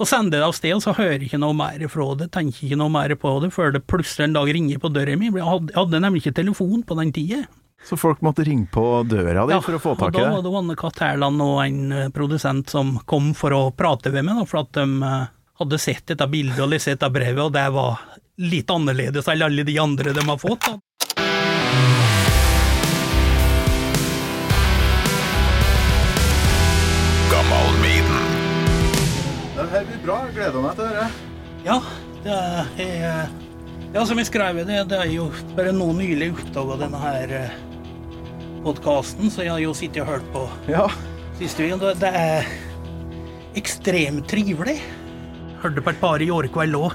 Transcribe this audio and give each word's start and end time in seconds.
Og 0.00 0.08
sender 0.10 0.40
det 0.40 0.46
av 0.46 0.54
sted, 0.56 0.74
og 0.74 0.82
så 0.82 0.94
hører 0.96 1.18
jeg 1.18 1.28
ikke 1.28 1.42
noe 1.42 1.54
mer 1.56 1.84
fra 1.90 2.06
det, 2.18 2.30
tenker 2.34 2.66
ikke 2.66 2.78
noe 2.80 2.92
mer 2.92 3.14
på 3.20 3.34
det, 3.44 3.52
før 3.54 3.76
det 3.76 3.84
plutselig 3.90 4.28
en 4.28 4.38
dag 4.38 4.50
ringer 4.56 4.80
på 4.82 4.90
døra 4.94 5.14
mi. 5.18 5.30
Jeg 5.30 5.60
hadde, 5.76 6.00
nemlig 6.02 6.24
ikke 6.24 6.40
telefon 6.40 6.82
på 6.86 6.98
den 6.98 7.12
tida. 7.14 7.44
Så 7.84 7.98
folk 8.00 8.22
måtte 8.24 8.46
ringe 8.46 8.66
på 8.72 8.84
døra 9.06 9.44
di 9.46 9.58
for 9.60 9.76
å 9.76 9.80
få 9.82 9.92
tak 10.00 10.16
i 10.16 10.22
og 10.22 10.24
da 10.24 10.30
var 10.32 10.44
det 10.46 10.52
Anne-Kat. 10.62 11.02
Hærland 11.04 11.42
og 11.44 11.58
en 11.66 11.92
eh, 11.92 12.10
produsent 12.14 12.72
som 12.72 12.94
kom 13.04 13.34
for 13.36 13.52
å 13.52 13.62
prate 13.76 14.12
med 14.14 14.24
meg, 14.24 14.40
da, 14.40 14.46
for 14.48 14.62
at 14.62 14.72
de 14.78 14.86
eh, 15.04 15.26
hadde 15.60 15.80
sett 15.82 16.06
dette 16.10 16.28
bildet 16.32 16.62
og 16.64 16.72
lest 16.72 16.88
dette 16.90 17.10
brevet, 17.12 17.42
og 17.44 17.52
det 17.54 17.66
var 17.74 18.00
litt 18.40 18.72
annerledes 18.72 19.28
enn 19.30 19.44
alle 19.46 19.66
de 19.68 19.76
andre 19.78 20.14
de 20.16 20.24
har 20.26 20.40
fått. 20.40 20.64
Da. 20.64 20.80
Gleder 30.54 30.68
meg 30.68 30.76
til 30.78 30.86
dette. 30.86 31.06
Ja, 31.64 31.78
det 32.24 32.84
er 32.84 33.28
Ja, 33.94 34.02
som 34.04 34.18
jeg 34.18 34.26
skrev 34.26 34.58
i 34.58 34.64
det, 34.66 34.88
det 34.90 34.98
er 34.98 35.10
jo 35.12 35.28
bare 35.54 35.70
nå 35.74 35.86
nylig 35.94 36.32
oppdaga 36.34 36.76
denne 36.80 36.98
her 36.98 37.34
podkasten, 38.64 39.30
så 39.30 39.44
jeg 39.44 39.52
har 39.52 39.60
jo 39.62 39.74
sittet 39.76 40.02
og 40.02 40.08
hørt 40.08 40.26
på 40.34 40.48
Ja. 40.68 40.88
siste 41.38 41.62
uken. 41.62 41.78
Det- 41.78 42.00
Det 42.00 42.14
er 42.14 42.44
ekstremt 43.54 44.26
trivelig. 44.26 44.80
Hørte 45.62 45.80
på 45.80 45.90
et 45.90 46.00
par 46.00 46.18
i 46.20 46.26
år 46.30 46.48
kveld 46.50 46.74
òg. 46.74 46.94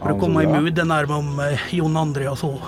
For 0.00 0.08
å 0.12 0.18
komme 0.18 0.42
i 0.42 0.46
mood. 0.46 0.74
Det 0.74 0.84
nærmer 0.84 1.18
om 1.18 1.38
eh, 1.40 1.58
Jon 1.70 1.96
Andreas 1.96 2.42
og 2.42 2.60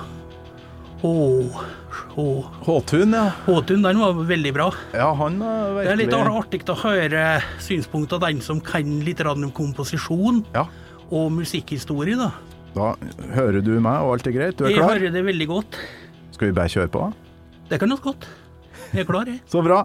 Håtun, 2.65 3.13
ja. 3.13 3.25
Håtun, 3.47 3.83
den 3.85 3.99
var 4.01 4.15
veldig 4.29 4.53
bra. 4.57 4.69
Ja, 4.95 5.11
han 5.19 5.41
er 5.43 5.83
Det 5.83 5.91
er 5.93 5.97
litt 6.01 6.15
artig 6.15 6.63
å 6.71 6.77
høre 6.81 7.25
synspunktet 7.61 8.17
av 8.19 8.25
den 8.29 8.41
som 8.45 8.61
kan 8.65 9.01
litt 9.05 9.21
om 9.21 9.51
komposisjon 9.53 10.45
Ja. 10.55 10.67
og 11.11 11.33
musikkhistorie, 11.33 12.17
da. 12.17 12.31
Da 12.75 12.95
hører 13.35 13.61
du 13.63 13.79
meg, 13.81 14.01
og 14.03 14.15
alt 14.17 14.27
er 14.27 14.33
greit? 14.33 14.57
Du 14.57 14.65
er 14.65 14.71
Jeg 14.71 14.79
klar? 14.79 14.95
hører 14.99 15.13
det 15.13 15.25
veldig 15.25 15.47
godt. 15.49 15.77
Skal 16.33 16.49
vi 16.49 16.53
bare 16.53 16.69
kjøre 16.69 16.89
på? 16.91 17.13
Det 17.69 17.79
kan 17.81 17.89
vi 17.89 18.01
godt. 18.03 18.27
Jeg 18.93 19.01
er 19.01 19.05
klar, 19.05 19.25
jeg. 19.27 19.41
Så 19.51 19.63
bra. 19.63 19.85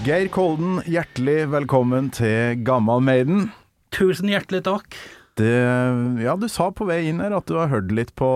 Geir 0.00 0.28
Kolden, 0.32 0.78
hjertelig 0.88 1.42
velkommen 1.52 2.08
til 2.14 2.62
Gammal 2.64 3.02
Maiden. 3.04 3.50
Tusen 3.92 4.30
hjertelig 4.32 4.62
takk. 4.64 4.96
Det, 5.36 5.50
ja, 6.24 6.34
du 6.40 6.46
sa 6.52 6.70
på 6.74 6.86
vei 6.88 7.02
inn 7.10 7.20
her 7.22 7.34
at 7.36 7.48
du 7.48 7.58
har 7.58 7.68
hørt 7.72 7.92
litt 7.94 8.14
på 8.18 8.28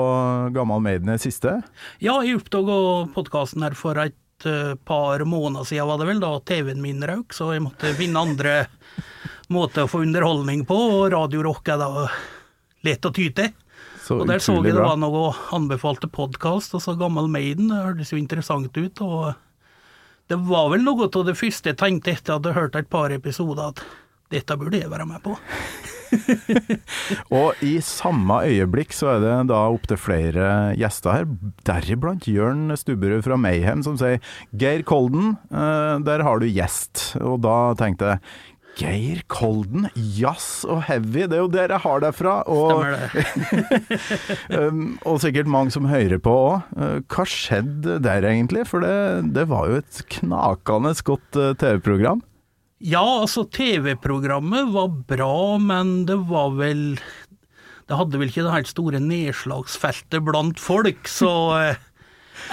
Gammal 0.54 0.82
Maiden 0.84 1.08
i 1.08 1.16
det 1.16 1.24
siste. 1.24 1.56
Ja, 2.04 2.18
jeg 2.24 2.42
oppdaga 2.42 2.76
podkasten 3.16 3.64
her 3.64 3.76
for 3.78 3.98
et 4.02 4.48
eh, 4.48 4.74
par 4.88 5.24
måneder 5.28 5.66
siden, 5.68 5.88
var 5.88 6.00
det 6.02 6.08
vel, 6.12 6.20
da 6.22 6.34
TV-en 6.52 6.84
min 6.84 7.00
røk, 7.04 7.32
så 7.36 7.54
jeg 7.56 7.64
måtte 7.64 7.94
finne 7.96 8.24
andre 8.28 8.54
måter 9.54 9.86
å 9.86 9.90
få 9.90 10.04
underholdning 10.04 10.66
på, 10.68 10.76
og 10.98 11.06
Radio 11.16 11.46
Rock 11.48 11.72
er 11.72 11.80
da 11.80 12.08
lett 12.84 13.08
å 13.08 13.12
ty 13.14 13.30
til. 13.36 13.52
Så 14.04 14.20
Og 14.20 14.28
der 14.28 14.42
så 14.44 14.58
jeg 14.58 14.74
det 14.74 14.76
bra. 14.76 14.90
var 14.92 15.00
noe 15.00 15.30
anbefalte 15.56 16.10
podkast, 16.12 16.76
og 16.76 16.84
så 16.84 16.92
Gammel 17.00 17.30
Maiden, 17.32 17.72
det 17.72 17.80
hørtes 17.86 18.12
jo 18.12 18.20
interessant 18.20 18.76
ut, 18.76 19.04
og 19.04 19.32
det 20.32 20.38
var 20.48 20.70
vel 20.72 20.84
noe 20.86 21.08
av 21.08 21.26
det 21.26 21.36
første 21.38 21.72
jeg 21.72 21.80
tenkte 21.80 22.14
etter 22.14 22.20
at 22.20 22.28
jeg 22.28 22.38
hadde 22.38 22.56
hørt 22.58 22.78
et 22.80 22.90
par 22.92 23.12
episoder, 23.12 23.74
at 23.74 23.84
dette 24.32 24.56
burde 24.58 24.80
jeg 24.80 24.90
være 24.92 25.08
med 25.08 25.22
på. 25.24 25.36
Og 27.34 27.64
i 27.64 27.76
samme 27.84 28.40
øyeblikk 28.46 28.94
så 28.96 29.14
er 29.14 29.22
det 29.22 29.34
da 29.50 29.64
opptil 29.72 29.98
flere 30.00 30.48
gjester 30.78 31.18
her, 31.18 31.28
deriblant 31.66 32.28
Jørn 32.30 32.74
Stubberud 32.78 33.24
fra 33.26 33.38
Mayhem, 33.40 33.84
som 33.86 33.98
sier 34.00 34.20
Geir 34.60 34.84
Kolden, 34.86 35.36
eh, 35.50 35.96
der 36.06 36.24
har 36.26 36.40
du 36.40 36.48
gjest. 36.48 37.14
Og 37.22 37.40
da 37.44 37.74
tenkte 37.78 38.14
jeg 38.14 38.24
Geir 38.74 39.20
Kolden, 39.30 39.86
jazz 39.94 40.64
og 40.66 40.82
heavy, 40.88 41.28
det 41.30 41.38
er 41.38 41.42
jo 41.44 41.50
dere 41.52 41.78
har 41.78 42.02
derfra. 42.02 42.40
Og, 42.50 42.82
um, 44.58 44.96
og 45.06 45.20
sikkert 45.22 45.50
mange 45.50 45.74
som 45.74 45.86
hører 45.90 46.18
på 46.22 46.34
òg. 46.34 46.74
hva 47.10 47.26
skjedde 47.28 48.00
der 48.02 48.26
egentlig? 48.26 48.66
For 48.70 48.82
det, 48.82 49.34
det 49.36 49.46
var 49.52 49.70
jo 49.70 49.82
et 49.82 50.02
knakende 50.18 50.94
godt 51.06 51.38
eh, 51.38 51.54
TV-program. 51.60 52.24
Ja, 52.84 53.04
altså 53.22 53.46
TV-programmet 53.48 54.72
var 54.74 54.90
bra, 55.08 55.56
men 55.62 56.02
det 56.08 56.18
var 56.28 56.50
vel 56.58 56.98
Det 57.88 57.96
hadde 57.96 58.18
vel 58.20 58.28
ikke 58.28 58.44
det 58.44 58.52
helt 58.56 58.70
store 58.70 59.00
nedslagsfeltet 59.00 60.24
blant 60.24 60.60
folk, 60.60 61.08
så 61.08 61.32
eh, 61.60 61.82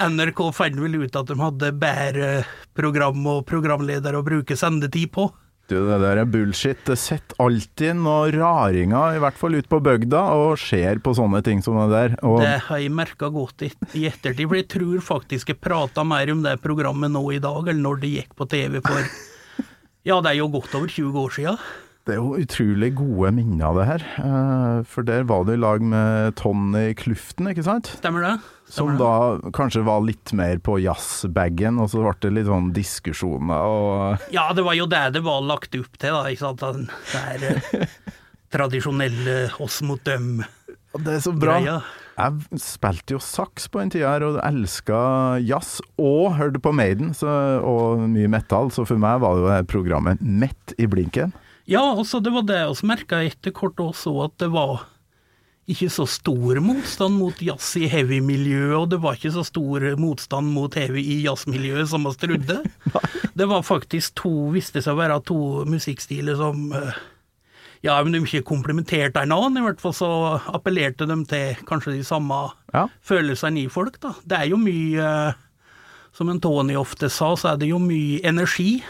NRK 0.00 0.42
fant 0.54 0.78
vel 0.80 1.00
ut 1.02 1.18
at 1.18 1.28
de 1.28 1.36
hadde 1.40 1.72
bedre 1.80 2.32
program 2.76 3.24
og 3.28 3.46
programleder 3.48 4.16
å 4.16 4.24
bruke 4.24 4.56
sendetid 4.56 5.10
på. 5.12 5.30
Du, 5.72 5.78
det 5.88 5.98
der 6.02 6.20
er 6.20 6.28
bullshit. 6.28 6.80
Det 6.84 6.98
sitter 7.00 7.38
alltid 7.40 7.96
noen 7.96 8.34
raringer, 8.36 9.16
i 9.16 9.20
hvert 9.22 9.38
fall 9.40 9.56
ute 9.56 9.70
på 9.72 9.80
bygda, 9.80 10.20
og 10.36 10.60
ser 10.60 11.00
på 11.00 11.14
sånne 11.16 11.40
ting 11.46 11.62
som 11.64 11.78
det 11.80 11.88
der. 11.94 12.16
Og 12.28 12.42
Det 12.42 12.58
har 12.66 12.82
jeg 12.82 12.92
merka 12.92 13.30
godt 13.32 13.64
i, 13.64 13.70
i 13.96 14.04
ettertid, 14.10 14.44
for 14.44 14.58
jeg 14.58 14.68
tror 14.74 15.04
faktisk 15.06 15.54
jeg 15.54 15.62
prata 15.64 16.04
mer 16.04 16.34
om 16.34 16.42
det 16.44 16.58
programmet 16.64 17.14
nå 17.14 17.24
i 17.32 17.40
dag, 17.40 17.62
eller 17.64 17.80
når 17.80 18.02
det 18.02 18.12
gikk 18.18 18.36
på 18.36 18.48
TV 18.52 18.82
for 18.84 19.00
Ja, 20.08 20.16
det 20.18 20.32
er 20.32 20.40
jo 20.40 20.50
godt 20.50 20.72
over 20.74 20.90
20 20.90 21.18
år 21.22 21.34
sia. 21.38 21.56
Det 22.02 22.16
er 22.16 22.18
jo 22.18 22.34
utrolig 22.42 22.88
gode 22.98 23.28
minner 23.36 23.68
av 23.68 23.76
det 23.78 23.84
her. 23.86 24.04
Eh, 24.24 24.78
For 24.90 25.06
der 25.06 25.22
var 25.28 25.44
du 25.46 25.52
i 25.54 25.60
lag 25.60 25.84
med 25.86 26.34
Tony 26.40 26.88
Kluften, 26.98 27.46
ikke 27.52 27.62
sant? 27.66 27.92
Stemmer 28.00 28.24
det? 28.26 28.32
Som 28.66 28.90
Stemmer 28.90 28.96
Som 28.96 28.98
da 28.98 29.50
kanskje 29.54 29.84
var 29.86 30.02
litt 30.02 30.32
mer 30.34 30.58
på 30.64 30.78
jazzbagen, 30.82 31.78
og 31.78 31.92
så 31.92 32.02
ble 32.02 32.16
det 32.24 32.32
litt 32.40 32.48
sånn 32.50 32.72
diskusjoner 32.74 33.68
og 33.68 34.32
Ja, 34.34 34.48
det 34.56 34.64
var 34.66 34.74
jo 34.78 34.88
det 34.90 35.04
det 35.14 35.22
var 35.22 35.44
lagt 35.46 35.76
opp 35.78 35.94
til, 36.00 36.16
da. 36.16 36.24
Ikke 36.32 36.48
sant? 36.48 36.64
Den 36.64 36.88
der 37.12 37.46
eh, 37.84 37.86
tradisjonelle 38.52 39.36
oss 39.62 39.78
mot 39.86 40.02
dem-greia. 40.04 40.48
Det 41.02 41.14
er 41.16 41.22
så 41.24 41.32
bra. 41.32 41.54
Jeg 42.12 42.58
spilte 42.60 43.14
jo 43.14 43.20
saks 43.24 43.70
på 43.72 43.80
den 43.80 43.92
tida 43.94 44.10
her, 44.12 44.26
og 44.26 44.40
elska 44.44 44.98
jazz, 45.40 45.78
og 45.96 46.34
hørte 46.36 46.60
på 46.60 46.74
Maiden 46.76 47.14
så, 47.16 47.30
og 47.64 48.02
mye 48.12 48.28
metal, 48.28 48.68
så 48.74 48.84
for 48.84 49.00
meg 49.00 49.22
var 49.22 49.38
det 49.38 49.46
jo 49.46 49.70
programmet 49.72 50.20
midt 50.20 50.74
i 50.76 50.90
blinken. 50.90 51.32
Ja, 51.70 51.82
altså, 51.94 52.18
det 52.22 52.32
var 52.34 52.46
det 52.48 52.62
vi 52.80 52.88
merka 52.90 53.22
etter 53.22 53.54
kort 53.54 53.78
også, 53.80 54.16
at 54.24 54.34
det 54.42 54.50
var 54.54 54.86
ikke 55.70 55.86
så 55.94 56.04
stor 56.10 56.58
motstand 56.64 57.14
mot 57.20 57.38
jazz 57.38 57.76
i 57.78 57.86
heavy-miljøet, 57.90 58.74
og 58.80 58.88
det 58.90 58.98
var 59.02 59.14
ikke 59.14 59.30
så 59.36 59.44
stor 59.46 59.84
motstand 60.00 60.50
mot 60.56 60.74
heavy 60.74 61.04
i 61.14 61.20
jazzmiljøet 61.22 61.86
som 61.92 62.02
man 62.02 62.16
trodde. 62.18 62.58
det 63.38 63.46
var 63.48 63.62
faktisk 63.62 64.16
to, 64.18 64.32
viste 64.54 64.82
seg 64.82 64.96
å 64.96 64.98
være 64.98 65.20
to 65.28 65.38
musikkstiler 65.70 66.36
som 66.40 66.66
eh, 66.74 66.98
ja, 67.86 67.94
men 68.02 68.14
de 68.14 68.20
ikke 68.22 68.44
komplementerte 68.46 69.22
en 69.22 69.34
annen, 69.34 69.60
i 69.62 69.64
hvert 69.64 69.80
fall 69.82 69.94
så 69.94 70.10
appellerte 70.50 71.06
de 71.10 71.16
til 71.30 71.62
kanskje 71.70 71.96
de 71.98 72.04
samme 72.06 72.42
Ja. 72.74 72.88
følelsene 73.06 73.62
i 73.64 73.70
folk, 73.70 74.00
da. 74.02 74.16
Det 74.26 74.38
er 74.38 74.50
jo 74.50 74.58
mye, 74.58 74.98
eh, 74.98 75.38
som 76.12 76.28
en 76.28 76.42
Tony 76.42 76.74
ofte 76.78 77.10
sa, 77.10 77.32
så 77.38 77.52
er 77.54 77.62
det 77.62 77.70
jo 77.70 77.78
mye 77.82 78.18
energi 78.26 78.80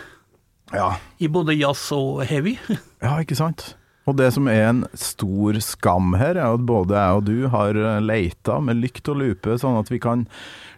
Ja. 0.72 0.94
i 1.20 1.28
både 1.28 1.56
jazz 1.58 1.90
og 1.96 2.24
heavy. 2.28 2.56
Ja, 3.02 3.16
ikke 3.18 3.34
sant? 3.34 3.72
Og 4.06 4.16
det 4.18 4.32
som 4.34 4.48
er 4.50 4.64
en 4.66 4.80
stor 4.98 5.58
skam 5.62 6.16
her, 6.18 6.34
er 6.34 6.56
at 6.56 6.64
både 6.66 6.96
jeg 6.98 7.18
og 7.18 7.26
du 7.28 7.46
har 7.52 7.76
leita 8.02 8.56
med 8.62 8.80
lykt 8.82 9.06
og 9.12 9.20
lupe, 9.20 9.54
sånn 9.62 9.78
at 9.78 9.92
vi 9.92 10.00
kan 10.02 10.24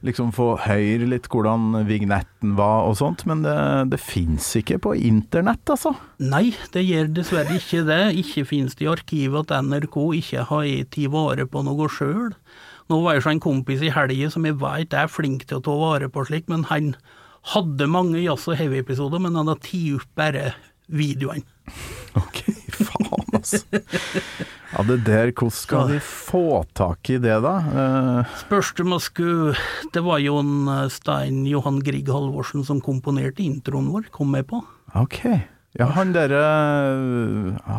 liksom 0.04 0.34
få 0.37 0.50
høre 0.66 1.09
litt 1.09 1.31
hvordan 1.33 1.87
vignetten 1.88 2.53
var 2.59 2.84
og 2.91 2.99
sånt, 3.00 3.25
men 3.28 3.41
det, 3.47 3.56
det 3.94 4.00
fins 4.03 4.50
ikke 4.60 4.77
på 4.84 4.93
internett, 5.09 5.65
altså. 5.72 5.94
Nei, 6.21 6.50
det 6.77 6.84
gjør 6.84 7.09
dessverre 7.16 7.56
ikke 7.56 7.87
det. 7.88 8.03
Ikke 8.21 8.44
finnes 8.49 8.77
det 8.77 8.84
i 8.84 8.93
arkivet 8.93 9.49
at 9.49 9.65
NRK 9.65 9.99
ikke 10.21 10.44
har 10.53 10.69
tatt 10.93 11.12
vare 11.16 11.49
på 11.49 11.65
noe 11.65 11.88
sjøl. 11.93 12.34
Nå 12.93 13.00
var 13.00 13.16
jeg 13.16 13.25
så 13.25 13.33
en 13.33 13.41
kompis 13.41 13.81
i 13.81 13.93
helga 13.94 14.28
som 14.33 14.44
jeg 14.44 14.60
veit 14.60 14.93
er 14.93 15.09
flink 15.09 15.47
til 15.49 15.62
å 15.62 15.65
ta 15.65 15.77
vare 15.81 16.12
på 16.12 16.27
slikt, 16.28 16.53
men 16.53 16.68
han 16.68 16.92
hadde 17.52 17.86
mange 17.91 18.22
jazz- 18.24 18.46
og 18.48 18.56
heavy-episoder, 18.60 19.20
men 19.20 19.36
han 19.36 19.50
har 19.52 19.58
tatt 19.60 19.98
opp 19.98 20.08
bare 20.16 20.52
videoene. 20.88 21.44
Ok, 22.14 22.42
faen, 22.76 23.22
altså. 23.34 23.60
Ja, 24.74 24.82
det 24.88 24.98
der, 25.06 25.30
hvordan 25.32 25.54
skal 25.54 25.88
de 25.94 26.00
få 26.04 26.42
tak 26.76 27.08
i 27.14 27.16
det, 27.22 27.36
da? 27.44 27.54
Uh... 27.64 28.34
Spørs 28.42 28.72
det 28.76 28.84
man 28.91 29.00
skulle 29.00 29.54
Det 29.94 30.02
var 30.04 30.20
jo 30.20 30.36
en 30.42 30.68
eh, 30.68 30.88
Stein 30.92 31.44
Johan 31.48 31.78
Grieg 31.86 32.10
Halvorsen 32.12 32.66
som 32.68 32.82
komponerte 32.84 33.42
introen 33.46 33.88
vår, 33.94 34.10
kom 34.14 34.32
med 34.34 34.48
på. 34.50 34.60
ok. 34.94 35.20
Ja, 35.74 35.88
han 35.96 36.12
dere 36.14 36.38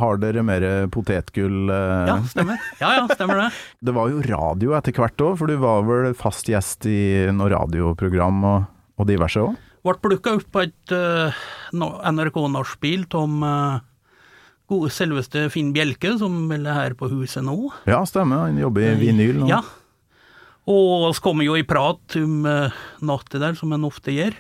Har 0.02 0.18
dere 0.20 0.42
mer 0.44 0.64
potetgull? 0.92 1.70
eh? 1.72 2.10
Ja, 2.10 2.18
stemmer. 2.28 2.58
Ja, 2.82 2.90
ja, 2.98 3.06
stemmer 3.14 3.40
det. 3.46 3.50
Det 3.88 3.94
var 3.96 4.10
jo 4.12 4.20
radio 4.26 4.74
etter 4.76 4.96
hvert 4.98 5.22
òg, 5.24 5.38
for 5.40 5.48
du 5.52 5.56
var 5.62 5.86
vel 5.88 6.12
fast 6.18 6.50
gjest 6.52 6.88
i 6.92 6.98
noe 7.32 7.48
radioprogram 7.54 8.42
og, 8.50 8.66
og 8.96 9.10
diverse 9.10 9.42
òg? 9.42 9.56
Ble 9.86 9.98
plukka 10.02 10.36
opp 10.40 10.48
på 10.54 10.64
et 10.66 10.94
uh, 10.96 11.46
NRK-nachspiel 11.76 13.06
av 13.20 13.34
uh, 13.46 14.88
selveste 14.90 15.46
Finn 15.54 15.74
Bjelke, 15.76 16.16
som 16.18 16.48
vel 16.50 16.66
er 16.66 16.80
her 16.80 16.96
på 16.98 17.10
huset 17.12 17.46
nå. 17.46 17.70
Ja, 17.86 18.02
stemmer. 18.10 18.48
Han 18.48 18.58
jobber 18.58 18.88
i 18.88 18.96
vinyl 18.98 19.44
nå. 19.44 19.50
Ja. 19.52 19.62
Og 20.66 21.12
så 21.14 21.22
kom 21.22 21.44
vi 21.44 21.46
jo 21.46 21.58
i 21.60 21.68
prat 21.68 22.18
om 22.18 22.46
uh, 22.50 22.74
natta 23.06 23.42
der, 23.42 23.58
som 23.58 23.76
en 23.76 23.86
ofte 23.86 24.16
gjør, 24.16 24.34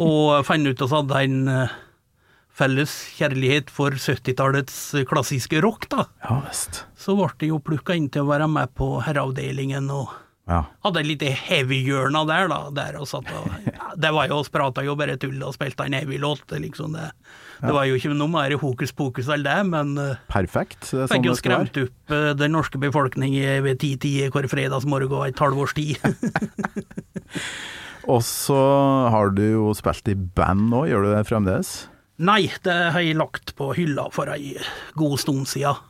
og 0.00 0.46
fant 0.48 0.64
ut 0.64 0.80
at 0.80 0.88
vi 0.88 0.96
hadde 0.96 1.18
en 1.26 1.48
eh, 1.52 1.72
felles 2.56 2.92
kjærlighet 3.18 3.68
for 3.68 3.92
70-tallets 3.92 4.78
klassiske 5.10 5.60
rock, 5.60 5.90
da. 5.92 6.06
Ja 6.24 6.38
visst. 6.46 6.86
Så 6.96 7.18
ble 7.18 7.28
det 7.42 7.50
jo 7.50 7.60
plukka 7.60 7.92
inn 7.98 8.08
til 8.08 8.24
å 8.24 8.30
være 8.30 8.48
med 8.48 8.72
på 8.78 8.94
herreavdelingen, 9.04 9.90
og 9.92 10.14
Ja. 10.44 10.58
hadde 10.84 11.00
et 11.00 11.06
lite 11.08 11.30
heavy-hjørne 11.32 12.20
der, 12.28 12.50
da. 12.52 12.58
Der 12.76 12.98
og 13.00 13.06
satt 13.08 13.30
og, 13.32 13.46
ja, 13.70 13.94
det 13.96 14.10
var 14.12 14.28
jo, 14.28 14.42
oss 14.42 14.50
prata 14.52 14.84
jo 14.84 14.92
bare 14.98 15.16
tull 15.20 15.38
og 15.40 15.54
spilte 15.56 15.86
en 15.88 15.96
heavy-låt, 15.96 16.52
liksom. 16.60 16.92
Det, 16.98 17.06
det 17.64 17.72
var 17.72 17.86
jo 17.88 17.96
ikke 17.96 18.12
noe 18.12 18.28
mer 18.28 18.52
hokus 18.60 18.92
pokus 18.92 19.30
enn 19.32 19.46
det, 19.46 19.56
men 19.70 19.94
uh, 19.96 20.18
Perfekt. 20.28 20.90
Er 20.92 21.08
Fikk 21.08 21.14
sånn 21.16 21.30
jo 21.30 21.36
skremt 21.38 21.80
opp 21.80 22.12
eh, 22.12 22.30
den 22.36 22.52
norske 22.52 22.80
befolkning 22.82 23.38
ved 23.64 23.80
ti-tida 23.80 24.28
hver 24.34 24.50
fredagsmorgen 24.52 25.30
et 25.30 25.40
halvårs 25.40 25.72
tid. 25.78 25.96
Og 28.04 28.20
så 28.26 28.58
har 29.08 29.32
du 29.32 29.42
jo 29.46 29.72
spilt 29.76 30.12
i 30.12 30.14
band 30.14 30.68
nå, 30.68 30.84
gjør 30.90 31.06
du 31.06 31.12
det 31.14 31.24
fremdeles? 31.30 31.72
Nei, 32.20 32.44
det 32.62 32.74
har 32.94 33.02
jeg 33.02 33.16
lagt 33.18 33.54
på 33.58 33.72
hylla 33.74 34.06
for 34.14 34.28
ei 34.30 34.52
god 34.98 35.16
stund 35.22 35.48
siden. 35.50 35.80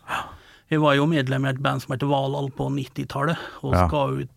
Jeg 0.72 0.80
var 0.80 0.94
jo 0.96 1.04
medlem 1.10 1.44
i 1.44 1.50
et 1.50 1.60
band 1.62 1.82
som 1.82 1.92
heter 1.92 2.08
Valhall 2.08 2.48
på 2.54 2.70
90-tallet, 2.72 3.40
og 3.66 3.74
Ja. 3.74 3.82
skal 3.88 4.22
ut 4.22 4.30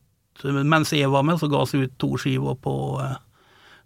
Mens 0.43 0.93
jeg 0.93 1.09
var 1.09 1.25
med, 1.25 1.39
så 1.41 1.49
ga 1.51 1.63
vi 1.71 1.85
ut 1.87 1.95
to 2.01 2.17
skiver 2.21 2.57
på 2.61 2.75
uh, 3.01 3.15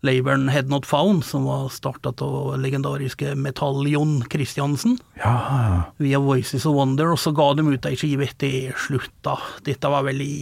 labelen 0.03 0.50
Head 0.50 0.69
Not 0.69 0.86
Found, 0.89 1.24
som 1.25 1.45
var 1.45 1.69
starta 1.69 2.13
av 2.25 2.57
legendariske 2.59 3.36
Metall-Jon 3.36 4.24
Christiansen. 4.31 4.98
Ja. 5.21 5.83
via 5.98 6.19
Voices 6.19 6.65
of 6.65 6.75
Wonder, 6.75 7.13
og 7.13 7.19
så 7.19 7.31
ga 7.31 7.53
de 7.53 7.68
ut 7.69 7.86
ei 7.86 7.95
skive 8.00 8.27
etter 8.27 8.75
slutta. 8.77 9.38
Dette 9.65 9.92
var 9.92 10.06
vel 10.07 10.21
i 10.25 10.36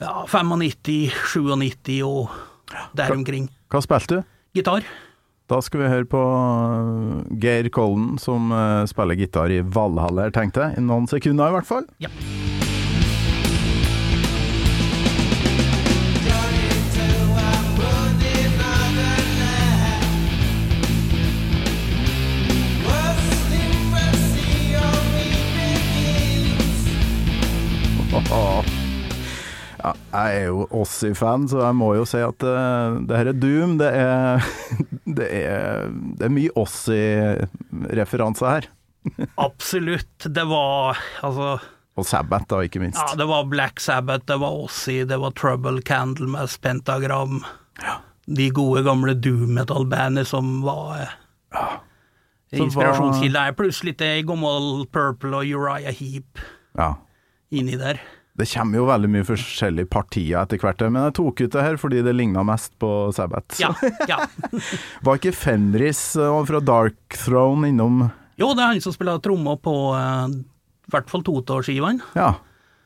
ja, 0.00 0.26
95, 0.28 1.12
97 1.32 2.02
og 2.04 2.32
der 2.96 3.12
omkring. 3.14 3.50
Hva 3.72 3.82
spilte 3.84 4.20
du? 4.20 4.32
Gitar. 4.56 4.86
Da 5.46 5.60
skal 5.62 5.84
vi 5.84 5.90
høre 5.92 6.08
på 6.10 6.18
uh, 6.18 7.22
Geir 7.38 7.68
Kollen 7.70 8.16
som 8.18 8.50
uh, 8.50 8.82
spiller 8.90 9.18
gitar 9.18 9.52
i 9.54 9.60
Valhall 9.62 10.24
her, 10.24 10.34
tenkte 10.34 10.64
jeg. 10.64 10.80
I 10.80 10.86
noen 10.88 11.06
sekunder 11.10 11.52
i 11.52 11.58
hvert 11.60 11.68
fall. 11.68 11.86
Ja. 12.02 12.10
Ja, 29.86 29.92
jeg 30.10 30.38
er 30.40 30.46
jo 30.48 30.64
Ossi-fan, 30.74 31.44
så 31.46 31.60
jeg 31.62 31.76
må 31.78 31.92
jo 31.94 32.02
si 32.10 32.18
at 32.18 32.42
uh, 32.42 32.96
det 33.06 33.20
her 33.20 33.28
er 33.30 33.36
Doom. 33.38 33.76
Det 33.78 33.90
er, 33.94 34.48
det 35.18 35.28
er, 35.30 35.92
det 36.18 36.26
er 36.26 36.32
mye 36.34 36.50
Ossi-referanser 36.58 38.48
her. 38.50 38.66
Absolutt. 39.46 40.26
Det 40.26 40.42
var 40.50 40.98
altså 41.22 41.52
Og 41.96 42.04
Sabbath, 42.08 42.48
da, 42.50 42.58
ikke 42.66 42.82
minst. 42.82 42.98
Ja, 42.98 43.14
det 43.20 43.28
var 43.30 43.46
Black 43.48 43.78
Sabbath, 43.80 44.26
det 44.26 44.40
var 44.42 44.58
Ossie, 44.66 45.06
det 45.06 45.20
var 45.22 45.30
Trouble 45.38 45.78
Candlemas, 45.86 46.58
Pentagram. 46.58 47.44
De 48.26 48.48
gode, 48.50 48.82
gamle 48.84 49.14
doom 49.14 49.54
metal-bandene 49.54 50.26
som 50.26 50.58
var 50.66 51.04
ja. 51.54 51.66
Så 52.50 52.64
inspirasjonskilde. 52.64 53.38
er 53.38 53.54
Pluss 53.58 53.80
litt 53.86 54.02
eh, 54.02 54.18
gammel 54.26 54.84
Purple 54.94 55.38
og 55.38 55.46
Uriah 55.46 55.94
Heap 55.94 56.42
Ja. 56.78 56.90
inni 57.54 57.78
der. 57.78 58.02
Det 58.36 58.44
kommer 58.50 58.76
jo 58.76 58.84
veldig 58.88 59.08
mye 59.08 59.24
forskjellige 59.24 59.88
partier 59.88 60.42
etter 60.42 60.60
hvert, 60.60 60.82
men 60.90 61.06
jeg 61.06 61.14
tok 61.16 61.40
ut 61.40 61.54
det 61.54 61.62
her 61.64 61.78
fordi 61.80 62.02
det 62.04 62.12
ligna 62.16 62.42
mest 62.44 62.74
på 62.82 62.90
Sabbath. 63.16 63.56
Ja, 63.62 63.72
ja. 64.10 64.26
Var 65.06 65.20
ikke 65.20 65.32
Fenris 65.32 66.02
uh, 66.20 66.36
fra 66.48 66.60
Dark 66.60 67.16
Throne 67.16 67.70
innom 67.72 68.04
Jo, 68.36 68.52
det 68.52 68.60
er 68.60 68.74
han 68.74 68.84
som 68.84 68.92
spiller 68.92 69.22
trommer 69.24 69.56
på 69.64 69.72
eh, 69.96 70.36
i 70.86 70.92
hvert 70.92 71.08
fall 71.08 71.24
toårsskivene. 71.24 72.04
Ja. 72.18 72.34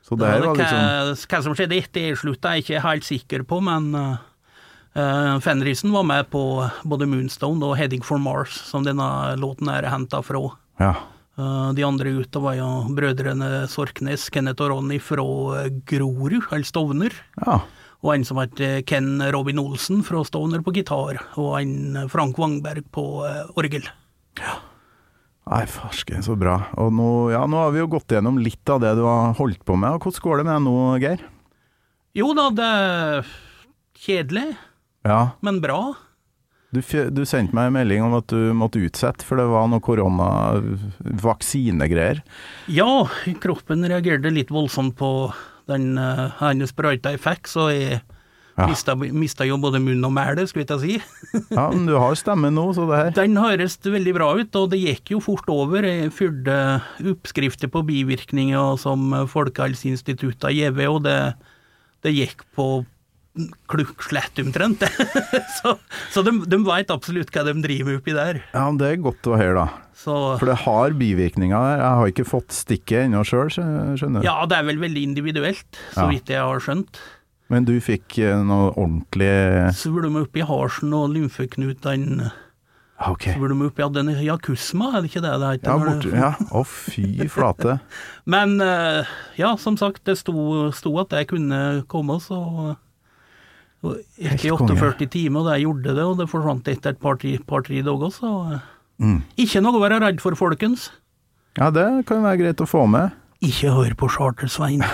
Så 0.07 0.17
det 0.17 0.31
her 0.31 0.45
var 0.47 0.57
liksom 0.57 1.31
hva 1.35 1.41
som 1.45 1.57
skjedde 1.59 1.81
etter 1.83 2.15
slutt, 2.19 2.47
er 2.47 2.59
jeg 2.59 2.65
ikke 2.65 2.85
helt 2.87 3.07
sikker 3.07 3.43
på, 3.51 3.59
men 3.67 3.91
uh, 3.99 5.37
Fenrisen 5.43 5.91
var 5.93 6.07
med 6.07 6.31
på 6.31 6.45
både 6.87 7.11
Moonstone 7.11 7.67
og 7.67 7.75
Heading 7.79 8.07
for 8.07 8.23
Mars, 8.23 8.55
som 8.71 8.87
denne 8.87 9.11
låten 9.43 9.69
er 9.75 9.91
henta 9.91 10.23
fra. 10.25 10.47
Ja. 10.81 10.95
Eh, 11.41 11.73
de 11.77 11.85
andre 11.87 12.13
ute 12.21 12.43
var 12.43 12.57
jo 12.59 12.69
brødrene 12.97 13.65
Sorknes, 13.71 14.29
Kenneth 14.33 14.61
og 14.65 14.75
Ronny 14.75 14.99
fra 15.03 15.25
eh, 15.63 15.71
Grorud, 15.89 16.43
eller 16.51 16.67
Stovner. 16.69 17.17
ja. 17.41 17.61
Og 18.01 18.15
en 18.15 18.23
som 18.25 18.39
het 18.41 18.57
eh, 18.65 18.79
Ken 18.89 19.19
Robin 19.29 19.59
Olsen 19.61 19.99
fra 20.07 20.23
Stovner 20.25 20.63
på 20.65 20.73
gitar, 20.73 21.19
og 21.37 21.51
en 21.59 22.07
Frank 22.09 22.39
Wangberg 22.41 22.87
på 22.97 23.03
orgel. 23.61 23.85
Ja. 24.41 24.55
Nei, 25.51 25.67
farsken, 25.69 26.23
så 26.25 26.33
bra. 26.39 26.55
Og 26.81 26.89
nå, 26.97 27.09
ja, 27.35 27.43
nå 27.45 27.59
har 27.61 27.75
vi 27.75 27.83
jo 27.83 27.91
gått 27.93 28.15
gjennom 28.15 28.39
litt 28.41 28.73
av 28.73 28.81
det 28.81 28.95
du 28.97 29.03
har 29.05 29.35
holdt 29.37 29.61
på 29.69 29.77
med. 29.77 29.99
Hvordan 30.01 30.25
går 30.25 30.41
det 30.41 30.47
med 30.47 30.55
deg 30.55 30.65
nå, 30.65 30.75
Geir? 31.03 31.25
Jo 32.17 32.31
da, 32.39 32.47
det 32.57 32.69
er 32.81 33.33
kjedelig, 34.01 34.47
Ja, 35.05 35.21
men 35.45 35.61
bra. 35.61 35.81
Du, 36.71 36.79
du 37.11 37.25
sendte 37.27 37.55
meg 37.57 37.67
en 37.71 37.75
melding 37.79 38.03
om 38.07 38.15
at 38.19 38.29
du 38.31 38.53
måtte 38.55 38.79
utsette, 38.85 39.25
for 39.27 39.35
det 39.41 39.47
var 39.51 39.67
noe 39.73 39.83
koronavaksinegreier. 39.83 42.21
Ja, 42.71 43.09
kroppen 43.43 43.87
reagerte 43.91 44.31
litt 44.35 44.51
voldsomt 44.55 44.95
på 45.01 45.11
den 45.71 45.85
uh, 45.99 46.31
ene 46.47 46.67
sprøyta 46.71 47.11
jeg 47.15 47.23
fikk, 47.27 47.45
så 47.51 47.63
jeg 47.75 48.01
Ja. 48.59 48.67
mista, 48.69 48.95
mista 48.99 49.45
jo 49.47 49.57
både 49.63 49.79
munn 49.81 50.03
og 50.05 50.11
mæle, 50.13 50.43
skulle 50.47 50.65
jeg 50.67 50.69
ta 50.69 50.77
si. 50.83 50.99
Ja, 51.57 51.69
men 51.71 51.87
du 51.89 51.95
har 51.97 52.15
stemme 52.19 52.51
nå, 52.53 52.65
så 52.77 52.85
det 52.91 52.97
her 52.99 53.11
Den 53.17 53.37
høres 53.41 53.79
veldig 53.81 54.13
bra 54.19 54.29
ut, 54.37 54.53
og 54.59 54.71
det 54.75 54.81
gikk 54.83 55.11
jo 55.15 55.21
fort 55.25 55.49
over. 55.49 55.81
Jeg 55.87 56.11
fulgte 56.13 56.57
oppskrifter 57.15 57.69
på 57.73 57.81
bivirkninger 57.89 58.77
som 58.83 59.15
Folkehelseinstituttet 59.31 60.45
har 60.45 60.53
gitt, 60.59 60.83
og 60.91 61.01
det, 61.07 61.17
det 62.05 62.13
gikk 62.19 62.43
på 62.59 62.67
klukkslett 63.71 64.41
omtrent. 64.43 64.83
så 65.61 65.77
så 66.13 66.23
de, 66.27 66.33
de 66.51 66.59
veit 66.67 66.91
absolutt 66.95 67.31
hva 67.35 67.45
de 67.49 67.55
driver 67.63 67.91
med 67.91 68.01
oppi 68.01 68.15
der. 68.17 68.43
Ja, 68.55 68.67
det 68.81 68.91
er 68.95 69.01
godt 69.05 69.31
å 69.31 69.39
høre, 69.41 69.65
da. 69.65 69.87
Så 70.01 70.17
For 70.41 70.49
det 70.49 70.59
har 70.63 70.95
bivirkninger 70.97 71.55
der. 71.57 71.83
Jeg 71.85 71.97
har 72.01 72.13
ikke 72.15 72.29
fått 72.29 72.55
stikket 72.57 73.07
ennå 73.07 73.21
sjøl, 73.29 73.51
skjønner 73.53 74.21
du. 74.23 74.27
ja, 74.27 74.37
det 74.49 74.57
er 74.61 74.69
vel 74.71 74.81
veldig 74.81 75.03
individuelt, 75.13 75.81
så 75.93 76.07
Ja. 76.07 76.11
vidt 76.13 76.33
jeg 76.33 76.41
har 76.41 76.61
skjønt. 76.65 77.01
Men 77.51 77.65
du 77.67 77.75
fikk 77.83 78.17
eh, 78.23 78.39
noe 78.47 78.71
ordentlig 78.79 79.75
Svulme 79.75 80.23
oppi 80.23 80.45
harsen 80.47 80.93
og 80.95 81.11
lymfeknutene. 81.17 82.31
så 82.31 83.11
OK. 83.11 83.27
Svulme 83.35 83.67
oppi 83.71 83.81
ja, 83.83 83.89
den 83.89 84.11
jakusma, 84.23 84.91
er 84.95 85.03
det 85.03 85.11
ikke 85.11 85.23
det 85.25 85.33
det 85.41 85.51
heter? 85.55 85.71
Ja, 85.73 85.77
når 85.89 86.17
Ja, 86.21 86.31
å 86.53 86.63
fy 86.69 87.27
flate. 87.33 87.79
Men 88.31 88.61
eh, 88.61 89.09
ja, 89.41 89.55
som 89.57 89.77
sagt, 89.81 90.05
det 90.05 90.19
sto, 90.21 90.69
sto 90.77 90.93
at 91.01 91.11
jeg 91.17 91.29
kunne 91.33 91.61
komme, 91.91 92.21
så 92.23 92.77
Gikk 93.81 94.45
i 94.45 94.51
48 94.53 95.07
timer, 95.09 95.47
og 95.47 95.55
jeg 95.55 95.65
gjorde 95.65 95.95
det, 95.97 96.05
og 96.05 96.19
det 96.19 96.29
forsvant 96.29 96.69
etter 96.69 96.93
et 96.93 97.01
par-tre 97.01 97.39
par, 97.49 97.65
dager, 97.65 98.13
så 98.13 98.35
eh, 98.53 98.69
Mm. 99.01 99.23
Ikke 99.41 99.63
noe 99.65 99.79
å 99.79 99.83
være 99.83 99.97
redd 100.03 100.19
for, 100.21 100.37
folkens. 100.37 100.91
Ja, 101.57 101.71
det 101.73 101.87
kan 102.09 102.21
være 102.21 102.43
greit 102.43 102.61
å 102.61 102.69
få 102.69 102.85
med. 102.91 103.17
Ikke 103.41 103.73
hør 103.73 103.97
på 103.97 104.11
Charter-Svein. 104.13 104.85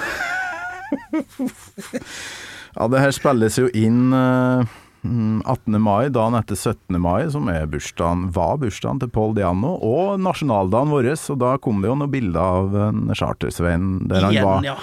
Ja, 2.76 2.84
det 2.92 3.00
her 3.00 3.12
spilles 3.14 3.54
jo 3.56 3.70
inn 3.72 4.12
eh, 4.12 4.74
mm, 5.00 5.38
18. 5.48 5.78
mai, 5.80 6.10
dagen 6.12 6.36
etter 6.36 6.58
17. 6.58 6.98
mai, 7.00 7.24
som 7.32 7.48
er 7.48 7.64
bursdagen, 7.72 8.26
var 8.36 8.58
bursdagen 8.60 9.00
til 9.00 9.08
Paul 9.14 9.32
Diano, 9.36 9.78
og 9.80 10.20
nasjonaldagen 10.20 10.92
vår, 10.92 11.08
og 11.32 11.38
da 11.40 11.54
kom 11.62 11.80
det 11.80 11.88
jo 11.88 11.96
noen 11.96 12.12
bilder 12.12 12.42
av 12.60 12.76
en 12.90 13.14
Charter-Svein 13.16 13.86
der 14.10 14.28
han 14.28 14.36
var 14.44 14.68
ja. 14.68 14.76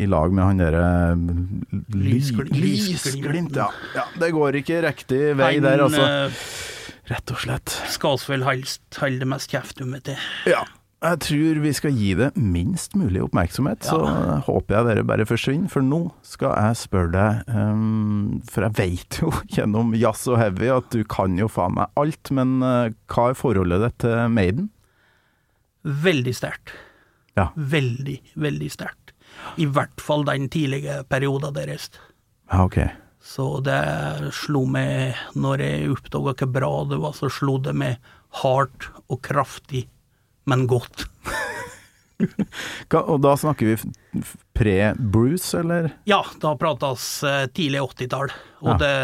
I 0.00 0.08
lag 0.10 0.32
med 0.34 0.44
han 0.46 0.60
derre 0.62 0.84
Lysglimt. 1.94 2.56
Lysglimt, 2.56 3.56
ja. 3.56 3.68
ja. 3.96 4.04
Det 4.20 4.32
går 4.36 4.60
ikke 4.62 4.82
riktig 4.86 5.22
vei 5.38 5.54
Han 5.58 5.66
der, 5.68 5.84
altså. 5.86 6.02
eh, 6.08 6.42
Rett 7.10 7.32
og 7.34 7.40
slett. 7.42 7.72
skal 7.90 8.20
vel 8.30 8.44
helst 8.46 9.00
holde 9.02 9.26
mest 9.26 9.50
kjeft 9.50 9.80
om 9.82 9.96
det. 9.98 10.14
Ja. 10.48 10.62
Jeg 11.00 11.16
tror 11.24 11.58
vi 11.64 11.70
skal 11.72 11.94
gi 11.96 12.10
det 12.18 12.26
minst 12.36 12.92
mulig 12.98 13.22
oppmerksomhet, 13.24 13.86
så 13.88 14.02
håper 14.44 14.74
jeg 14.76 14.86
dere 14.90 15.04
bare 15.08 15.24
forsvinner. 15.24 15.70
For 15.72 15.80
nå 15.80 16.02
skal 16.28 16.52
jeg 16.52 16.76
spørre 16.82 17.08
deg, 17.14 17.54
um, 17.56 18.42
for 18.44 18.66
jeg 18.68 18.76
vet 18.76 19.18
jo 19.22 19.32
gjennom 19.56 19.94
jazz 19.96 20.26
og 20.28 20.36
heavy 20.42 20.68
at 20.74 20.92
du 20.92 21.00
kan 21.08 21.38
jo 21.40 21.48
faen 21.48 21.78
meg 21.78 21.88
alt, 22.00 22.30
men 22.36 22.58
uh, 22.60 22.92
hva 23.10 23.30
er 23.32 23.40
forholdet 23.40 23.80
ditt 23.86 23.98
til 24.04 24.20
Maiden? 24.36 24.68
Veldig 26.04 26.36
sterkt. 26.36 26.76
Ja. 27.38 27.48
Veldig, 27.56 28.18
veldig 28.36 28.68
sterkt. 28.76 28.99
I 29.60 29.66
hvert 29.68 30.00
fall 30.00 30.24
den 30.28 30.48
tidlige 30.52 31.02
perioden 31.10 31.52
deres. 31.56 31.90
Ja, 32.50 32.64
ok. 32.64 32.78
Så 33.20 33.46
det 33.64 33.76
slo 34.32 34.64
meg, 34.66 35.18
når 35.36 35.60
jeg 35.66 35.90
oppdaga 35.92 36.32
hvor 36.40 36.52
bra 36.54 36.70
det 36.88 36.98
var, 37.02 37.12
så 37.18 37.28
slo 37.32 37.58
det 37.60 37.74
meg 37.76 37.98
hardt 38.40 38.88
og 39.10 39.20
kraftig, 39.26 39.84
men 40.48 40.64
godt. 40.70 41.04
Og 42.92 43.20
da 43.24 43.32
snakker 43.38 43.70
vi 43.70 44.22
pre-Bruce, 44.56 45.54
eller? 45.60 45.90
Ja, 46.08 46.20
da 46.42 46.52
prates 46.60 47.04
eh, 47.24 47.46
tidlig 47.56 47.80
80-tall, 47.80 48.32
og 48.60 48.74
Ja. 48.74 48.76
det 48.82 48.94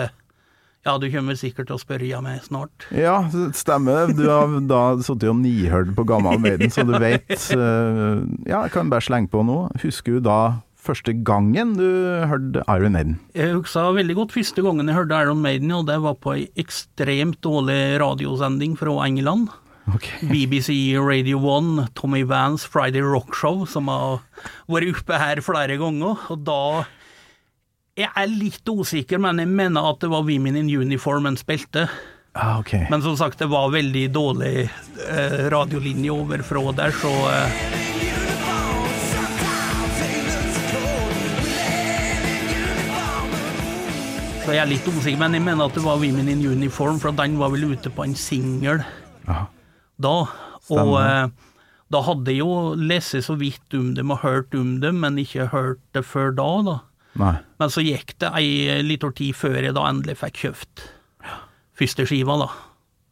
Ja, 0.86 0.94
du 1.02 1.08
kommer 1.10 1.34
sikkert 1.34 1.66
til 1.66 1.74
å 1.74 1.82
spørre 1.82 2.20
meg 2.22 2.44
snart. 2.46 2.86
Ja, 2.94 3.18
stemmer. 3.56 4.12
Du 4.14 4.22
har 4.30 4.52
da 4.70 4.82
sittet 5.02 5.26
og 5.32 5.40
nihørt 5.40 5.90
på 5.96 6.06
Gammal 6.06 6.38
Maiden, 6.38 6.70
så 6.70 6.86
du 6.86 6.94
vet 6.94 7.26
eh, 7.32 8.22
Ja, 8.46 8.62
jeg 8.62 8.72
kan 8.76 8.92
bare 8.92 9.02
slenge 9.02 9.32
på 9.32 9.42
nå. 9.46 9.64
Husker 9.82 10.18
du 10.18 10.24
da 10.28 10.38
første 10.86 11.10
gangen 11.26 11.74
du 11.74 11.86
hørte 12.30 12.62
Iron 12.70 12.94
Maiden? 12.94 13.18
Jeg 13.34 13.56
husker 13.56 13.96
veldig 13.96 14.16
godt 14.20 14.36
første 14.36 14.62
gangen 14.62 14.86
jeg 14.86 14.98
hørte 15.00 15.18
Iron 15.26 15.42
Maiden, 15.42 15.74
og 15.74 15.88
det 15.90 15.98
var 16.04 16.18
på 16.22 16.36
ei 16.36 16.46
ekstremt 16.60 17.40
dårlig 17.42 17.98
radiosending 18.02 18.78
fra 18.78 19.00
England. 19.08 19.50
Okay. 19.94 20.26
BBC 20.30 20.70
Radio 20.98 21.38
1, 21.38 21.88
Tommy 21.94 22.24
Vans 22.26 22.64
Friday 22.66 23.02
Rock 23.02 23.34
Show, 23.38 23.66
som 23.70 23.90
har 23.90 24.22
vært 24.70 24.96
oppe 24.96 25.18
her 25.22 25.42
flere 25.46 25.78
ganger. 25.78 26.22
Og 26.30 26.42
da 26.46 26.62
Jeg 27.96 28.10
er 28.12 28.26
litt 28.28 28.68
usikker, 28.68 29.16
men 29.24 29.38
jeg 29.40 29.48
mener 29.48 29.86
at 29.88 30.02
det 30.02 30.10
var 30.12 30.24
Women 30.26 30.58
in 30.60 30.66
Uniform 30.68 31.30
en 31.30 31.38
spilte. 31.40 31.86
Ah, 32.36 32.58
okay. 32.60 32.82
Men 32.92 33.00
som 33.00 33.14
sagt, 33.16 33.38
det 33.40 33.46
var 33.48 33.70
veldig 33.72 34.02
dårlig 34.12 34.66
eh, 34.68 35.36
radiolinje 35.48 36.12
overfra 36.12 36.74
der, 36.76 36.92
så 36.92 37.12
eh, 37.32 37.62
Så 44.44 44.52
jeg 44.54 44.60
er 44.62 44.68
litt 44.70 44.84
usikker, 44.86 45.16
men 45.18 45.34
jeg 45.34 45.42
mener 45.42 45.64
at 45.64 45.74
det 45.74 45.82
var 45.82 45.96
Women 45.98 46.28
in 46.30 46.44
Uniform, 46.44 47.00
for 47.00 47.16
den 47.16 47.38
var 47.40 47.50
vel 47.54 47.64
ute 47.72 47.90
på 47.90 48.04
en 48.04 48.12
singel 48.14 48.84
da. 49.26 50.12
Og 50.68 50.92
eh, 51.00 51.32
da 51.96 52.04
hadde 52.10 52.34
jeg 52.34 52.44
jo 52.44 52.76
lest 52.76 53.16
så 53.24 53.38
vidt 53.40 53.74
om 53.74 53.94
dem 53.96 54.12
og 54.12 54.20
hørt 54.20 54.52
om 54.54 54.76
dem, 54.84 55.00
men 55.00 55.16
ikke 55.24 55.48
hørt 55.56 55.80
det 55.96 56.04
før 56.04 56.36
da, 56.36 56.50
da. 56.68 56.76
Nei. 57.20 57.34
Men 57.62 57.72
så 57.72 57.84
gikk 57.84 58.16
det 58.22 58.30
ei 58.36 58.82
lita 58.84 59.10
tid 59.16 59.36
før 59.38 59.58
jeg 59.62 59.76
da 59.76 59.88
endelig 59.88 60.18
fikk 60.20 60.44
kjøpt 60.44 60.86
første 61.76 62.06
skiva, 62.08 62.38
da. 62.40 62.48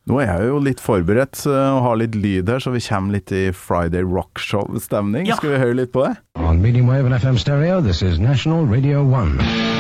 Nå 0.05 0.19
er 0.21 0.29
jeg 0.29 0.49
jo 0.51 0.59
litt 0.61 0.83
forberedt 0.85 1.47
eh, 1.49 1.69
og 1.73 1.81
har 1.87 2.01
litt 2.01 2.17
lyd 2.19 2.51
her, 2.53 2.61
så 2.61 2.75
vi 2.75 2.83
kommer 2.85 3.17
litt 3.17 3.33
i 3.33 3.47
Friday 3.57 4.05
Rock 4.05 4.41
Show-stemning. 4.41 5.31
Ja. 5.31 5.39
Skal 5.41 5.55
vi 5.55 5.63
høre 5.63 5.79
litt 5.81 5.95
på 5.97 6.05
det? 6.05 6.19
On 6.37 6.61
medium 6.61 6.91
wave 6.93 7.09
and 7.09 7.17
FM 7.17 7.41
stereo, 7.41 7.81
this 7.81 8.03
is 8.05 8.21
National 8.21 8.69
Radio 8.69 9.05
1. 9.09 9.74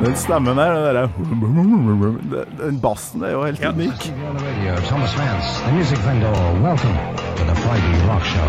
Den 0.00 0.14
stemmen 0.16 0.56
der, 0.56 0.72
den 0.74 0.84
derre 0.96 2.46
Den 2.60 2.78
bassen 2.80 3.22
er 3.22 3.32
jo 3.34 3.42
helt 3.44 3.60
Ja. 3.60 3.70
unik. 3.72 4.00
Thomas 4.88 5.14
Vance, 5.18 5.60
the 5.64 5.72
music 5.72 5.98
vendor. 6.06 6.32
Welcome 6.62 6.96
to 7.36 7.44
the 7.44 7.54
Friday 7.60 7.94
Rock 8.08 8.24
Show. 8.24 8.48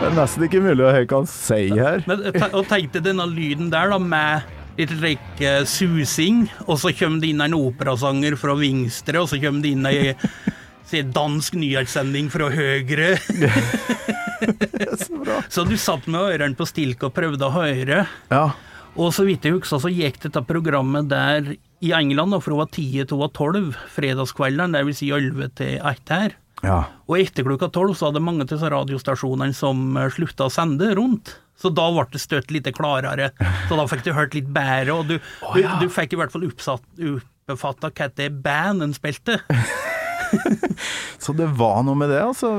Det 0.00 0.10
er 0.10 0.16
nesten 0.18 0.42
ikke 0.44 0.60
mulig 0.60 0.84
å 0.84 0.90
høre 0.92 1.06
hva 1.08 1.20
han 1.22 1.26
sier 1.30 1.78
her. 1.84 2.02
Men 2.06 2.24
jeg 2.26 2.66
tenk 2.68 2.92
deg 2.92 3.04
denne 3.04 3.26
lyden 3.30 3.70
der, 3.72 3.88
da, 3.92 3.98
med 3.98 4.42
litt 4.78 4.90
like, 5.00 5.40
eh, 5.40 5.64
susing, 5.64 6.48
og 6.66 6.78
så 6.78 6.92
kommer 6.96 7.20
det 7.20 7.30
inn 7.30 7.40
en 7.44 7.54
operasanger 7.54 8.36
fra 8.36 8.54
Vingstre, 8.58 9.20
og 9.20 9.28
så 9.28 9.40
kommer 9.40 9.62
det 9.62 9.72
inn 9.76 9.86
ei 9.86 10.14
dansk 11.12 11.54
nyhetssending 11.58 12.28
fra 12.30 12.50
høyre. 12.50 13.16
Så 15.04 15.18
bra. 15.20 15.40
Så 15.48 15.64
du 15.68 15.74
satt 15.80 16.06
med 16.10 16.34
ørene 16.34 16.58
på 16.58 16.66
stilk 16.68 17.04
og 17.06 17.14
prøvde 17.16 17.48
å 17.48 17.54
høre. 17.54 18.04
Ja. 18.32 18.46
Og 18.94 19.10
så 19.14 19.24
vidt 19.26 19.46
jeg 19.46 19.56
husker, 19.56 19.80
så 19.82 19.90
gikk 19.90 20.20
dette 20.22 20.42
programmet 20.46 21.08
der 21.10 21.54
i 21.84 21.92
England 21.92 22.32
da, 22.32 22.40
fra 22.40 22.54
det 22.54 22.60
var 22.60 22.70
10 22.70 23.08
til 23.10 23.20
det 23.20 23.30
12 23.34 23.78
fredagskveldene, 23.96 24.84
vil 24.86 24.96
si 24.96 25.10
11 25.12 25.54
til 25.58 25.78
1 25.80 26.12
her. 26.14 26.36
ja. 26.62 26.82
Og 27.10 27.18
etter 27.18 27.44
klokka 27.44 27.68
tolv 27.74 27.96
så 27.98 28.08
hadde 28.08 28.22
mange 28.24 28.46
av 28.46 28.52
disse 28.52 28.70
radiostasjonene 28.72 29.56
som 29.56 29.98
eh, 30.00 30.08
slutta 30.14 30.46
å 30.46 30.52
sende 30.52 30.94
rundt. 30.96 31.34
Så 31.60 31.70
da 31.74 31.86
ble 31.92 32.06
det 32.12 32.22
støtt 32.22 32.50
litt 32.54 32.70
klarere. 32.74 33.30
Så 33.68 33.76
da 33.78 33.84
fikk 33.90 34.06
du 34.06 34.14
hørt 34.16 34.34
litt 34.34 34.48
bedre, 34.50 34.96
og 34.96 35.10
du, 35.10 35.18
oh, 35.18 35.58
ja. 35.58 35.76
du 35.82 35.86
fikk 35.92 36.14
i 36.14 36.18
hvert 36.18 36.32
fall 36.34 36.48
oppfatta 36.48 37.92
hva 37.94 38.08
det 38.18 38.30
bandet 38.42 38.96
spilte. 38.98 39.38
Så 41.24 41.34
det 41.36 41.46
var 41.58 41.82
noe 41.86 41.98
med 41.98 42.10
det, 42.12 42.20
altså. 42.22 42.50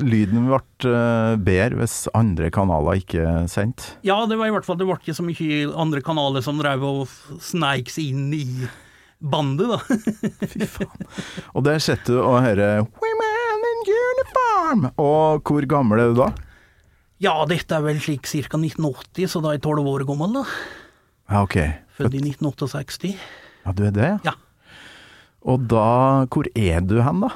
Lyden 0.00 0.48
ble 0.48 0.60
eh, 0.90 1.34
bedre 1.40 1.80
hvis 1.80 1.96
andre 2.16 2.50
kanaler 2.54 3.00
ikke 3.00 3.24
sendte. 3.50 3.96
Ja, 4.06 4.18
det 4.30 4.38
var 4.40 4.50
i 4.50 4.54
hvert 4.54 4.66
fall 4.66 4.78
Det 4.80 4.88
ble 4.88 4.98
ikke 4.98 5.16
så 5.16 5.26
mye 5.26 5.64
andre 5.72 6.02
kanaler 6.04 6.44
som 6.44 6.60
drev 6.60 6.84
og 6.86 7.16
sneik 7.44 7.92
seg 7.92 8.12
inn 8.12 8.30
i 8.36 8.44
bandet, 9.20 9.68
da. 9.68 9.80
Fy 10.52 10.68
faen. 10.68 11.08
Og 11.54 11.64
der 11.66 11.80
sitter 11.82 12.16
du 12.16 12.22
og 12.24 12.40
hører 12.44 12.84
Women 12.84 13.66
in 13.72 13.82
uniform! 13.96 14.86
Og 15.00 15.44
hvor 15.44 15.66
gammel 15.68 16.02
er 16.02 16.14
du 16.14 16.22
da? 16.22 16.30
Ja, 17.20 17.34
dette 17.44 17.76
er 17.76 17.84
vel 17.84 17.98
slik 18.00 18.24
ca. 18.24 18.56
1980, 18.56 19.28
så 19.28 19.42
da 19.44 19.50
er 19.50 19.58
jeg 19.58 19.66
tolv 19.66 19.84
år 19.90 20.06
gammel, 20.08 20.38
da. 20.40 20.44
Ja, 21.30 21.42
ok. 21.44 21.56
Født 21.98 22.16
i 22.16 22.22
1968. 22.24 23.10
Ja, 23.66 23.74
du 23.76 23.84
er 23.84 23.92
det, 23.92 24.12
ja. 24.24 24.32
Og 25.48 25.62
da 25.70 26.26
Hvor 26.28 26.48
er 26.54 26.82
du 26.84 27.00
hen, 27.00 27.24
da? 27.24 27.30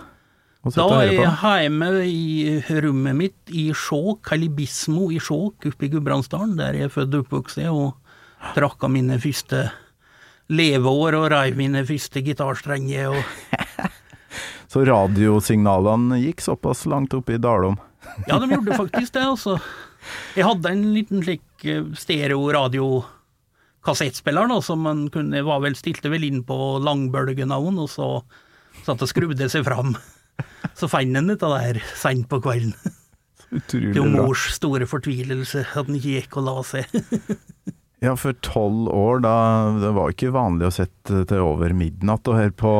Da 0.73 0.85
er 1.03 1.11
jeg 1.13 1.65
hjemme 1.67 1.89
i 2.09 2.57
rommet 2.81 3.17
mitt 3.19 3.53
i 3.53 3.67
Skjåk, 3.77 4.23
Kalibismo 4.25 5.11
i 5.13 5.19
Skjåk 5.21 5.67
oppe 5.69 5.85
i 5.85 5.91
Gudbrandsdalen, 5.93 6.55
der 6.57 6.79
jeg 6.79 6.89
er 6.89 6.95
født 6.95 7.19
og 7.19 7.27
oppvokst, 7.27 7.61
og 7.69 8.55
trakk 8.57 8.87
av 8.87 8.93
mine 8.95 9.19
første 9.21 9.67
leveår 10.49 11.19
og 11.19 11.27
reiv 11.35 11.61
mine 11.61 11.85
første 11.85 12.23
gitarstrenger. 12.25 13.13
Og, 13.13 13.91
Så 14.73 14.87
radiosignalene 14.89 16.23
gikk 16.23 16.41
såpass 16.45 16.87
langt 16.89 17.13
opp 17.15 17.29
i 17.29 17.37
Dalom. 17.37 17.77
ja, 18.27 18.41
de 18.41 18.49
gjorde 18.49 18.81
faktisk 18.81 19.15
det, 19.15 19.27
altså. 19.35 19.59
Jeg 20.37 20.49
hadde 20.49 20.73
en 20.73 20.89
liten 20.97 21.23
slik 21.25 21.69
eh, 21.69 21.85
stereo-radio-kassettspiller, 23.85 24.61
som 24.63 24.81
man 24.81 25.11
kunne, 25.11 25.43
var 25.43 25.61
vel, 25.61 25.75
stilte 25.77 26.11
vel 26.11 26.25
inn 26.25 26.43
på 26.45 26.79
langbølgen 26.81 27.53
av 27.53 27.65
den, 27.65 27.79
og 27.79 27.91
så 27.91 28.25
satt 28.85 29.03
og 29.03 29.09
skrudde 29.09 29.49
seg 29.49 29.65
fram. 29.65 29.97
Så 30.75 30.89
fant 30.89 31.15
han 31.15 31.31
ut 31.31 31.43
av 31.45 31.53
det 31.55 31.61
her 31.63 31.83
seint 31.95 32.27
på 32.27 32.41
kvelden. 32.43 32.73
Utrolig 33.55 33.93
Til 33.95 34.09
mors 34.11 34.49
store 34.51 34.87
fortvilelse 34.89 35.61
at 35.63 35.87
han 35.87 35.95
ikke 35.95 36.15
gikk 36.17 36.39
og 36.41 36.47
la 36.49 36.63
seg. 36.67 36.87
Ja, 38.03 38.13
for 38.21 38.37
tolv 38.45 38.91
år, 38.93 39.23
da 39.25 39.35
Det 39.81 39.93
var 39.97 40.11
ikke 40.13 40.33
vanlig 40.35 40.67
å 40.67 40.73
sette 40.75 41.23
til 41.31 41.41
over 41.41 41.73
midnatt 41.73 42.27
og 42.29 42.37
høre 42.37 42.53
på 42.53 42.73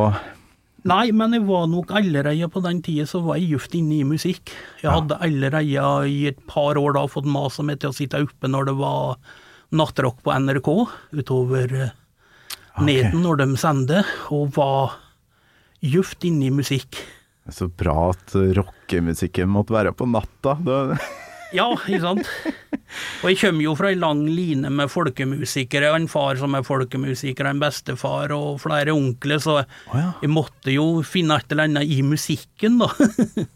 Nei, 0.85 1.15
men 1.17 1.33
jeg 1.33 1.47
var 1.49 1.71
nok 1.71 1.95
allerede 1.97 2.51
på 2.53 2.61
den 2.61 2.83
tida 2.85 3.07
så 3.09 3.23
var 3.25 3.39
jeg 3.39 3.55
djupt 3.55 3.79
inne 3.79 4.03
i 4.03 4.05
musikk. 4.05 4.53
Jeg 4.83 4.91
hadde 4.93 5.17
allerede 5.25 5.87
i 6.11 6.27
et 6.29 6.43
par 6.51 6.77
år 6.77 6.99
da 6.99 7.07
fått 7.09 7.25
mas 7.25 7.57
om 7.63 7.71
meg 7.71 7.81
til 7.81 7.95
å 7.95 7.97
sitte 7.97 8.21
oppe 8.21 8.51
når 8.51 8.69
det 8.69 8.77
var 8.83 9.17
nattrock 9.73 10.23
på 10.25 10.35
NRK 10.45 10.71
utover 11.15 11.75
okay. 11.75 12.85
neden 12.85 13.23
når 13.25 13.43
de 13.43 13.49
sender, 13.61 14.15
og 14.35 14.55
var 14.59 14.97
djupt 15.85 16.25
inne 16.29 16.49
i 16.49 16.55
musikk. 16.55 17.01
Så 17.53 17.69
bra 17.69 18.11
at 18.13 18.35
rockemusikken 18.57 19.51
måtte 19.53 19.77
være 19.77 19.95
på 19.97 20.09
natta. 20.09 20.59
Ja, 21.55 21.69
ikke 21.87 22.01
sant? 22.03 22.31
Og 23.23 23.29
jeg 23.31 23.39
kommer 23.39 23.63
jo 23.63 23.75
fra 23.79 23.93
ei 23.93 23.99
lang 23.99 24.25
line 24.27 24.71
med 24.75 24.91
folkemusikere, 24.91 25.93
en 25.95 26.09
far 26.11 26.35
som 26.41 26.57
er 26.59 26.65
folkemusiker, 26.67 27.47
en 27.47 27.61
bestefar 27.63 28.35
og 28.35 28.59
flere 28.65 28.95
onkler, 28.95 29.39
så 29.39 29.61
ja. 29.63 30.09
jeg 30.23 30.33
måtte 30.35 30.75
jo 30.75 30.87
finne 31.07 31.39
et 31.39 31.55
eller 31.55 31.69
annet 31.69 31.95
i 31.95 32.01
musikken, 32.07 32.81
da. 32.83 32.91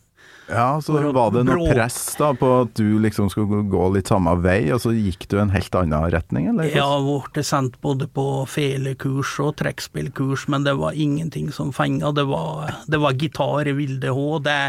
ja, 0.48 0.80
så 0.80 0.96
var 1.12 1.32
det 1.34 1.42
noe 1.44 1.72
press 1.74 1.98
da 2.18 2.30
på 2.36 2.48
at 2.62 2.72
du 2.78 2.96
liksom 3.02 3.28
skulle 3.32 3.62
gå 3.68 3.82
litt 3.94 4.08
samme 4.08 4.32
vei, 4.40 4.70
og 4.72 4.80
så 4.82 4.94
gikk 4.96 5.26
du 5.28 5.36
en 5.42 5.52
helt 5.52 5.74
annen 5.76 6.08
retning, 6.14 6.48
eller? 6.52 6.70
Jeg 6.72 7.18
ble 7.34 7.44
sendt 7.44 7.76
både 7.84 8.08
på 8.08 8.24
felekurs 8.48 9.34
og 9.44 9.58
trekkspillkurs, 9.60 10.46
men 10.52 10.64
det 10.64 10.78
var 10.80 10.96
ingenting 10.96 11.52
som 11.54 11.74
fenga. 11.76 12.14
Det 12.16 12.24
var, 12.30 12.72
det 12.88 13.02
var 13.02 13.18
gitar 13.20 13.68
i 13.68 13.76
Vilde 13.76 14.14
H, 14.16 14.24
det, 14.46 14.62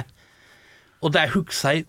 og 0.99 1.15
det 1.15 1.29
husker 1.37 1.79
jeg 1.79 1.87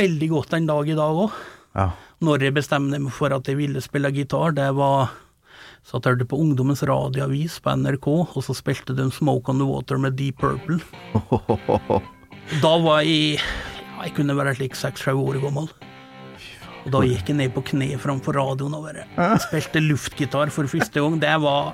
veldig 0.00 0.32
godt 0.32 0.56
den 0.56 0.72
dag 0.72 0.88
i 0.88 0.96
dag 0.96 1.22
òg. 1.26 1.38
Ja. 1.76 1.90
Når 2.24 2.48
jeg 2.48 2.56
bestemte 2.56 2.98
meg 3.02 3.12
for 3.12 3.36
at 3.36 3.48
jeg 3.50 3.60
ville 3.60 3.84
spille 3.84 4.14
gitar, 4.16 4.56
det 4.56 4.72
var 4.78 5.12
så 5.86 6.00
jeg 6.00 6.16
hørte 6.16 6.26
på 6.26 6.38
Ungdommens 6.42 6.82
radioavis 6.82 7.60
på 7.62 7.76
NRK, 7.78 8.08
og 8.08 8.42
så 8.42 8.56
spilte 8.58 8.96
de 8.96 9.06
Smoke 9.14 9.52
on 9.52 9.60
the 9.62 9.68
Water 9.68 10.00
med 10.02 10.18
Deep 10.18 10.40
Purple. 10.42 10.80
Da 12.62 12.72
var 12.82 13.02
jeg 13.02 13.38
ja, 13.40 14.04
Jeg 14.06 14.14
kunne 14.16 14.36
være 14.38 14.54
slik 14.58 14.76
seks-sju 14.78 15.16
år 15.18 15.40
gammel. 15.42 15.68
Og 16.86 16.92
da 16.94 17.00
gikk 17.02 17.32
jeg 17.32 17.38
ned 17.40 17.54
på 17.56 17.64
kne 17.66 17.88
framfor 17.98 18.36
radioen 18.38 18.76
og 18.78 18.84
bare 18.86 19.06
spilte 19.42 19.80
luftgitar 19.82 20.52
for 20.54 20.68
første 20.70 21.02
gang. 21.02 21.16
Det 21.22 21.32
var 21.42 21.72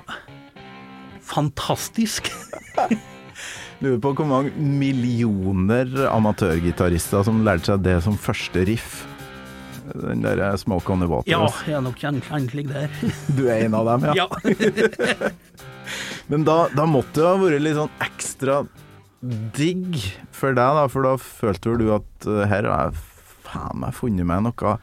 fantastisk. 1.21 2.31
Lurer 3.83 3.99
på 4.01 4.13
hvor 4.17 4.25
mange 4.29 4.53
millioner 4.57 5.91
amatørgitarister 6.09 7.25
som 7.27 7.43
lærte 7.45 7.73
seg 7.73 7.83
det 7.85 7.97
som 8.05 8.17
første 8.17 8.63
riff. 8.69 9.03
Den 9.93 10.23
der 10.23 10.41
Smoke 10.57 10.89
on 10.95 11.03
the 11.03 11.09
Water. 11.11 11.29
Ja, 11.29 11.43
jeg 11.67 11.75
er 11.77 11.83
nok 11.85 12.03
en- 12.07 12.21
egentlig 12.31 12.65
der. 12.71 12.89
Du 13.37 13.43
er 13.51 13.65
en 13.67 13.75
av 13.77 13.85
dem, 13.91 14.09
ja. 14.09 14.23
Ja. 14.23 15.29
Men 16.31 16.45
da, 16.47 16.69
da 16.73 16.85
måtte 16.87 17.19
det 17.19 17.27
ha 17.27 17.35
vært 17.41 17.61
litt 17.65 17.75
sånn 17.77 17.91
ekstra 18.01 18.61
digg 19.55 19.97
for 20.35 20.55
deg, 20.55 20.77
da, 20.79 20.85
for 20.91 21.07
da 21.07 21.15
følte 21.21 21.77
du 21.79 21.87
at 21.95 22.27
eh, 22.27 22.45
her 22.51 22.67
har 22.67 22.89
jeg 22.89 23.03
faen 23.47 23.83
meg 23.83 23.95
funnet 23.95 24.27
meg 24.27 24.43
noe 24.45 24.77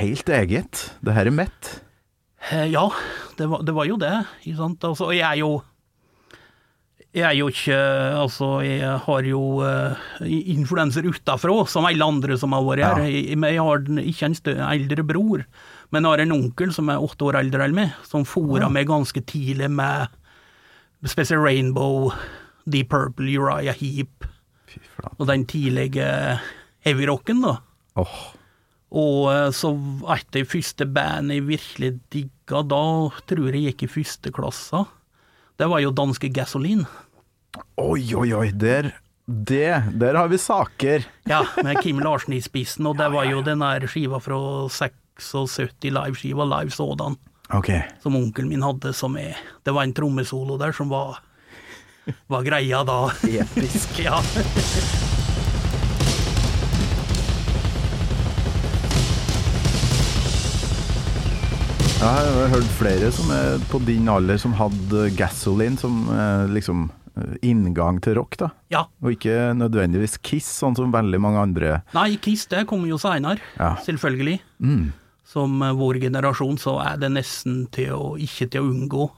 helt 0.00 0.30
eget. 0.34 0.88
Det 1.04 1.14
her 1.16 1.30
er 1.30 1.36
mitt. 1.42 1.70
Eh, 2.50 2.66
Ja, 2.72 2.88
det 3.38 3.46
var, 3.48 3.62
det 3.64 3.74
var 3.76 3.88
jo 3.88 3.96
det. 4.00 4.16
Ikke 4.44 4.58
sant? 4.58 4.84
Altså, 4.84 5.12
jeg 5.14 5.24
er 5.24 5.40
jo 5.40 5.54
jeg 7.14 7.22
er 7.28 7.36
jo 7.38 7.46
ikke 7.46 7.76
Altså, 8.18 8.48
jeg 8.66 8.90
har 9.04 9.26
jo 9.28 9.40
uh, 9.62 9.94
influenser 10.26 11.06
utafra, 11.06 11.54
som 11.70 11.86
alle 11.86 12.02
andre 12.04 12.36
som 12.40 12.52
har 12.56 12.64
vært 12.66 12.82
her. 12.82 13.04
Ja. 13.04 13.12
Jeg, 13.12 13.38
jeg 13.38 13.62
har 13.68 13.84
ikke 14.02 14.26
en 14.26 14.34
stø, 14.34 14.54
eldre 14.66 15.06
bror, 15.06 15.44
men 15.94 16.02
jeg 16.02 16.10
har 16.10 16.24
en 16.24 16.34
onkel 16.34 16.74
som 16.74 16.90
er 16.90 17.02
åtte 17.06 17.28
år 17.28 17.38
eldre 17.44 17.68
enn 17.68 17.76
meg, 17.76 17.94
som 18.02 18.26
fôra 18.26 18.66
meg 18.72 18.90
ganske 18.90 19.22
tidlig 19.30 19.70
med 19.70 20.10
spesielt 21.06 21.44
Rainbow, 21.44 22.10
Deep 22.64 22.90
Purple, 22.92 23.28
Uriah 23.38 23.76
Heap 23.76 24.28
og 25.18 25.28
den 25.28 25.44
tidlige 25.46 26.06
heavyrocken, 26.84 27.44
da. 27.44 27.58
Oh. 28.00 28.16
Og 28.94 29.30
eh, 29.32 29.50
så 29.54 29.72
et 30.14 30.38
av 30.38 30.50
første 30.50 30.86
band 30.86 31.34
jeg 31.34 31.46
virkelig 31.48 31.94
digga, 32.14 32.62
da 32.66 32.82
tror 33.30 33.54
jeg 33.54 33.70
gikk 33.70 33.86
i 33.86 33.92
første 33.98 34.34
klasse. 34.34 34.84
Det 35.58 35.68
var 35.70 35.82
jo 35.82 35.94
danske 35.94 36.30
Gasoline. 36.34 36.86
Oi, 37.78 38.02
oi, 38.18 38.28
oi, 38.34 38.48
der, 38.50 38.90
det, 39.26 39.68
der 39.98 40.18
har 40.18 40.30
vi 40.30 40.38
saker. 40.42 41.06
Ja, 41.30 41.44
med 41.62 41.78
Kim 41.82 42.02
Larsen 42.02 42.34
i 42.34 42.42
spissen, 42.42 42.86
og 42.90 42.98
det 42.98 43.10
var 43.14 43.28
jo 43.30 43.42
den 43.46 43.62
der 43.62 43.86
skiva 43.90 44.18
fra 44.22 44.38
76, 44.70 45.78
liveskiva 45.86 46.46
Live 46.56 46.74
Sådan, 46.74 47.18
okay. 47.54 47.84
som 48.02 48.18
onkelen 48.18 48.50
min 48.50 48.66
hadde, 48.66 48.94
som 48.94 49.14
er 49.18 49.38
Det 49.64 49.74
var 49.74 49.86
en 49.86 49.94
trommesolo 49.94 50.58
der 50.58 50.74
som 50.74 50.90
var, 50.90 51.22
var 52.28 52.42
greia 52.46 52.84
da. 52.84 52.98
Episk. 53.28 53.98
Ja. 54.04 54.20
Jeg 62.04 62.10
har 62.36 62.50
hørt 62.52 62.72
flere 62.76 63.08
som 63.14 63.30
er 63.32 63.62
på 63.70 63.78
din 63.86 64.08
alder 64.12 64.36
som 64.40 64.52
hadde 64.58 65.06
Gasoline 65.16 65.78
som 65.80 66.02
eh, 66.12 66.42
liksom 66.52 66.82
eh, 67.16 67.36
inngang 67.48 68.00
til 68.04 68.18
rock, 68.18 68.36
da. 68.42 68.50
ja. 68.74 68.82
Og 69.00 69.14
ikke 69.14 69.54
nødvendigvis 69.56 70.18
Kiss, 70.26 70.50
sånn 70.60 70.76
som 70.76 70.92
veldig 70.92 71.20
mange 71.22 71.40
andre. 71.40 71.78
Nei, 71.96 72.10
Kiss 72.20 72.44
det 72.52 72.66
kommer 72.68 72.90
jo 72.92 72.98
seinere, 73.00 73.40
Ja. 73.56 73.72
selvfølgelig. 73.86 74.36
Mm. 74.60 74.90
Som 75.24 75.62
eh, 75.64 75.72
vår 75.78 76.02
generasjon 76.04 76.60
så 76.60 76.76
er 76.84 77.00
det 77.00 77.12
nesten 77.14 77.64
til 77.72 77.94
å 77.96 78.12
ikke 78.20 78.50
til 78.52 78.66
å 78.66 78.72
unngå. 78.74 79.08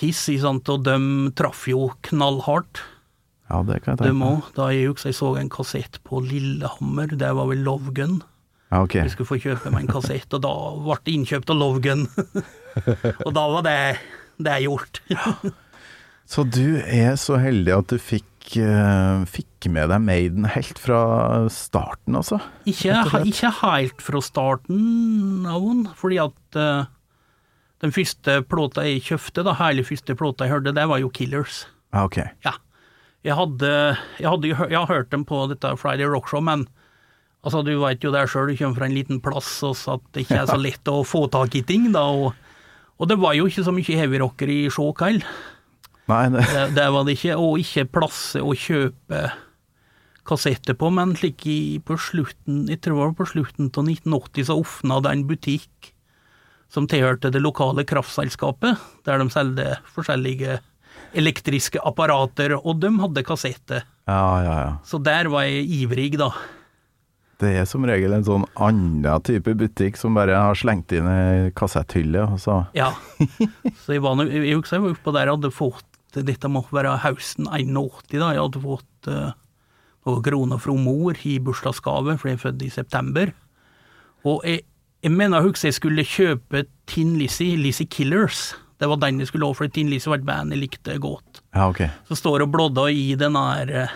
Kiss, 0.00 0.22
sant, 0.40 0.68
og 0.72 0.86
de 0.86 0.96
traff 1.36 1.66
jo 1.68 1.90
knallhardt, 2.08 2.80
Ja, 3.50 3.58
det 3.66 3.80
kan 3.82 3.96
jeg 3.96 4.04
tenke 4.04 4.16
meg. 4.16 4.46
Da 4.56 4.68
jeg 4.72 4.92
husker 4.92 5.10
jeg 5.10 5.18
så 5.18 5.32
en 5.36 5.50
kassett 5.52 5.98
på 6.06 6.22
Lillehammer, 6.24 7.10
det 7.18 7.32
var 7.36 7.50
vel 7.50 7.64
Love 7.66 7.92
Gun. 7.92 8.20
Ja, 8.70 8.84
ok. 8.84 8.94
Jeg 9.00 9.12
skulle 9.12 9.28
få 9.28 9.40
kjøpe 9.42 9.72
meg 9.74 9.84
en 9.84 9.90
kassett, 9.90 10.30
og 10.32 10.44
da 10.46 10.52
ble 10.78 10.96
det 11.04 11.16
innkjøpt 11.18 11.50
av 11.50 11.58
Love 11.58 11.82
Gun. 11.84 12.06
og 13.26 13.32
da 13.34 13.44
var 13.56 13.66
det, 13.66 13.80
det 14.38 14.60
gjort. 14.64 15.02
Så 16.30 16.46
du 16.46 16.78
er 16.78 17.16
så 17.18 17.40
heldig 17.42 17.72
at 17.74 17.90
du 17.90 17.98
fikk, 17.98 18.54
eh, 18.62 19.24
fikk 19.26 19.66
med 19.74 19.90
deg 19.90 20.04
Maiden 20.04 20.46
helt 20.54 20.78
fra 20.78 21.00
starten, 21.50 22.14
altså? 22.20 22.38
Ikke, 22.70 23.02
ikke 23.26 23.50
helt 23.64 24.04
fra 24.06 24.22
starten 24.22 25.48
av 25.50 25.66
den, 25.66 25.82
fordi 25.98 26.20
at 26.22 26.60
eh, 26.62 26.86
den 27.80 27.94
første 27.96 28.40
plata 28.48 28.84
jeg 28.84 29.04
kjøpte, 29.06 29.44
da, 29.46 29.54
hele 29.62 29.84
første 29.86 30.16
plata 30.18 30.46
jeg 30.46 30.54
hørte, 30.54 30.74
det 30.76 30.84
var 30.90 31.00
jo 31.00 31.12
Killers. 31.14 31.64
Ah, 31.94 32.04
ok. 32.04 32.20
Ja. 32.44 32.58
Jeg 33.24 33.36
hadde, 33.36 33.70
jeg 34.20 34.28
hadde 34.28 34.50
jeg 34.52 34.76
har 34.76 34.88
hørt 34.88 35.10
dem 35.12 35.26
på 35.28 35.42
dette 35.50 35.74
Friday 35.80 36.08
Rock 36.08 36.30
Show, 36.30 36.44
men 36.44 36.66
altså, 37.44 37.64
du 37.64 37.74
veit 37.82 38.04
jo 38.04 38.12
det 38.14 38.26
sjøl, 38.32 38.52
du 38.52 38.56
kommer 38.56 38.80
fra 38.80 38.88
en 38.88 38.96
liten 38.96 39.20
plass, 39.24 39.52
og 39.66 39.76
så 39.76 39.98
at 39.98 40.06
det 40.14 40.24
ikke 40.24 40.42
er 40.42 40.48
så 40.52 40.58
lett 40.66 40.92
å 40.92 41.02
få 41.08 41.26
tak 41.32 41.56
i 41.56 41.64
ting, 41.66 41.90
da. 41.96 42.06
Og, 42.08 42.32
og 43.00 43.10
det 43.10 43.20
var 43.20 43.36
jo 43.36 43.48
ikke 43.48 43.64
så 43.66 43.74
mye 43.76 44.00
heavyrockere 44.00 44.56
i 44.64 44.72
Skjåk 44.72 45.04
heller. 45.06 45.38
Det, 46.10 46.64
det 46.74 46.88
var 46.90 47.04
det 47.06 47.14
ikke, 47.14 47.36
og 47.38 47.60
ikke 47.62 47.86
plasser 47.92 48.42
å 48.42 48.56
kjøpe 48.56 49.28
kassetter 50.26 50.76
på, 50.78 50.90
men 50.94 51.14
slik 51.18 51.44
i, 51.48 51.60
på 51.84 51.96
slutten, 52.00 52.64
jeg 52.70 52.80
tror 52.82 52.96
det 52.96 53.04
var 53.04 53.16
på 53.20 53.28
slutten 53.30 53.70
av 53.70 53.88
1980 53.88 54.48
så 54.48 54.56
åpna 54.60 54.98
det 55.04 55.14
en 55.14 55.24
butikk 55.28 55.92
som 56.70 56.86
tilhørte 56.90 57.32
det 57.34 57.42
lokale 57.42 57.84
kraftselskapet, 57.88 58.78
der 59.06 59.18
de 59.20 59.26
solgte 59.32 59.74
forskjellige 59.94 60.60
elektriske 61.18 61.82
apparater, 61.82 62.54
og 62.60 62.78
de 62.82 62.92
hadde 63.02 63.26
kassette. 63.26 63.82
ja, 64.06 64.30
ja, 64.44 64.56
ja. 64.62 64.72
Så 64.86 65.02
der 65.02 65.30
var 65.32 65.48
jeg 65.48 65.66
ivrig, 65.82 66.14
da. 66.18 66.30
Det 67.40 67.54
er 67.56 67.64
som 67.64 67.86
regel 67.88 68.12
en 68.12 68.26
sånn 68.26 68.44
annen 68.60 69.22
type 69.24 69.54
butikk 69.56 69.96
som 69.96 70.14
bare 70.14 70.36
har 70.36 70.58
slengt 70.58 70.92
inn 70.92 71.08
ei 71.08 71.50
kassetthylle, 71.56 72.26
og 72.28 72.40
så 72.42 72.66
Ja. 72.76 72.92
Så 73.80 73.96
jeg 73.96 74.04
var 74.04 74.18
nå, 74.18 74.28
jeg 74.28 74.58
husker 74.58 74.76
jeg 74.76 74.84
var 74.84 74.96
oppe 74.98 75.14
der 75.16 75.26
jeg 75.26 75.38
hadde 75.38 75.52
fått, 75.56 75.86
dette 76.14 76.50
må 76.52 76.62
være 76.70 76.98
høsten 77.00 77.48
81 77.48 78.18
da, 78.18 78.32
jeg 78.34 78.42
hadde 78.44 78.62
fått 78.64 79.08
uh, 79.08 79.32
noen 80.06 80.24
kroner 80.26 80.60
fra 80.60 80.74
mor 80.76 81.16
i 81.24 81.38
bursdagsgave, 81.40 82.18
for 82.18 82.28
jeg 82.28 82.38
er 82.38 82.44
født 82.44 82.66
i 82.66 82.70
september. 82.74 83.32
Og 84.28 84.44
jeg, 84.44 84.66
jeg 85.00 85.12
mener 85.14 85.38
jeg 85.40 85.48
husker 85.48 85.70
jeg 85.70 85.78
skulle 85.78 86.04
kjøpe 86.04 86.64
Tin 86.90 87.14
Lizzie, 87.20 87.56
Lizzie 87.56 87.88
Killers. 87.88 88.50
Det 88.80 88.88
var 88.88 89.00
den 89.00 89.20
jeg 89.20 89.30
skulle 89.30 89.48
ha, 89.48 89.56
for 89.56 89.70
Tin 89.72 89.88
Lizzie 89.92 90.12
var 90.12 90.20
et 90.20 90.28
band 90.28 90.52
jeg 90.54 90.60
likte 90.60 90.96
godt. 91.00 91.42
Ja, 91.54 91.68
ok. 91.70 91.82
Så 92.08 92.18
står 92.20 92.44
og 92.44 92.52
blodder 92.52 92.92
i 92.92 93.14
den 93.20 93.36
der 93.38 93.72
eh, 93.84 93.94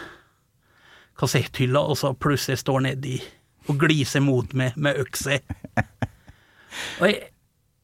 kassetthylla, 1.21 1.83
og 1.85 1.99
så 2.01 2.14
plutselig 2.17 2.62
står 2.62 2.87
nedi 2.88 3.19
og 3.69 3.79
gliser 3.81 4.25
mot 4.25 4.51
meg 4.57 4.77
med 4.77 4.99
økse. 5.01 5.40
Og 6.99 7.05
jeg, 7.07 7.29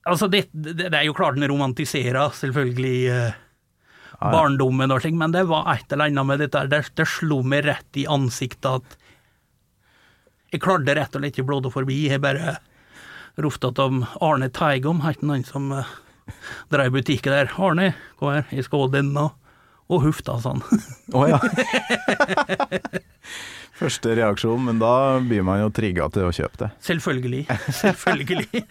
altså 0.02 0.26
det, 0.26 0.48
det, 0.50 0.74
det 0.80 0.96
er 0.98 1.04
jo 1.06 1.14
klart 1.14 1.36
den 1.38 1.46
romantiserer 1.46 2.32
selvfølgelig 2.34 2.96
eh, 3.14 3.36
barndommen 4.20 4.90
og 4.90 5.04
slik, 5.04 5.14
men 5.16 5.32
det 5.32 5.44
var 5.48 5.68
et 5.72 5.92
eller 5.94 6.10
annet 6.10 6.26
med 6.26 6.42
dette 6.42 6.64
det, 6.72 6.80
det 6.98 7.06
slo 7.08 7.38
meg 7.46 7.62
rett 7.68 8.00
i 8.02 8.08
ansiktet 8.10 8.80
at 8.80 8.98
jeg 10.50 10.62
klarte 10.64 10.96
rett 10.98 11.14
og 11.14 11.22
slett 11.22 11.38
ikke 11.38 11.46
blåde 11.46 11.70
forbi, 11.70 12.00
jeg 12.10 12.20
bare 12.24 12.56
ropte 13.44 13.72
om 13.82 14.04
Arne 14.20 14.50
Teigom, 14.52 15.02
het 15.04 15.22
han 15.26 15.44
som 15.48 15.70
uh, 15.72 15.88
drev 16.72 16.92
butikken 16.94 17.32
der. 17.34 17.52
Arne, 17.58 17.92
kom 18.18 18.34
her, 18.34 18.46
jeg 18.54 18.66
skal 18.66 18.86
ha 18.86 18.92
denne. 18.98 19.30
Og 19.90 20.04
huff 20.04 20.20
da, 20.22 20.36
sa 20.38 20.54
han. 20.54 20.62
Å 21.18 21.26
ja. 21.32 21.40
Første 23.80 24.12
reaksjon, 24.12 24.60
men 24.66 24.78
da 24.80 25.18
blir 25.24 25.40
man 25.46 25.62
jo 25.62 25.70
trigga 25.72 26.10
til 26.12 26.28
å 26.28 26.32
kjøpe 26.36 26.66
det. 26.66 26.68
Selvfølgelig. 26.84 27.42
Selvfølgelig. 27.80 28.64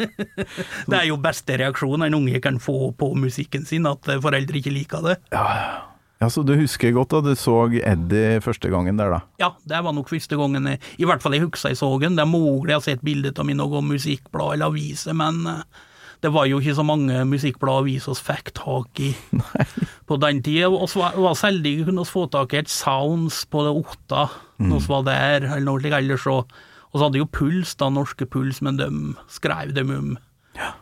Det 0.86 1.00
er 1.00 1.08
jo 1.10 1.18
beste 1.22 1.58
reaksjon 1.60 2.06
en 2.06 2.18
unge 2.20 2.42
kan 2.46 2.62
få 2.62 2.92
på 2.94 3.12
musikken 3.18 3.66
sin, 3.66 3.90
at 3.90 4.06
foreldre 4.22 4.62
ikke 4.62 4.76
liker 4.76 5.08
det. 5.10 5.18
Ja, 5.34 5.46
Ja, 5.50 5.89
Så 6.28 6.44
du 6.44 6.52
husker 6.60 6.92
godt 6.92 7.14
da 7.14 7.22
du 7.24 7.32
så 7.40 7.54
Eddie 7.80 8.42
første 8.44 8.68
gangen 8.72 8.98
der, 9.00 9.14
da? 9.14 9.20
Ja, 9.40 9.54
det 9.64 9.78
var 9.86 9.94
nok 9.96 10.10
første 10.12 10.36
gangen 10.36 10.68
jeg, 10.68 10.82
I 11.00 11.08
hvert 11.08 11.24
fall 11.24 11.38
jeg 11.38 11.46
husker 11.46 11.72
jeg 11.72 11.80
så 11.80 11.94
den. 12.02 12.18
Det 12.18 12.26
er 12.26 12.32
mulig 12.32 12.74
jeg 12.74 12.76
har 12.76 12.84
sett 12.84 13.06
bilde 13.08 13.32
av 13.32 13.48
meg 13.48 13.56
i 13.56 13.60
noe 13.62 13.80
musikkblad 13.88 14.58
eller 14.58 14.74
aviser, 14.74 15.16
men 15.16 15.40
eh, 15.48 15.86
det 16.20 16.34
var 16.36 16.50
jo 16.50 16.60
ikke 16.60 16.76
så 16.76 16.84
mange 16.84 17.22
musikkblad 17.24 17.78
og 17.78 17.86
aviser 17.86 18.18
vi 18.18 18.26
fikk 18.34 18.52
tak 18.58 19.00
i 19.06 19.14
på 20.12 20.18
den 20.20 20.42
tida. 20.44 20.68
Vi 20.68 21.00
var, 21.00 21.38
så 21.40 21.48
heldige 21.48 21.88
kunne 21.88 22.04
vi 22.04 22.12
få 22.12 22.26
tak 22.36 22.52
i 22.52 22.60
et 22.66 22.74
Sounds 22.74 23.46
på 23.48 23.64
det 23.64 23.78
Otta 23.80 24.28
når 24.60 24.84
vi 24.84 24.92
var 24.92 25.08
der, 25.08 25.48
eller 25.54 25.70
noe 25.70 25.80
slikt 25.80 26.02
ellers. 26.02 26.28
Og 26.28 27.00
så 27.00 27.06
hadde 27.06 27.22
jo 27.22 27.32
Puls, 27.32 27.78
da, 27.80 27.88
norske 27.96 28.28
Puls, 28.28 28.60
men 28.66 28.76
de 28.76 28.90
skrev 29.32 29.72
dem 29.78 29.96
om 29.96 30.14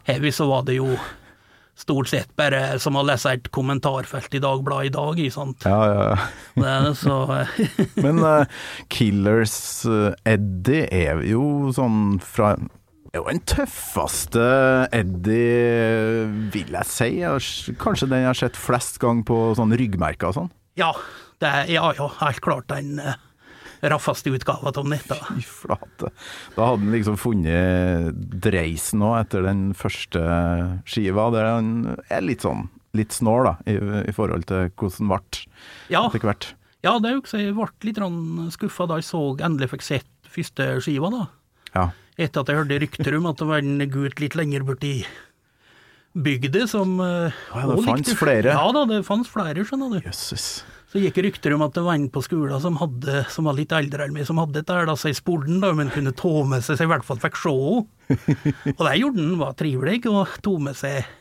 heavy, 0.10 0.34
så 0.34 0.50
var 0.50 0.66
det 0.66 0.80
jo 0.80 0.96
stort 1.78 2.10
sett 2.10 2.32
bare 2.40 2.80
som 2.82 2.98
å 2.98 3.04
lese 3.06 3.36
et 3.38 3.52
kommentarfelt 3.54 4.34
i 4.34 4.42
Dagbladet 4.44 4.90
i 4.90 4.96
dag, 4.96 5.22
ikke 5.22 5.36
sant. 5.36 5.68
Ja, 5.68 5.78
ja, 5.92 6.08
ja. 6.12 6.64
Det 6.88 6.96
så 6.98 7.20
Men 8.06 8.24
uh, 8.26 8.64
Killers 8.94 9.60
eh, 9.86 10.34
Eddie 10.34 10.88
er 10.94 11.22
jo 11.28 11.72
sånn 11.76 12.18
fra 12.24 12.56
er 13.14 13.22
jo 13.22 13.28
den 13.30 13.44
tøffeste 13.48 14.48
Eddie, 14.94 16.26
vil 16.54 16.76
jeg 16.76 16.90
si. 16.90 17.12
Kanskje 17.80 18.10
den 18.12 18.26
jeg 18.26 18.32
har 18.32 18.42
sett 18.42 18.60
flest 18.60 19.00
gang 19.04 19.24
på 19.28 19.54
sånn 19.58 19.76
ryggmerker 19.80 20.32
og 20.32 20.38
sånn. 20.42 20.52
Ja, 20.78 20.92
det 21.42 21.54
ja, 21.72 21.88
ja, 21.98 22.10
helt 22.20 22.44
klart 22.46 22.68
den 22.74 22.98
uh, 23.02 23.16
raffeste 23.82 24.32
utgava 24.34 24.72
av 24.74 24.90
dette. 24.90 25.18
Fy 25.28 25.44
flate. 25.46 26.12
Da 26.56 26.72
hadde 26.72 26.84
han 26.86 26.96
liksom 26.96 27.20
funnet 27.22 28.24
dreisen 28.48 29.04
òg 29.06 29.20
etter 29.22 29.46
den 29.46 29.70
første 29.78 30.24
skiva, 30.90 31.30
der 31.36 31.52
han 31.56 31.72
er 32.10 32.26
litt 32.26 32.46
sånn 32.48 32.68
litt 32.98 33.14
snål, 33.14 33.46
da, 33.46 33.54
i, 33.70 33.76
i 34.10 34.14
forhold 34.16 34.48
til 34.50 34.72
hvordan 34.74 35.12
han 35.12 35.12
ble 35.12 36.00
etter 36.00 36.24
hvert. 36.26 36.48
ja 36.82 36.96
det 36.98 37.10
er 37.10 37.18
jo 37.18 37.22
også, 37.22 37.42
jeg 37.44 37.54
ble 37.54 37.68
litt 37.86 38.00
skuffa 38.56 38.88
da 38.90 38.98
jeg 38.98 39.06
så 39.06 39.22
endelig 39.36 39.70
fikk 39.76 39.86
sett 39.86 40.32
første 40.34 40.70
skiva, 40.82 41.12
da. 41.14 41.24
Ja. 41.76 41.86
Etter 42.18 42.42
at 42.42 42.50
jeg 42.50 42.58
hørte 42.58 42.80
rykter 42.82 43.18
om 43.20 43.30
at 43.30 43.38
det 43.38 43.50
var 43.52 43.62
en 43.62 43.86
gutt 43.94 44.24
litt 44.24 44.38
lenger 44.40 44.66
borti 44.66 44.96
bygda 46.18 46.68
som 46.68 47.00
eh, 47.04 47.36
Ja, 47.54 47.68
det 47.70 47.84
fantes 47.86 48.18
flere. 48.18 48.56
Ja 48.56 48.72
da, 48.74 48.86
det 48.90 49.04
fantes 49.08 49.30
flere, 49.32 49.66
skjønner 49.68 49.98
du. 49.98 50.08
Jøsses. 50.08 50.48
Så 50.98 51.04
gikk 51.04 51.18
det 51.20 51.24
rykter 51.28 51.54
om 51.54 51.62
at 51.62 51.76
det 51.76 51.82
var 51.86 51.94
en 51.94 52.08
på 52.10 52.22
skolen 52.26 52.62
som, 52.64 52.78
hadde, 52.82 53.20
som 53.30 53.46
var 53.46 53.54
litt 53.54 53.74
eldre 53.76 54.08
enn 54.08 54.16
meg, 54.16 54.24
som 54.26 54.40
hadde 54.42 54.56
dette 54.56 54.74
her, 54.74 54.88
da, 54.90 54.96
så 54.98 55.12
jeg 55.12 55.20
spurte 55.20 55.46
han 55.46 55.60
da, 55.62 55.70
men 55.78 55.92
kunne 55.94 56.10
ta 56.18 56.32
med 56.42 56.64
seg, 56.66 56.74
så 56.74 56.82
jeg 56.82 56.90
i 56.90 56.92
hvert 56.96 57.06
fall 57.06 57.20
fikk 57.22 57.36
se 57.38 57.52
henne. 57.54 58.54
Og 58.72 58.82
det 58.82 58.94
gjorde 58.98 59.22
han, 59.22 59.36
var 59.38 59.52
trivelig, 59.60 60.00
og 60.10 60.32
tok 60.42 60.64
med 60.66 60.80
seg 60.80 61.12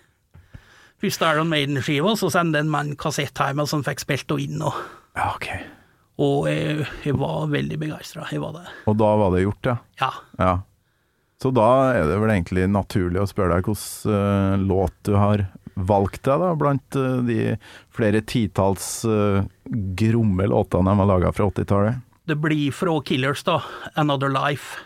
første 1.04 1.28
Iron 1.28 1.52
Maiden-skiva, 1.52 2.14
så 2.16 2.30
sendte 2.32 2.62
en 2.64 2.72
mann 2.72 2.94
kassett 2.96 3.36
hjem, 3.36 3.60
og 3.60 3.68
så 3.68 3.76
han 3.76 3.84
fikk 3.90 4.00
spilt 4.06 4.32
henne 4.32 4.46
inn, 4.46 4.64
og, 4.64 4.80
Ja, 5.18 5.28
okay. 5.34 5.68
og 6.24 6.48
jeg, 6.48 6.88
jeg 7.04 7.20
var 7.20 7.52
veldig 7.52 7.80
begeistra, 7.84 8.24
jeg 8.32 8.40
var 8.46 8.56
det. 8.56 8.64
Og 8.88 8.96
da 9.04 9.12
var 9.26 9.36
det 9.36 9.44
gjort, 9.44 9.72
ja. 9.74 9.76
Ja. 10.00 10.12
ja. 10.40 10.54
Så 11.44 11.52
da 11.52 11.68
er 11.92 12.08
det 12.08 12.16
vel 12.24 12.32
egentlig 12.32 12.64
naturlig 12.72 13.20
å 13.20 13.28
spørre 13.28 13.60
deg 13.60 13.68
hvilken 13.68 14.08
uh, 14.08 14.56
låt 14.72 14.96
du 15.04 15.18
har 15.20 15.50
valgt 15.76 16.24
deg, 16.24 16.40
da, 16.40 16.54
blant 16.56 16.96
eh, 16.96 17.20
de 17.26 17.38
flere 17.94 18.22
titalls 18.24 19.04
uh, 19.08 19.44
gromme 19.98 20.48
låtene 20.48 20.90
de 20.90 21.00
har 21.02 21.10
laga 21.10 21.32
fra 21.36 21.48
80-tallet. 21.52 22.02
Det 22.26 22.36
blir 22.42 22.72
fra 22.74 22.96
Killers, 23.06 23.44
da, 23.46 23.60
Another 23.94 24.32
Life. 24.32 24.80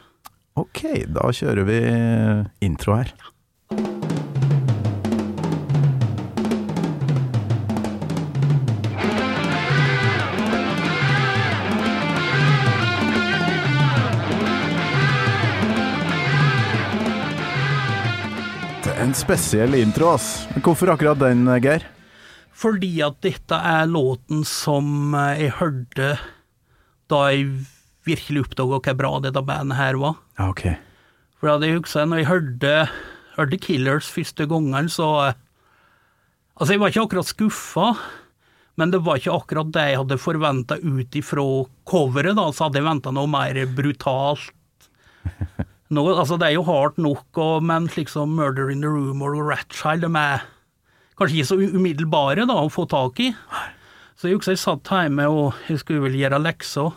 Ok, 0.58 0.82
da 1.08 1.30
kjører 1.32 1.64
vi 1.68 1.78
eh, 1.88 2.42
intro 2.66 2.98
her. 2.98 3.14
Det 3.14 3.39
en 19.10 19.16
spesiell 19.18 19.74
intro, 19.74 20.12
ass. 20.14 20.44
Hvorfor 20.62 20.92
akkurat 20.92 21.18
den, 21.18 21.48
Geir? 21.64 21.82
Fordi 22.54 22.92
at 23.02 23.16
dette 23.24 23.56
er 23.56 23.88
låten 23.90 24.44
som 24.46 25.16
eh, 25.18 25.46
jeg 25.46 25.54
hørte 25.58 26.10
da 27.10 27.22
jeg 27.32 27.48
virkelig 28.06 28.44
oppdaga 28.44 28.78
hvor 28.78 28.98
bra 29.00 29.10
dette 29.24 29.42
bandet 29.42 29.80
her 29.80 29.98
var. 29.98 30.20
Ok. 30.44 30.62
For 31.40 31.50
jeg 31.50 31.80
husker 31.80 32.06
når 32.06 32.20
jeg 32.20 32.28
hørte, 32.28 32.74
hørte 33.34 33.58
Killers 33.64 34.10
første 34.14 34.46
gangen, 34.50 34.90
så 34.92 35.08
eh, 35.24 35.38
Altså, 36.60 36.74
jeg 36.74 36.80
var 36.82 36.90
ikke 36.92 37.02
akkurat 37.06 37.28
skuffa, 37.30 37.86
men 38.76 38.90
det 38.92 38.98
var 39.00 39.16
ikke 39.16 39.32
akkurat 39.32 39.70
det 39.72 39.84
jeg 39.88 40.00
hadde 40.02 40.18
forventa 40.20 40.76
ut 40.76 41.16
ifra 41.16 41.46
coveret, 41.88 42.36
da. 42.36 42.44
Så 42.52 42.66
hadde 42.66 42.82
jeg 42.82 42.84
venta 42.84 43.14
noe 43.16 43.30
mer 43.32 43.62
brutalt. 43.72 44.90
Noe, 45.90 46.14
altså, 46.14 46.36
det 46.38 46.46
er 46.46 46.54
jo 46.54 46.66
hardt 46.68 47.00
nok, 47.02 47.26
og, 47.42 47.64
men 47.66 47.88
slik 47.90 48.10
som 48.12 48.30
Murder 48.38 48.70
in 48.70 48.84
the 48.84 48.90
Room 48.90 49.24
og 49.26 49.40
Ratchild, 49.42 50.04
de 50.06 50.10
er 50.20 50.44
kanskje 51.18 51.40
ikke 51.40 51.48
så 51.48 51.58
umiddelbare 51.74 52.46
da, 52.46 52.56
å 52.62 52.70
få 52.70 52.86
tak 52.90 53.18
i. 53.24 53.32
Så 54.14 54.28
jeg 54.28 54.38
husker 54.38 54.54
jeg 54.54 54.62
satt 54.62 54.92
hjemme 54.92 55.26
og 55.32 55.58
jeg 55.66 55.80
skulle 55.82 56.04
vel 56.04 56.18
gjøre 56.20 56.38
lekser. 56.44 56.94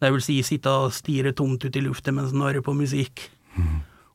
Det 0.00 0.12
vil 0.14 0.22
si 0.24 0.38
sitte 0.46 0.70
og 0.70 0.94
stirre 0.94 1.34
tomt 1.36 1.64
ut 1.66 1.76
i 1.76 1.82
lufta 1.82 2.12
mens 2.14 2.30
en 2.32 2.44
hører 2.44 2.64
på 2.64 2.76
musikk. 2.76 3.26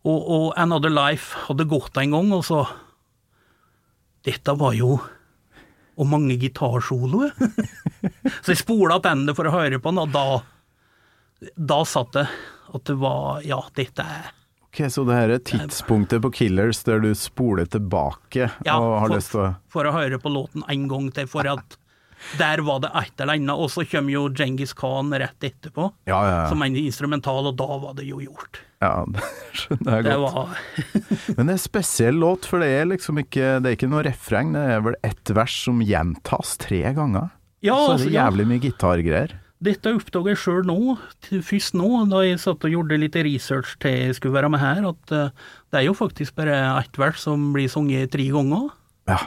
Og, 0.05 0.15
og 0.15 0.47
Another 0.61 0.93
Life 0.93 1.45
hadde 1.49 1.67
gått 1.69 1.97
en 1.99 2.15
gang, 2.15 2.31
og 2.33 2.45
så 2.45 2.63
Dette 4.25 4.55
var 4.57 4.73
jo 4.73 4.95
Og 5.95 6.07
mange 6.09 6.37
gitarsoloer. 6.41 7.35
så 8.43 8.53
jeg 8.53 8.61
spola 8.63 8.97
tilbake 9.03 9.35
for 9.37 9.49
å 9.49 9.53
høre 9.59 9.79
på 9.81 9.91
den, 9.91 10.01
og 10.01 10.13
da 10.15 11.51
Da 11.59 11.83
satt 11.85 12.15
det 12.15 12.27
at 12.73 12.83
det 12.89 12.95
var 13.01 13.41
Ja, 13.45 13.61
dette 13.77 14.01
er 14.03 14.31
Ok, 14.75 14.81
Så 14.91 15.05
det 15.07 15.15
her 15.15 15.29
er 15.37 15.39
tidspunktet 15.39 16.21
på 16.25 16.31
Killers 16.35 16.81
der 16.83 16.99
du 16.99 17.13
spoler 17.15 17.65
tilbake 17.65 18.49
Ja, 18.65 18.75
og 18.79 18.99
har 18.99 19.07
for, 19.07 19.15
lyst 19.15 19.31
til 19.31 19.39
å 19.45 19.49
for 19.71 19.87
å 19.87 19.93
høre 19.95 20.19
på 20.19 20.31
låten 20.33 20.65
en 20.67 20.87
gang 20.91 21.11
til, 21.15 21.27
for 21.31 21.47
at 21.47 21.77
der 22.39 22.61
var 22.65 22.79
det 22.81 22.89
et 22.95 23.21
eller 23.21 23.35
annet. 23.35 23.53
Og 23.59 23.67
så 23.69 23.83
kommer 23.85 24.09
jo 24.15 24.21
Djengis 24.33 24.71
Khan 24.73 25.11
rett 25.13 25.43
etterpå, 25.45 25.89
Ja, 26.09 26.19
ja, 26.25 26.37
som 26.49 26.63
en 26.63 26.75
instrumental, 26.79 27.45
og 27.51 27.57
da 27.59 27.67
var 27.83 27.93
det 27.99 28.07
jo 28.07 28.17
gjort. 28.23 28.61
ja 28.81 29.03
det 29.13 29.21
skjønner 29.53 29.95
jeg 29.99 30.07
Det 30.07 30.15
godt. 30.15 30.33
var 30.33 30.57
Men 31.37 31.45
det 31.45 31.51
er 31.51 31.55
en 31.57 31.63
spesiell 31.67 32.19
låt, 32.23 32.47
for 32.49 32.63
det 32.63 32.71
er 32.79 32.85
liksom 32.89 33.19
ikke 33.21 33.59
Det 33.61 33.69
er 33.71 33.77
ikke 33.77 33.91
noe 33.91 34.03
refreng, 34.07 34.53
det 34.55 34.63
er 34.75 34.81
vel 34.87 34.97
ett 35.05 35.31
vers 35.37 35.55
som 35.67 35.79
gjentas 35.85 36.55
tre 36.65 36.81
ganger. 36.97 37.29
Ja, 37.61 37.75
Så 37.77 37.85
er 37.85 37.93
altså, 37.95 38.09
det 38.09 38.13
ja. 38.15 38.25
jævlig 38.25 38.47
mye 38.51 38.63
gitargreier. 38.63 39.35
Dette 39.65 39.93
oppdaga 39.95 40.33
jeg 40.33 40.41
sjøl 40.43 40.67
nå, 40.67 40.95
først 41.45 41.77
nå, 41.77 41.89
da 42.11 42.21
jeg 42.25 42.41
satt 42.43 42.65
og 42.67 42.73
gjorde 42.73 42.99
litt 43.01 43.15
research 43.25 43.75
til 43.81 43.95
jeg 44.09 44.17
skulle 44.17 44.35
være 44.35 44.51
med 44.53 44.61
her, 44.61 44.83
at 44.91 45.13
eh, 45.15 45.47
det 45.71 45.79
er 45.79 45.87
jo 45.87 45.95
faktisk 45.97 46.35
bare 46.37 46.59
ett 46.83 46.99
vers 47.01 47.23
som 47.25 47.49
blir 47.55 47.71
sunget 47.71 48.13
tre 48.13 48.27
ganger. 48.33 48.69
Ja. 49.09 49.19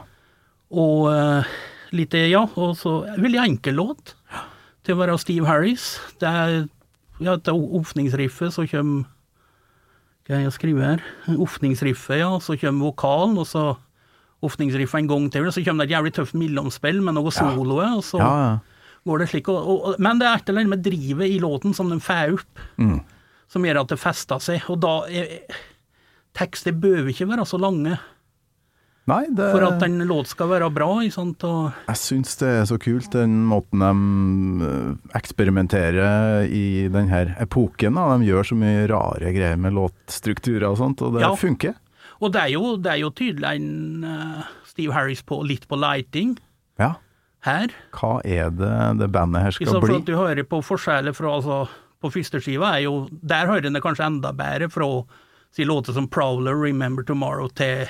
Og 0.68 1.08
uh, 1.08 1.58
litt 1.96 2.12
Ja, 2.28 2.42
og 2.60 2.74
så 2.76 2.98
Veldig 3.16 3.38
enkel 3.40 3.78
låt 3.78 4.12
til 4.84 4.96
å 4.96 4.98
være 5.00 5.14
Steve 5.20 5.48
Harris. 5.48 5.94
Det 6.20 6.28
er 6.28 6.56
ja, 7.18 7.34
etter 7.34 7.56
åpningsriffet 7.56 8.54
så 8.54 8.66
kommer 8.70 9.08
Hva 10.28 10.42
jeg 10.42 10.54
skriver 10.54 10.84
her? 10.84 11.04
Åpningsriffet, 11.34 12.20
ja, 12.20 12.30
så 12.44 12.58
kommer 12.60 12.90
vokalen, 12.90 13.38
og 13.40 13.48
så 13.48 13.64
åpningsriffet 14.44 15.00
en 15.00 15.08
gang 15.10 15.30
til, 15.32 15.48
og 15.48 15.54
så 15.56 15.64
kommer 15.64 15.82
det 15.82 15.90
et 15.90 15.96
jævlig 15.96 16.12
tøft 16.14 16.36
mellomspill 16.38 17.00
med 17.02 17.16
noe 17.16 17.32
solo 17.34 17.80
og 17.80 18.04
så 18.06 18.20
Ja, 18.20 18.34
ja. 18.44 18.58
Går 19.08 19.24
det 19.24 19.30
slik. 19.32 19.48
Og, 19.52 19.72
og, 19.74 19.96
men 20.04 20.20
det 20.20 20.28
er 20.28 20.36
et 20.42 20.48
eller 20.52 20.62
annet 20.64 20.74
med 20.76 20.84
drivet 20.86 21.32
i 21.32 21.40
låten 21.42 21.74
som 21.76 21.88
den 21.92 22.00
får 22.04 22.36
opp, 22.38 22.62
Mm. 22.78 23.00
som 23.48 23.64
gjør 23.64 23.80
at 23.82 23.88
det 23.94 23.98
fester 24.02 24.38
seg. 24.44 24.68
Og 24.70 24.78
da 24.84 24.94
er, 25.08 25.40
Tekster 26.38 26.76
bør 26.76 27.08
ikke 27.10 27.26
være 27.26 27.44
så 27.48 27.58
lange 27.58 27.96
Nei, 29.08 29.22
det 29.32 29.46
for 29.54 29.64
at 29.64 29.80
en 29.86 30.02
låt 30.04 30.28
skal 30.28 30.50
være 30.50 30.66
bra. 30.70 30.88
i 31.00 31.08
sant? 31.10 31.40
Og, 31.48 31.72
Jeg 31.88 31.96
syns 31.96 32.34
det 32.42 32.48
er 32.58 32.66
så 32.68 32.76
kult, 32.78 33.06
den 33.14 33.38
måten 33.48 33.80
de 33.80 34.66
eh, 34.68 35.16
eksperimenterer 35.16 36.44
i 36.52 36.88
denne 36.92 37.22
epoken. 37.40 37.96
Da. 37.96 38.18
De 38.20 38.28
gjør 38.28 38.44
så 38.50 38.58
mye 38.60 38.84
rare 38.92 39.32
greier 39.32 39.56
med 39.56 39.72
låtstrukturer 39.78 40.68
og 40.68 40.76
sånt, 40.82 41.00
og 41.02 41.14
det 41.16 41.24
Ja. 41.24 41.32
funker. 41.40 41.74
og 42.20 42.32
det, 42.34 42.40
er 42.42 42.48
jo, 42.52 42.76
det 42.76 42.92
er 42.92 43.00
jo 43.00 43.10
tydelig 43.10 43.54
en 43.56 44.04
uh, 44.04 44.42
Steve 44.66 44.92
Harris 44.92 45.22
på 45.22 45.40
litt 45.46 45.66
på 45.68 45.76
lighting 45.80 46.36
Ja. 46.78 46.96
Her. 47.46 47.72
Hva 47.94 48.18
er 48.26 48.50
det 48.50 48.72
det 48.98 49.10
bandet 49.14 49.44
her 49.44 49.54
skal 49.54 49.80
bli? 49.82 49.96
at 50.00 50.08
du 50.08 50.16
hører 50.18 50.42
på 50.48 50.60
forskjellet 50.64 51.16
fra 51.16 51.36
altså, 51.38 51.68
På 51.98 52.10
første 52.14 52.40
skiva 52.42 52.76
er 52.76 52.84
jo 52.86 53.08
Der 53.10 53.46
hører 53.50 53.66
en 53.66 53.74
det 53.78 53.82
kanskje 53.82 54.06
enda 54.06 54.32
bedre 54.32 54.68
fra 54.70 54.86
si 55.54 55.64
låter 55.64 55.92
som 55.92 56.08
Prowler, 56.08 56.54
Remember 56.54 57.02
Tomorrow 57.02 57.48
til 57.48 57.88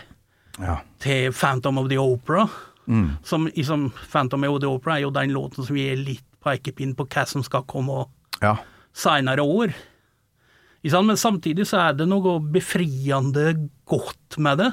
Ja. 0.59 0.81
til 0.99 1.33
Phantom 1.33 1.79
of 1.79 1.89
the 1.89 1.99
Opera. 1.99 2.49
Mm. 2.87 3.11
Som, 3.23 3.49
i 3.55 3.63
som 3.65 3.91
Phantom 4.13 4.45
of 4.45 4.61
the 4.61 4.67
Opera 4.67 4.97
er 4.97 5.05
jo 5.05 5.11
den 5.11 5.31
låten 5.31 5.65
som 5.65 5.77
gir 5.77 5.97
litt 5.97 6.25
pekepinn 6.43 6.95
på 6.97 7.07
hva 7.07 7.27
som 7.27 7.43
skal 7.43 7.63
komme 7.69 8.07
ja. 8.41 8.57
senere 8.95 9.43
år. 9.43 9.75
Men 10.83 11.17
samtidig 11.17 11.67
så 11.67 11.81
er 11.89 11.99
det 11.99 12.07
noe 12.09 12.39
befriende 12.41 13.69
godt 13.85 14.39
med 14.39 14.59
det. 14.63 14.73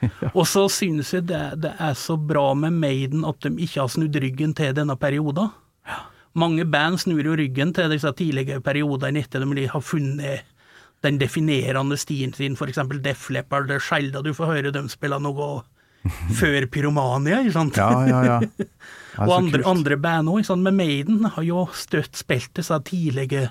Og 0.38 0.44
så 0.46 0.66
synes 0.72 1.14
jeg 1.14 1.26
det, 1.30 1.42
det 1.62 1.72
er 1.78 1.96
så 1.98 2.16
bra 2.16 2.52
med 2.54 2.76
Maiden 2.78 3.24
at 3.28 3.40
de 3.44 3.54
ikke 3.56 3.82
har 3.82 3.90
snudd 3.92 4.16
ryggen 4.22 4.54
til 4.58 4.76
denne 4.76 4.96
perioden. 5.00 5.50
Mange 6.38 6.66
band 6.68 7.00
snur 7.02 7.24
jo 7.24 7.34
ryggen 7.38 7.72
til 7.74 7.90
disse 7.90 8.12
tidligere 8.14 8.62
periodene 8.62 9.24
etter 9.24 9.42
de 9.42 9.66
har 9.66 9.82
funnet 9.82 10.46
den 11.02 11.18
definerende 11.18 11.96
stien 11.96 12.32
sin, 12.34 12.56
eksempel 12.58 13.00
Def 13.02 13.28
Leppard, 13.30 13.68
det 13.68 13.78
er 13.78 13.84
sjelden 13.84 14.24
du 14.26 14.32
får 14.34 14.50
høre 14.50 14.72
dem 14.74 14.88
spille 14.90 15.18
noe 15.22 15.62
før 16.40 16.66
Pyromania, 16.70 17.42
ikke 17.42 17.54
sant? 17.54 17.78
Ja, 17.78 17.90
ja, 18.06 18.22
ja. 18.26 18.66
Og 19.26 19.32
andre, 19.34 19.62
andre 19.66 19.96
band 19.98 20.30
òg, 20.30 20.46
men 20.62 20.76
Maiden 20.78 21.24
har 21.34 21.42
jo 21.42 21.64
støtt 21.74 22.18
spilt 22.18 22.52
disse 22.54 22.76
tidlige 22.86 23.48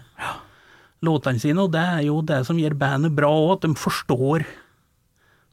låtene 1.04 1.42
sine, 1.44 1.66
og 1.66 1.74
det 1.76 1.84
er 1.84 2.06
jo 2.08 2.22
det 2.26 2.40
som 2.48 2.60
gjør 2.60 2.78
bandet 2.80 3.16
bra 3.16 3.30
òg, 3.32 3.58
at 3.58 3.68
de 3.68 3.76
forstår 3.80 4.48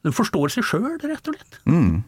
De 0.05 0.13
forstår 0.13 0.53
seg 0.53 0.67
sjøl, 0.67 0.91
rett 1.01 1.31
og 1.31 1.35
slett. 1.39 1.57
Mm. 1.65 2.03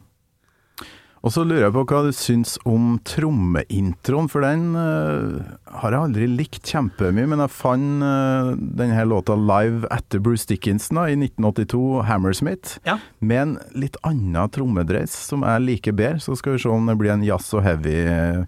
Og 1.26 1.32
så 1.34 1.42
lurer 1.44 1.64
jeg 1.66 1.74
på 1.74 1.82
hva 1.90 2.00
du 2.06 2.12
syns 2.16 2.54
om 2.70 3.00
trommeintroen, 3.10 4.30
for 4.32 4.46
den 4.46 4.68
uh, 4.78 5.42
har 5.82 5.92
jeg 5.96 6.06
aldri 6.06 6.28
likt 6.30 6.70
kjempemye. 6.70 7.26
Men 7.28 7.42
jeg 7.44 7.52
fant 7.58 8.06
uh, 8.06 8.52
denne 8.56 9.02
låta 9.10 9.36
live 9.36 9.90
etter 9.92 10.22
Bruce 10.24 10.46
Dickinson 10.48 11.02
da, 11.02 11.08
i 11.10 11.18
1982, 11.18 11.82
Hammersmith, 12.08 12.78
Ja. 12.88 13.00
med 13.20 13.42
en 13.42 13.58
litt 13.76 13.98
annen 14.08 14.54
trommedreis 14.54 15.18
som 15.28 15.44
jeg 15.44 15.66
liker 15.66 15.98
bedre. 15.98 16.22
Så 16.24 16.38
skal 16.38 16.56
vi 16.56 16.64
se 16.64 16.72
om 16.72 16.86
det 16.88 16.96
blir 17.02 17.16
en 17.18 17.26
jazz 17.26 17.50
og 17.58 17.66
heavy 17.66 17.98
eh, 18.08 18.46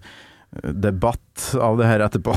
debatt 0.72 1.50
av 1.60 1.76
det 1.82 1.90
her 1.90 2.06
etterpå. 2.06 2.32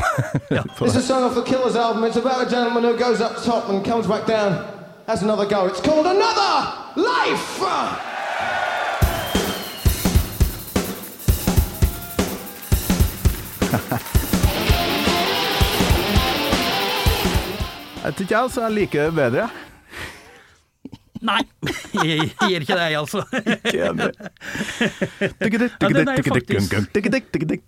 ja. 0.50 0.66
It's 0.82 0.98
a 0.98 1.02
song 1.02 1.24
off 1.30 1.38
the 1.38 1.46
Killers 1.46 1.78
album. 1.78 2.04
It's 2.10 2.18
about 2.18 2.42
a 2.42 2.50
gentleman 2.50 2.84
who 2.84 2.98
goes 2.98 3.22
up 3.22 3.38
top 3.46 3.70
and 3.70 3.86
comes 3.86 4.10
back 4.10 4.26
down, 4.28 4.58
has 5.08 5.22
another 5.22 5.46
go. 5.46 5.68
It's 5.68 5.82
called 5.82 6.06
Another 6.06 6.72
Life! 6.96 7.60
Jeg 18.04 18.12
vet 18.12 18.20
ikke, 18.20 18.36
jeg, 18.40 18.52
så 18.52 18.62
jeg 18.62 18.68
er 18.68 18.74
liker 18.76 19.06
det 19.06 19.14
bedre. 19.16 19.46
Nei, 21.24 21.40
jeg 22.04 22.30
gir 22.42 22.64
ikke 22.66 22.76
det, 22.76 22.88
altså. 23.00 23.22
Ikke 23.64 23.86
enig. 23.88 24.10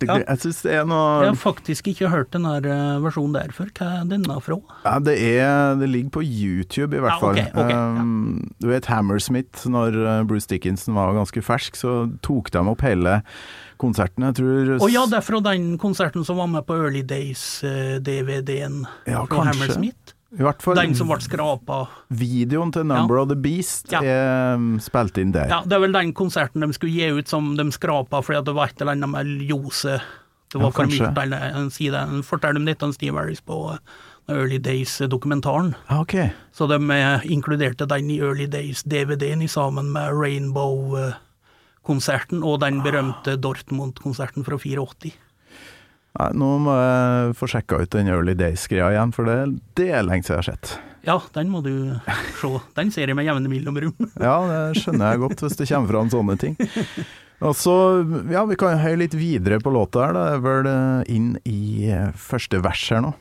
Ja. 0.05 0.17
Jeg 0.25 0.41
syns 0.43 0.61
det 0.65 0.73
er 0.75 0.83
Jeg 0.83 1.29
har 1.31 1.37
faktisk 1.39 1.87
ikke 1.91 2.09
hørt 2.11 2.31
den 2.35 2.45
eh, 2.45 2.97
versjonen 3.03 3.35
der 3.37 3.53
før. 3.55 3.69
Hva 3.77 3.87
er 4.01 4.09
denne 4.11 4.37
fra? 4.43 4.57
ja, 4.85 4.95
det, 5.03 5.15
er, 5.39 5.75
det 5.79 5.89
ligger 5.91 6.11
på 6.17 6.23
YouTube, 6.25 6.95
i 6.97 7.03
hvert 7.03 7.15
Ja, 7.15 7.19
fall. 7.21 7.39
ok, 7.39 7.55
ok, 7.55 7.71
ja. 7.71 7.83
Um, 8.01 8.51
du 8.61 8.67
vet 8.71 8.85
Hammersmith, 8.91 9.65
når 9.71 9.95
uh, 10.03 10.23
Bruce 10.27 10.47
Dickinson 10.51 10.95
var 10.97 11.13
ganske 11.15 11.41
fersk, 11.45 11.75
så 11.79 11.95
tok 12.25 12.51
de 12.53 12.63
opp 12.71 12.83
hele 12.85 13.21
konserten. 13.81 14.23
Jeg 14.29 14.37
tror 14.39 14.75
Å 14.83 14.91
ja, 14.91 15.05
det 15.11 15.19
er 15.19 15.25
fra 15.25 15.41
den 15.43 15.75
konserten 15.81 16.23
som 16.27 16.39
var 16.39 16.47
med 16.51 16.63
på 16.67 16.75
Early 16.79 17.03
Days-DVD-en 17.07 18.83
Ja, 19.07 19.23
fra 19.25 19.27
kanskje. 19.31 19.51
Hammersmith. 19.51 20.14
Den 20.37 20.95
som 20.95 21.07
ble 21.07 21.19
skrapa. 21.23 21.87
videoen 22.11 22.71
til 22.75 22.83
Number 22.85 23.17
of 23.21 23.27
the 23.29 23.35
Beast 23.39 23.91
Ja. 23.91 24.01
er 24.03 24.53
um, 24.55 24.79
spilt 24.79 25.17
inn 25.17 25.31
der. 25.31 25.47
Ja, 25.47 25.61
det 25.63 25.71
er 25.73 25.79
vel 25.79 25.91
den 25.95 26.13
konserten 26.13 26.61
de 26.61 26.73
skulle 26.75 26.93
gi 26.93 27.07
ut 27.19 27.27
som 27.31 27.55
de 27.55 27.63
skrapa 27.71 28.21
fordi 28.21 28.41
det 28.45 28.53
var 28.55 28.65
et 28.67 28.81
eller 28.81 28.91
annet 28.97 29.09
med 29.09 29.25
ljose. 29.47 29.99
Det 30.51 30.59
var 30.61 30.67
Ja, 30.67 30.71
for 30.71 30.85
mye 30.87 31.13
eller 31.23 31.37
en 31.55 31.69
side. 31.71 31.95
Han 31.97 32.21
forteller 32.23 32.55
om 32.61 32.65
dette 32.65 32.83
om 32.85 32.93
Steve 32.93 33.17
Harris 33.17 33.41
på 33.41 33.71
eh, 33.73 33.77
Early 34.31 34.57
Days-dokumentaren. 34.59 35.73
Ah, 35.87 35.99
ok. 36.01 36.13
Så 36.53 36.67
de 36.67 36.75
eh, 36.91 37.19
inkluderte 37.31 37.85
den 37.87 38.09
i 38.11 38.19
Early 38.19 38.45
Days-DVD-en 38.47 39.47
sammen 39.47 39.91
med 39.91 40.11
Rainbow-konserten 40.13 42.43
og 42.43 42.59
den 42.63 42.81
berømte 42.85 43.35
Dortmund-konserten 43.37 44.43
fra 44.47 44.57
84. 44.57 45.11
Nei, 46.15 46.29
nå 46.39 46.49
må 46.63 46.75
jeg 46.79 47.35
få 47.35 47.49
sjekka 47.51 47.81
ut 47.83 47.91
den 47.91 48.07
Early 48.11 48.35
Days-greia 48.39 48.93
igjen, 48.93 49.11
for 49.15 49.27
det, 49.27 49.39
det 49.75 49.89
er 49.91 50.05
lenge 50.07 50.23
siden 50.23 50.37
jeg 50.37 50.43
har 50.43 50.49
sett. 50.53 50.75
Ja, 51.05 51.17
den 51.35 51.51
må 51.53 51.59
du 51.61 51.73
se. 52.39 52.49
Den 52.77 52.89
ser 52.93 53.11
jeg 53.11 53.17
med 53.17 53.27
jevne 53.27 53.51
mellomrom. 53.51 53.93
Ja, 54.27 54.37
det 54.49 54.79
skjønner 54.81 55.11
jeg 55.13 55.23
godt 55.25 55.43
hvis 55.45 55.59
det 55.59 55.69
kommer 55.69 55.91
fram 55.91 56.09
sånne 56.13 56.37
ting. 56.41 56.57
Og 57.43 57.53
så, 57.59 57.75
ja, 58.31 58.45
vi 58.47 58.57
kan 58.57 58.79
høye 58.79 59.01
litt 59.03 59.17
videre 59.19 59.59
på 59.61 59.73
låta 59.75 60.07
her. 60.07 60.15
Da. 60.15 60.25
Det 60.31 60.39
er 60.39 60.45
vel 60.47 60.71
eh, 60.71 61.13
inn 61.17 61.29
i 61.43 61.91
eh, 61.91 62.09
første 62.15 62.63
vers 62.63 62.87
her 62.95 63.03
nå. 63.05 63.13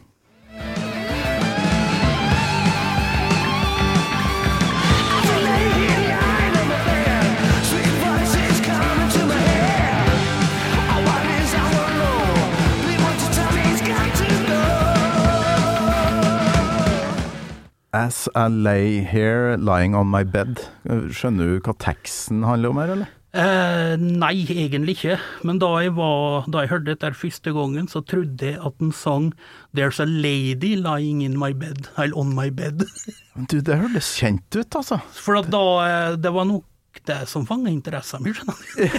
As 17.95 18.29
I 18.35 18.49
lay 18.49 19.05
here 19.07 19.57
lying 19.57 19.95
on 19.95 20.09
my 20.11 20.25
bed. 20.27 20.59
Skjønner 20.85 21.47
du 21.47 21.61
hva 21.63 21.77
teksten 21.79 22.43
handler 22.43 22.73
om 22.73 22.81
her, 22.83 22.91
eller? 22.97 23.13
Eh, 23.35 23.95
nei, 23.99 24.33
egentlig 24.51 24.97
ikke. 24.97 25.21
Men 25.47 25.61
da 25.63 25.69
jeg, 25.83 25.93
var, 25.95 26.49
da 26.51 26.65
jeg 26.65 26.73
hørte 26.73 26.91
dette 26.91 27.13
første 27.19 27.55
gangen, 27.55 27.87
så 27.91 28.03
trodde 28.03 28.51
jeg 28.51 28.59
at 28.59 28.75
den 28.83 28.91
sang 28.91 29.33
'There's 29.71 30.03
a 30.03 30.07
lady 30.11 30.75
lying 30.75 31.23
in 31.23 31.39
my 31.39 31.53
bed', 31.53 31.87
eller 31.95 32.19
'on 32.19 32.35
my 32.35 32.51
bed'. 32.51 32.83
Du, 33.51 33.61
det 33.61 33.79
hørtes 33.79 34.11
kjent 34.19 34.59
ut, 34.59 34.75
altså. 34.75 34.99
For 35.15 35.43
da 35.43 35.63
eh, 35.87 36.17
Det 36.19 36.35
var 36.35 36.45
nok 36.51 37.01
det 37.07 37.29
som 37.31 37.47
fanga 37.47 37.71
interessen 37.71 38.23
min, 38.23 38.35
skjønner 38.35 38.55
du. 38.59 38.91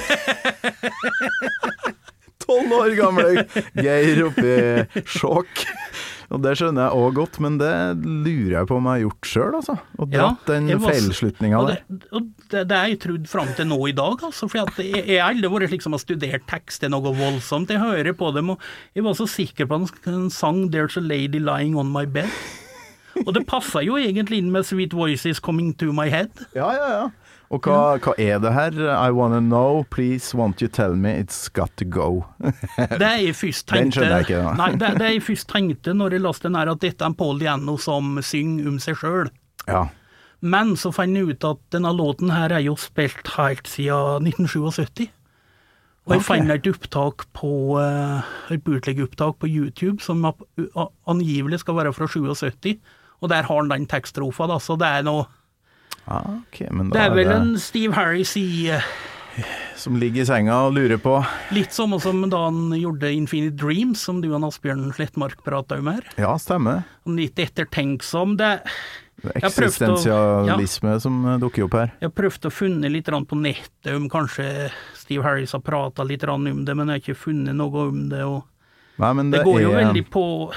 Tolv 2.46 2.72
år 2.78 2.96
gamle 2.96 3.46
Geir 3.76 4.26
oppi 4.28 5.04
sjokk. 5.08 5.66
Og 6.34 6.42
det 6.42 6.56
skjønner 6.58 6.88
jeg 6.88 6.98
òg 7.06 7.18
godt, 7.20 7.40
men 7.44 7.58
det 7.62 7.72
lurer 8.02 8.56
jeg 8.56 8.68
på 8.72 8.78
om 8.80 8.88
jeg 8.90 8.96
har 8.96 9.04
gjort 9.06 9.30
sjøl, 9.30 9.58
altså. 9.60 9.76
Og 10.00 10.10
Ja, 10.16 10.24
dratt 10.24 10.50
den 10.50 10.70
jeg 10.72 10.82
var 10.82 10.96
feilslutninga 10.96 11.62
der. 11.68 11.82
det, 11.88 12.00
og 12.12 12.30
det, 12.50 12.64
det 12.72 12.78
er 12.80 12.88
jeg 12.94 13.00
trodd 13.06 13.28
fram 13.30 13.52
til 13.58 13.70
nå 13.70 13.80
i 13.92 13.96
dag, 13.96 14.26
altså. 14.30 14.50
For 14.50 14.62
jeg, 14.64 14.96
jeg 15.06 15.22
har 15.22 15.30
aldri 15.36 15.52
vært 15.54 15.70
slik 15.74 15.86
som 15.86 15.94
har 15.98 16.02
studert 16.02 16.48
tekster 16.50 16.90
noe 16.90 17.14
voldsomt. 17.16 17.70
Jeg 17.70 17.84
hører 17.84 18.14
på 18.18 18.32
dem, 18.36 18.50
og 18.56 18.60
jeg 18.98 19.06
var 19.06 19.14
så 19.20 19.28
sikker 19.30 19.70
på 19.70 19.82
at 19.86 20.10
han 20.10 20.30
sang 20.34 20.70
'There's 20.72 20.98
a 20.98 21.02
lady 21.06 21.40
lying 21.40 21.78
on 21.78 21.92
my 21.94 22.06
bed'. 22.06 22.34
Og 23.26 23.34
det 23.34 23.46
passa 23.48 23.80
jo 23.80 23.96
egentlig 23.96 24.42
inn 24.42 24.52
med 24.52 24.66
'Sweet 24.66 24.92
Voices 24.94 25.40
Coming 25.40 25.74
to 25.80 25.94
My 25.94 26.10
Head'. 26.12 26.46
Ja, 26.56 26.72
ja, 26.74 26.90
ja. 27.02 27.10
Og 27.56 27.64
hva, 27.64 27.96
hva 28.04 28.14
er 28.20 28.40
det 28.44 28.52
her? 28.52 28.80
I 28.92 29.12
wanna 29.16 29.40
know, 29.40 29.86
please 29.90 30.36
won't 30.36 30.60
you 30.60 30.68
tell 30.68 30.96
me 31.00 31.14
it's 31.16 31.48
got 31.48 31.72
to 31.80 31.86
go. 31.88 32.26
Det 33.02 33.12
jeg 33.24 33.36
først 33.40 33.70
Den 33.72 33.88
tenkte 33.88 34.02
skjønner 34.02 34.16
jeg 34.18 34.28
ikke, 34.28 34.42
da. 34.44 34.56
Nei, 34.60 34.72
det, 34.82 34.90
det 35.00 35.12
jeg 35.14 35.22
først 35.30 35.50
tenkte 35.52 35.94
når 35.96 36.18
jeg 36.18 36.26
leste 36.26 36.50
den, 36.50 36.58
er 36.60 36.72
at 36.74 36.82
dette 36.84 37.06
er 37.06 37.14
en 37.14 37.16
Paul 37.16 37.40
Diano 37.40 37.78
som 37.80 38.18
synger 38.20 38.72
om 38.74 38.82
seg 38.84 39.00
sjøl. 39.00 39.32
Ja. 39.70 39.86
Men 40.46 40.76
så 40.78 40.92
fant 40.94 41.16
jeg 41.16 41.32
ut 41.32 41.48
at 41.48 41.62
denne 41.74 41.94
låten 41.96 42.34
her 42.36 42.54
er 42.54 42.66
jo 42.66 42.76
spilt 42.80 43.32
helt 43.38 43.72
siden 43.72 44.28
1977. 44.28 45.08
Og 46.06 46.14
jeg 46.14 46.22
okay. 46.22 46.28
fant 46.28 46.54
et 46.54 46.68
opptak 46.70 47.26
på 47.34 47.52
uh, 47.80 48.28
et 48.54 48.62
bootleg-opptak 48.62 49.40
på 49.42 49.50
YouTube 49.50 50.04
som 50.06 50.22
angivelig 51.10 51.64
skal 51.64 51.80
være 51.80 51.96
fra 51.98 52.06
77, 52.12 52.76
og 53.24 53.32
der 53.32 53.48
har 53.48 53.58
han 53.58 53.72
den 53.72 53.88
tekststrofa, 53.90 54.46
da, 54.52 54.60
så 54.62 54.76
det 54.78 54.92
er 55.00 55.08
noe 55.08 55.26
Ah, 56.08 56.22
ok, 56.38 56.60
men 56.72 56.90
Det 56.94 57.02
er 57.02 57.14
vel 57.16 57.26
det 57.26 57.36
en 57.36 57.54
Steve 57.58 57.94
Harris 57.98 58.36
i 58.38 58.70
eh, 58.70 58.84
som 59.76 59.98
ligger 60.00 60.22
i 60.22 60.26
senga 60.30 60.60
og 60.68 60.76
lurer 60.78 61.00
på 61.02 61.16
Litt 61.56 61.74
samme 61.76 61.98
som 62.02 62.22
da 62.30 62.44
han 62.46 62.70
gjorde 62.78 63.10
Infinite 63.12 63.58
Dreams, 63.60 64.04
som 64.06 64.22
du 64.22 64.30
og 64.34 64.46
Asbjørn 64.48 64.94
Slettmark 64.96 65.42
prata 65.44 65.80
om 65.82 65.90
her. 65.92 66.06
Ja, 66.22 66.36
stemmer. 66.40 66.84
Litt 67.10 67.42
ettertenksom. 67.42 68.38
Det 68.38 68.52
prøvd 69.56 69.82
å- 70.06 70.48
ja, 70.48 71.00
som 71.00 71.26
eh, 71.26 71.38
dukker 71.42 71.66
opp 71.66 71.74
her. 71.74 71.92
Jeg 72.00 72.10
har 72.12 72.16
prøvd 72.16 72.48
å 72.50 72.52
funne 72.54 72.92
litt 72.92 73.06
på 73.06 73.38
nettet 73.40 73.96
om 73.96 74.10
kanskje 74.10 74.70
Steve 74.94 75.24
Harris 75.24 75.52
har 75.54 75.62
prata 75.62 76.04
litt 76.04 76.24
om 76.24 76.66
det, 76.66 76.76
men 76.76 76.88
jeg 76.88 77.02
har 77.02 77.04
ikke 77.14 77.24
funnet 77.26 77.56
noe 77.56 77.88
om 77.90 78.10
det. 78.10 78.22
og 78.24 78.44
Nei, 78.98 79.14
men 79.14 79.32
Det 79.32 79.40
det, 79.40 79.46
går 79.46 79.62
jo 79.62 79.72
er 79.72 79.86
veldig 79.86 80.10
på 80.10 80.54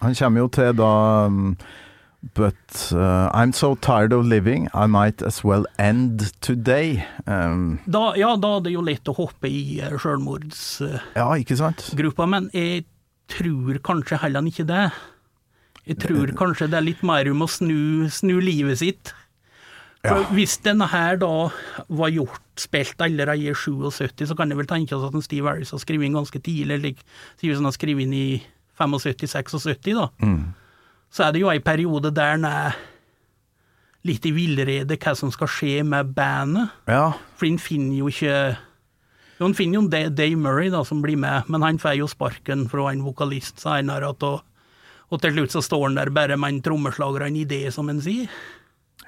Han 0.00 0.14
kommer 0.14 0.40
jo 0.40 0.48
til 0.48 0.72
da 0.72 1.26
um, 1.26 1.56
But 2.34 2.92
uh, 2.92 3.30
I'm 3.34 3.52
so 3.52 3.74
tired 3.74 4.12
of 4.12 4.24
living, 4.24 4.68
I 4.72 4.86
might 4.86 5.22
as 5.22 5.42
well 5.42 5.66
end 5.76 6.30
today. 6.40 7.04
Um, 7.26 7.80
da, 7.84 8.14
Ja, 8.16 8.36
da 8.36 8.56
er 8.56 8.60
det 8.68 8.76
jo 8.76 8.84
lett 8.86 9.10
å 9.10 9.16
hoppe 9.16 9.50
i 9.50 9.80
eh, 9.82 9.96
sjølmordsgruppa, 9.98 12.22
ja, 12.22 12.30
men 12.30 12.46
jeg 12.54 12.84
tror 13.32 13.80
kanskje 13.82 14.20
heller 14.22 14.46
ikke 14.46 14.68
det. 14.70 14.84
Jeg 15.88 15.98
tror 15.98 16.30
kanskje 16.38 16.70
det 16.70 16.78
er 16.78 16.86
litt 16.86 17.02
mer 17.02 17.26
om 17.32 17.42
å 17.42 17.50
snu, 17.50 18.06
snu 18.06 18.38
livet 18.38 18.78
sitt. 18.84 19.10
For 20.02 20.22
Ja. 20.22 20.30
Hvis 20.34 20.56
denne 20.62 20.86
her 20.90 21.18
da 21.18 21.50
var 21.88 22.10
gjort, 22.10 22.42
spilt 22.58 23.02
allerede 23.02 23.38
i 23.38 23.54
77, 23.54 24.26
så 24.26 24.36
kan 24.38 24.50
det 24.50 24.58
vel 24.58 24.66
tenkes 24.70 25.02
at 25.02 25.14
en 25.14 25.22
Steve 25.22 25.46
Harris 25.48 25.70
har 25.74 25.82
skrevet 25.82 26.06
inn 26.06 26.18
ganske 26.18 26.38
tidlig, 26.42 26.78
eller 26.78 26.94
sier 27.38 27.54
han 27.54 27.66
har 27.66 27.74
skrevet 27.74 28.06
inn 28.06 28.14
i 28.14 28.42
75-76, 28.78 29.94
da. 29.94 30.08
Mm. 30.22 30.54
Så 31.12 31.26
er 31.26 31.34
det 31.34 31.42
jo 31.42 31.50
ei 31.52 31.60
periode 31.60 32.12
der 32.14 32.36
han 32.36 32.46
er 32.48 32.76
litt 34.08 34.24
i 34.26 34.32
villrede 34.34 34.96
hva 34.98 35.12
som 35.18 35.30
skal 35.34 35.50
skje 35.50 35.82
med 35.86 36.14
bandet. 36.16 36.72
Ja, 36.90 37.12
For 37.38 37.46
han 37.46 37.60
finner 37.62 38.00
jo 38.00 38.08
ikke 38.10 38.36
jo, 39.38 39.46
Han 39.46 39.54
finner 39.58 39.80
jo 39.80 39.88
Da- 39.90 40.08
Dave 40.08 40.38
Murray, 40.38 40.70
da, 40.70 40.82
som 40.84 41.02
blir 41.02 41.18
med, 41.18 41.48
men 41.50 41.62
han 41.62 41.78
får 41.78 41.98
jo 41.98 42.08
sparken 42.10 42.68
fra 42.70 42.92
en 42.92 43.02
vokalist 43.02 43.60
seinere, 43.62 44.12
og, 44.22 44.42
og 45.10 45.22
til 45.22 45.34
slutt 45.34 45.54
så 45.56 45.62
står 45.62 45.88
han 45.88 45.96
der 45.98 46.10
bare 46.14 46.36
med 46.36 46.56
en 46.56 46.62
trommeslager 46.62 47.24
og 47.24 47.28
en 47.28 47.40
idé, 47.42 47.64
som 47.70 47.90
en 47.90 48.00
sier. 48.00 48.28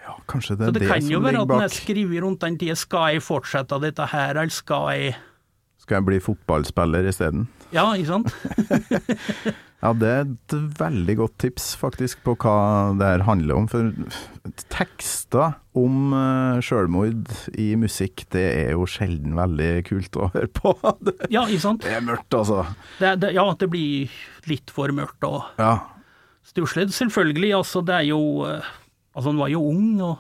ja, 0.03 0.17
kanskje 0.29 0.57
det 0.59 0.67
er 0.69 0.73
det, 0.73 0.83
det, 0.83 0.89
kan 0.91 1.07
jo 1.11 1.21
være 1.21 1.43
at 1.43 1.49
når 1.49 1.63
er 1.63 1.69
skriver 1.69 2.09
skrevet 2.09 2.25
rundt 2.25 2.41
den 2.41 2.59
tida. 2.59 2.75
Skal 2.75 3.15
jeg 3.15 3.23
fortsette 3.23 3.81
dette 3.81 4.07
her, 4.13 4.35
eller 4.35 4.51
skal 4.51 4.91
jeg 4.93 5.15
Skal 5.79 5.97
jeg 5.97 6.05
bli 6.05 6.19
fotballspiller 6.21 7.07
isteden? 7.09 7.49
Ja, 7.73 7.93
ikke 7.95 8.07
sant? 8.09 8.35
Ja, 9.85 9.91
det 10.01 10.09
er 10.09 10.23
et 10.25 10.55
veldig 10.79 11.15
godt 11.19 11.35
tips 11.43 11.67
faktisk 11.77 12.23
på 12.25 12.33
hva 12.41 12.55
det 12.97 13.05
her 13.05 13.25
handler 13.27 13.59
om. 13.61 13.67
For 13.69 13.91
tekster 14.73 15.59
om 15.77 16.15
selvmord 16.15 16.65
sjølmord 16.65 17.35
i 17.61 17.67
musikk, 17.77 18.25
det 18.33 18.45
er 18.63 18.71
jo 18.77 18.87
sjelden 18.89 19.35
veldig 19.37 19.71
kult 19.89 20.17
å 20.17 20.31
høre 20.33 20.49
på. 20.57 20.73
det 21.05 21.15
Ja, 21.35 21.45
ikke 21.45 21.65
sant? 21.67 21.85
er 21.99 22.05
mørkt, 22.07 22.33
altså. 22.39 22.63
Det, 23.01 23.13
det, 23.23 23.35
ja, 23.37 23.45
det 23.61 23.69
blir 23.73 24.15
litt 24.49 24.73
for 24.73 24.89
mørkt 24.97 25.27
og 25.29 25.43
Ja. 25.61 25.75
stusslig. 26.49 26.89
Selvfølgelig, 26.97 27.53
altså, 27.61 27.85
det 27.85 27.95
er 28.01 28.09
jo 28.15 28.23
eh, 28.49 28.73
Altså, 29.15 29.31
han 29.31 29.39
var 29.39 29.49
jo 29.53 29.61
ung, 29.69 30.01
og 30.03 30.19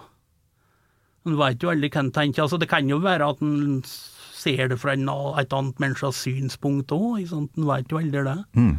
han 1.27 1.35
veit 1.40 1.64
jo 1.64 1.70
aldri 1.72 1.88
hva 1.90 1.98
han 2.05 2.12
tenker. 2.14 2.44
Altså, 2.44 2.61
det 2.62 2.68
kan 2.70 2.87
jo 2.87 3.00
være 3.03 3.27
at 3.33 3.40
han 3.42 3.81
ser 3.88 4.68
det 4.70 4.77
fra 4.79 4.92
en, 4.94 5.09
et 5.40 5.57
annet 5.57 5.81
menneskes 5.83 6.20
synspunkt 6.29 6.92
òg, 6.94 7.16
ikke 7.24 7.33
sant. 7.33 7.50
Han 7.59 7.66
veit 7.72 7.90
jo 7.90 7.98
aldri 7.98 8.22
det. 8.29 8.37
Mm. 8.55 8.77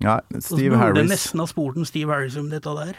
Ja, 0.00 0.20
Steve 0.40 0.76
Harris. 0.80 0.94
burde 0.94 1.08
nesten 1.12 1.42
ha 1.42 1.46
spurt 1.48 1.76
en 1.76 1.88
Steve 1.88 2.12
Harris 2.12 2.36
om 2.40 2.48
dette 2.50 2.72
der. 2.76 2.94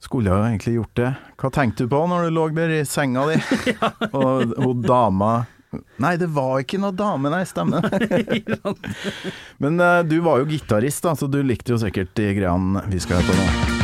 skulle 0.00 0.30
jo 0.30 0.44
egentlig 0.44 0.74
gjort 0.76 0.96
det. 1.00 1.12
Hva 1.40 1.50
tenkte 1.50 1.84
du 1.84 1.92
på 1.92 2.02
når 2.06 2.28
du 2.28 2.34
lå 2.36 2.48
der 2.56 2.74
i 2.80 2.84
senga 2.84 3.24
di, 3.30 3.40
og 4.20 4.56
hun 4.56 4.82
dama 4.84 5.46
Nei, 6.00 6.14
det 6.16 6.28
var 6.32 6.62
ikke 6.62 6.78
noe 6.80 6.94
dame, 6.96 7.28
nei, 7.28 7.42
stemmer. 7.44 7.84
Men 9.62 9.82
uh, 9.82 10.00
du 10.06 10.20
var 10.24 10.40
jo 10.40 10.48
gitarist, 10.48 11.04
da, 11.04 11.12
så 11.18 11.28
du 11.28 11.42
likte 11.44 11.74
jo 11.74 11.80
sikkert 11.82 12.14
de 12.16 12.30
greiene 12.38 12.86
vi 12.88 13.02
skal 13.02 13.20
høre 13.20 13.34
på 13.34 13.40
nå. 13.42 13.75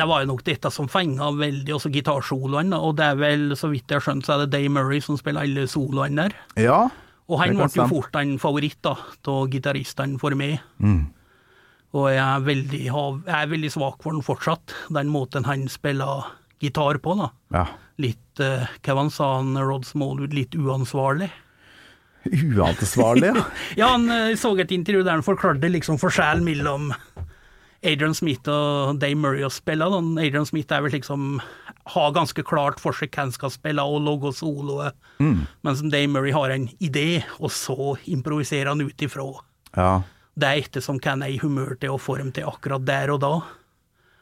Det 0.00 0.06
var 0.08 0.22
jo 0.22 0.30
nok 0.30 0.42
dette 0.46 0.70
som 0.72 0.88
fenga 0.88 1.28
veldig, 1.36 1.74
også 1.76 1.90
gitarsoloene, 1.92 2.78
og 2.80 2.94
det 2.96 3.10
er 3.12 3.18
vel, 3.20 3.42
så 3.58 3.68
vidt 3.68 3.90
jeg 3.90 4.00
har 4.00 4.06
skjønt, 4.06 4.24
så 4.24 4.32
er 4.32 4.46
det 4.46 4.54
Dave 4.54 4.72
Murray 4.72 5.02
som 5.04 5.18
spiller 5.20 5.44
alle 5.44 5.66
soloene 5.68 6.24
der. 6.24 6.36
Ja. 6.56 6.86
Og 7.28 7.42
han 7.42 7.52
ble 7.58 7.68
jo 7.68 7.86
fort 7.90 8.16
en 8.16 8.38
favoritt 8.40 8.80
da, 8.86 8.94
av 9.28 9.50
gitaristene 9.52 10.16
for 10.22 10.34
meg. 10.38 10.56
Mm. 10.80 11.02
Og 11.98 12.08
jeg 12.14 12.22
er 12.22 12.46
veldig, 12.46 12.80
jeg 12.86 13.36
er 13.36 13.52
veldig 13.52 13.72
svak 13.74 14.00
for 14.00 14.16
den 14.16 14.24
fortsatt, 14.24 14.74
den 14.94 15.12
måten 15.12 15.44
han 15.44 15.68
spiller 15.68 16.32
gitar 16.62 17.00
på. 17.02 17.16
da. 17.20 17.30
ja. 17.58 17.68
Litt, 18.00 18.40
eh, 18.40 18.64
hva 18.80 18.96
han 18.96 19.10
sa, 19.12 19.34
han, 19.36 19.58
Rod 19.60 19.84
Smallwood, 19.84 20.32
litt 20.32 20.54
uansvarlig. 20.56 21.28
Uansvarlig, 22.24 23.34
ja. 23.34 23.44
Ja, 23.80 23.90
han 23.92 24.08
eh, 24.12 24.36
så 24.40 24.54
et 24.56 24.72
intervju 24.72 25.04
der 25.04 25.18
han 25.18 25.26
forklarte 25.26 25.68
liksom 25.68 26.00
forskjellen 26.00 26.46
mellom 26.46 26.94
Adrian 27.82 28.14
Smith 28.14 28.48
og 28.52 28.98
Dave 29.00 29.16
Murray 29.16 29.44
å 29.46 29.52
spille. 29.52 29.86
Adrian 30.20 30.48
Smith 30.48 30.72
er 30.72 30.82
vel 30.84 30.92
liksom 30.92 31.38
har 31.90 32.12
ganske 32.12 32.42
klart 32.46 32.80
for 32.82 32.96
seg 32.96 33.10
hva 33.14 33.24
han 33.24 33.32
skal 33.34 33.52
spille 33.54 33.82
og 33.82 34.02
logge 34.04 34.34
soloet, 34.36 34.96
mens 35.64 35.80
Dave 35.82 36.10
Murray 36.12 36.34
har 36.36 36.52
en 36.54 36.68
idé, 36.78 37.22
og 37.40 37.50
så 37.54 37.94
improviserer 38.04 38.68
han 38.72 38.84
ut 38.84 39.02
ifra 39.02 39.24
ja. 39.76 40.02
det 40.34 40.50
er 40.50 40.60
ettersom 40.66 41.00
hva 41.00 41.14
han 41.14 41.24
er 41.24 41.34
i 41.34 41.40
humør 41.40 41.76
til 41.80 41.96
og 41.96 42.20
dem 42.20 42.32
til 42.36 42.48
akkurat 42.50 42.84
der 42.84 43.14
og 43.14 43.20
da. 43.24 43.34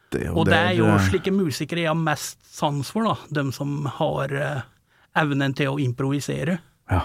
Det, 0.08 0.30
Og 0.32 0.46
det 0.48 0.56
er 0.56 0.72
jo 0.78 0.88
slike 1.04 1.32
musikere 1.34 1.82
jeg 1.82 1.90
har 1.90 1.98
mest 1.98 2.38
sans 2.48 2.88
for, 2.88 3.04
da. 3.04 3.16
De 3.28 3.52
som 3.52 3.84
har 3.98 4.32
eh, 4.32 4.62
evnen 5.20 5.52
til 5.52 5.74
å 5.74 5.80
improvisere. 5.82 6.60
Ja. 6.88 7.02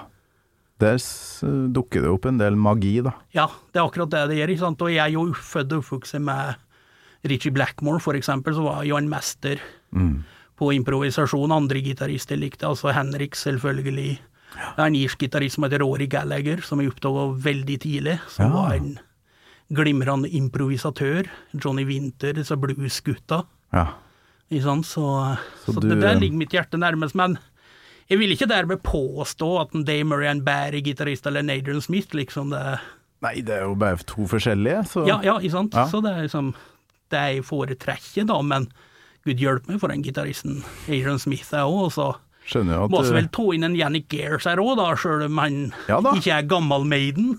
Der 0.83 1.69
dukker 1.73 2.03
det 2.05 2.11
opp 2.11 2.25
en 2.29 2.37
del 2.41 2.55
magi, 2.59 2.97
da. 3.05 3.13
Ja, 3.35 3.47
det 3.73 3.79
er 3.81 3.87
akkurat 3.87 4.11
det 4.13 4.25
det 4.31 4.37
gjør. 4.41 4.53
ikke 4.53 4.63
sant? 4.65 4.81
Og 4.85 4.91
jeg 4.93 5.03
er 5.05 5.13
jo 5.15 5.25
født 5.33 5.73
og 5.77 5.83
oppvokst 5.83 6.19
med 6.19 6.55
Richie 7.31 7.51
Blackmore, 7.55 8.01
for 8.03 8.13
eksempel, 8.19 8.53
så 8.57 8.63
var 8.65 8.83
jo 8.87 8.97
en 8.99 9.07
mester 9.11 9.61
på 10.59 10.69
improvisasjon. 10.75 11.51
Andre 11.55 11.79
gitarister 11.81 12.37
likte, 12.39 12.67
altså 12.67 12.91
Henrik 12.93 13.35
selvfølgelig. 13.39 14.19
Det 14.53 14.83
er 14.83 14.85
en 14.91 14.95
irsk 14.99 15.23
gitarist 15.23 15.55
som 15.57 15.63
heter 15.65 15.81
Rory 15.81 16.05
Gallagher, 16.11 16.59
som 16.61 16.81
jeg 16.83 16.91
oppdaga 16.91 17.23
veldig 17.41 17.79
tidlig, 17.81 18.19
som 18.29 18.45
Ja. 18.45 18.53
var 18.53 18.73
en 18.75 18.99
glimrende 19.73 20.29
improvisatør. 20.29 21.25
Johnny 21.57 21.85
Winter, 21.85 22.33
disse 22.33 22.55
bluesgutta. 22.59 23.45
Ja. 23.73 23.87
Ikke 24.51 24.63
sant? 24.67 24.85
Så, 24.85 25.37
Så 25.65 25.73
så, 25.73 25.79
du, 25.81 25.89
det 25.89 26.01
der 26.01 26.13
eh, 26.15 26.19
ligger 26.19 26.37
mitt 26.37 26.51
hjerte 26.53 26.77
nærmest. 26.77 27.15
Men 27.15 27.37
jeg 28.13 28.19
vil 28.21 28.35
ikke 28.35 28.49
dermed 28.51 28.83
påstå 28.85 29.47
at 29.63 29.71
en 29.73 29.85
Dave 29.87 30.05
Murray 30.05 30.27
er 30.29 30.35
en 30.35 30.43
bedre 30.45 30.83
gitarist 30.85 31.25
eller 31.25 31.41
en 31.41 31.49
Adrian 31.49 31.81
Smith, 31.81 32.13
liksom. 32.13 32.53
det 32.53 32.61
Nei, 33.23 33.39
det 33.41 33.55
er 33.55 33.63
jo 33.65 33.77
bare 33.79 34.03
to 34.05 34.27
forskjellige, 34.29 34.83
så 34.91 35.05
Ja, 35.07 35.17
ja, 35.23 35.39
ikke 35.39 35.55
sant? 35.55 35.73
Ja. 35.73 35.87
Så 35.89 36.03
det 36.03 36.11
er 36.11 36.27
liksom 36.27 36.51
det 37.13 37.21
jeg 37.31 37.45
foretrekker, 37.47 38.27
da, 38.29 38.37
men 38.45 38.67
gud 39.25 39.39
hjelpe 39.41 39.71
meg 39.71 39.79
for 39.81 39.93
den 39.93 40.03
gitaristen 40.05 40.61
Adrian 40.87 41.21
Smith 41.21 41.49
er 41.55 41.65
òg, 41.65 41.87
og 41.87 41.93
så 41.95 42.07
skjønner 42.43 42.75
jo 42.75 42.83
at 42.85 42.91
må 42.91 42.99
også 42.99 43.15
vel 43.15 43.29
ta 43.31 43.45
inn 43.55 43.65
en 43.69 43.77
Yannick 43.79 44.09
Gears 44.11 44.45
her 44.49 44.59
òg, 44.61 44.75
da, 44.77 44.89
sjøl 44.99 45.23
om 45.29 45.39
han 45.41 45.57
Ja 45.87 46.01
ikke 46.03 46.35
er 46.35 46.49
gammel 46.51 46.85
Maiden. 46.89 47.37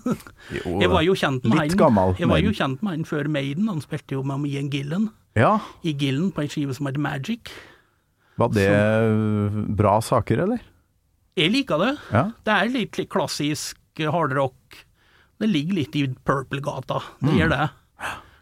Jo, 0.55 0.79
jeg 0.81 0.91
var 0.91 1.05
jo 1.05 1.15
kjent 1.15 1.45
med 1.45 1.59
litt 1.59 1.75
han 1.77 1.83
gammel 1.83 2.17
Jeg 2.19 2.31
var 2.33 2.41
jo 2.41 2.55
kjent 2.57 2.81
med 2.81 2.97
han 2.97 3.07
før 3.07 3.29
Maiden, 3.31 3.69
han 3.71 3.85
spilte 3.85 4.17
jo 4.17 4.25
med 4.25 4.49
Ian 4.49 4.73
Gillen 4.73 5.07
Ja, 5.37 5.59
i 5.85 5.93
Gillen 5.93 6.33
på 6.33 6.43
en 6.43 6.51
skive 6.51 6.75
som 6.75 6.89
heter 6.89 7.03
Magic. 7.03 7.53
Var 8.37 8.49
det 8.55 9.75
bra 9.77 9.97
saker, 10.01 10.43
eller? 10.45 10.59
Jeg 11.35 11.51
liker 11.51 11.77
det. 11.81 11.93
Ja. 12.11 12.25
Det 12.47 12.53
er 12.55 12.69
litt, 12.71 12.99
klassisk 13.11 13.77
hardrock. 13.99 14.55
Det 15.39 15.49
ligger 15.51 15.73
litt 15.81 15.95
i 15.99 16.05
Purple-gata, 16.07 17.01
det 17.19 17.31
Mm. 17.33 17.37
gjør 17.39 17.49
det. 17.49 17.69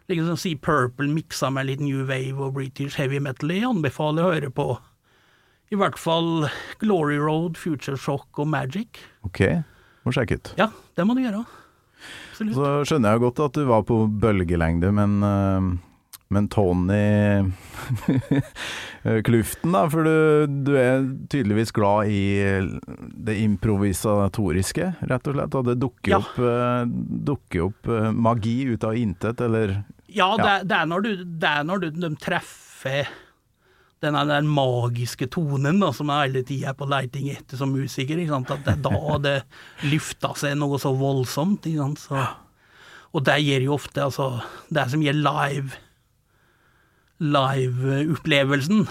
Liksom 0.08 0.26
som 0.26 0.36
si 0.36 0.54
Purple 0.54 1.08
miksa 1.08 1.50
med 1.50 1.66
litt 1.66 1.80
New 1.80 2.04
Wave 2.06 2.38
og 2.38 2.54
British 2.54 2.96
Heavy 2.96 3.18
Metal. 3.18 3.48
Jeg 3.50 3.64
anbefaler 3.64 4.22
å 4.22 4.32
høre 4.34 4.50
på 4.52 4.78
i 5.72 5.76
hvert 5.76 5.96
fall 5.98 6.48
Glory 6.78 7.16
Road, 7.18 7.56
Future 7.56 7.96
Shock 7.96 8.38
og 8.38 8.46
Magic. 8.46 9.00
Ok, 9.24 9.40
må 10.04 10.12
sjekke 10.12 10.36
ut. 10.38 10.54
Ja, 10.58 10.68
det 10.94 11.06
må 11.06 11.14
du 11.16 11.22
gjøre. 11.24 11.46
Absolutt. 12.30 12.54
Så 12.54 12.84
skjønner 12.84 13.14
jeg 13.14 13.20
godt 13.24 13.40
at 13.46 13.52
du 13.54 13.64
var 13.64 13.82
på 13.82 13.96
bølgelengde, 14.20 14.92
men, 14.92 15.20
øh, 15.24 15.78
men 16.32 16.48
Tony 16.48 17.52
Kluften, 19.24 19.72
da, 19.74 19.82
for 19.92 20.06
du, 20.06 20.46
du 20.66 20.72
er 20.80 21.04
tydeligvis 21.30 21.72
glad 21.76 22.08
i 22.08 22.20
det 23.26 23.36
improvisatoriske, 23.42 24.86
rett 25.10 25.28
og 25.30 25.36
slett. 25.36 25.58
Og 25.58 25.66
det 25.68 25.74
dukker 25.82 26.14
Ja. 26.14 26.20
opp, 26.22 26.38
øh, 26.40 26.86
dukker 27.28 27.66
opp 27.68 27.90
øh, 27.92 28.08
magi 28.16 28.56
ut 28.72 28.84
av 28.88 28.96
intet, 28.96 29.40
eller 29.44 29.82
Ja, 30.08 30.30
det, 30.36 30.44
Ja. 30.46 30.56
er- 30.60 30.64
det 30.64 30.76
er 30.78 30.86
når, 30.86 31.00
du, 31.02 31.24
det 31.24 31.50
er 31.50 31.62
når 31.64 31.78
du, 31.80 31.90
de 31.90 32.14
treffer 32.16 33.08
den 34.04 34.12
der 34.14 34.42
magiske 34.42 35.26
tonen 35.32 35.80
da, 35.80 35.90
som 35.92 36.08
jeg 36.12 36.28
hele 36.32 36.42
tida 36.44 36.68
er 36.70 36.74
på 36.74 36.86
leiting 36.88 37.30
etter 37.32 37.56
som 37.56 37.72
musiker. 37.72 38.20
At 38.36 38.64
det 38.64 38.74
er 38.74 38.82
da 38.84 39.18
det 39.26 39.42
lufter 39.90 40.34
seg 40.36 40.56
noe 40.56 40.78
så 40.78 40.92
voldsomt. 40.96 41.64
Så, 41.98 42.26
og 43.14 43.24
det 43.24 43.38
gir 43.44 43.60
jo 43.64 43.74
ofte 43.74 44.02
altså, 44.04 44.42
Det 44.70 44.90
som 44.90 45.00
gir 45.02 45.12
live 45.14 45.70
live-opplevelsen. 47.20 48.84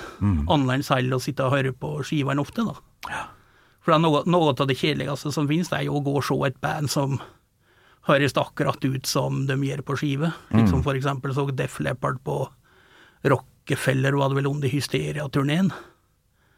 Annerledes 0.50 0.92
enn 0.96 1.14
å 1.16 1.22
sitte 1.22 1.46
og 1.48 1.56
høre 1.58 1.74
på 1.76 1.96
skivene 2.08 2.42
ofte, 2.44 2.66
da. 2.68 3.24
For 3.84 3.92
det 3.92 3.98
er 3.98 4.04
noe, 4.06 4.22
noe 4.32 4.54
av 4.54 4.68
det 4.70 4.78
kjedeligste 4.80 5.34
som 5.36 5.48
finnes, 5.50 5.68
det 5.72 5.82
er 5.82 5.88
jo 5.90 5.98
å 6.00 6.04
gå 6.06 6.14
og 6.22 6.24
se 6.24 6.38
et 6.48 6.60
band 6.64 6.90
som 6.92 7.18
høres 8.08 8.36
akkurat 8.40 8.84
ut 8.84 9.06
som 9.08 9.46
de 9.48 9.58
gjør 9.68 9.82
på 9.88 9.98
skive. 10.00 10.30
Liksom 10.56 10.84
for 10.86 10.96
eksempel 11.00 11.34
så 11.36 11.46
Def 11.56 11.80
Leppard 11.84 12.22
på 12.24 12.38
Rockefeller, 13.28 14.16
var 14.20 14.32
det 14.32 14.40
vel 14.42 14.48
under 14.52 14.72
Hysteria-turneen. 14.72 15.72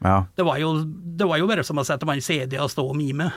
Ja. 0.05 0.25
Det, 0.37 0.43
var 0.45 0.57
jo- 0.61 0.83
det 0.85 1.25
var 1.29 1.37
jo 1.41 1.47
bare 1.49 1.63
som 1.65 1.77
å 1.81 1.85
sette 1.85 2.05
meg 2.05 2.17
en 2.21 2.25
CD 2.25 2.57
og 2.61 2.69
stå 2.73 2.85
og 2.91 2.97
mime. 2.97 3.31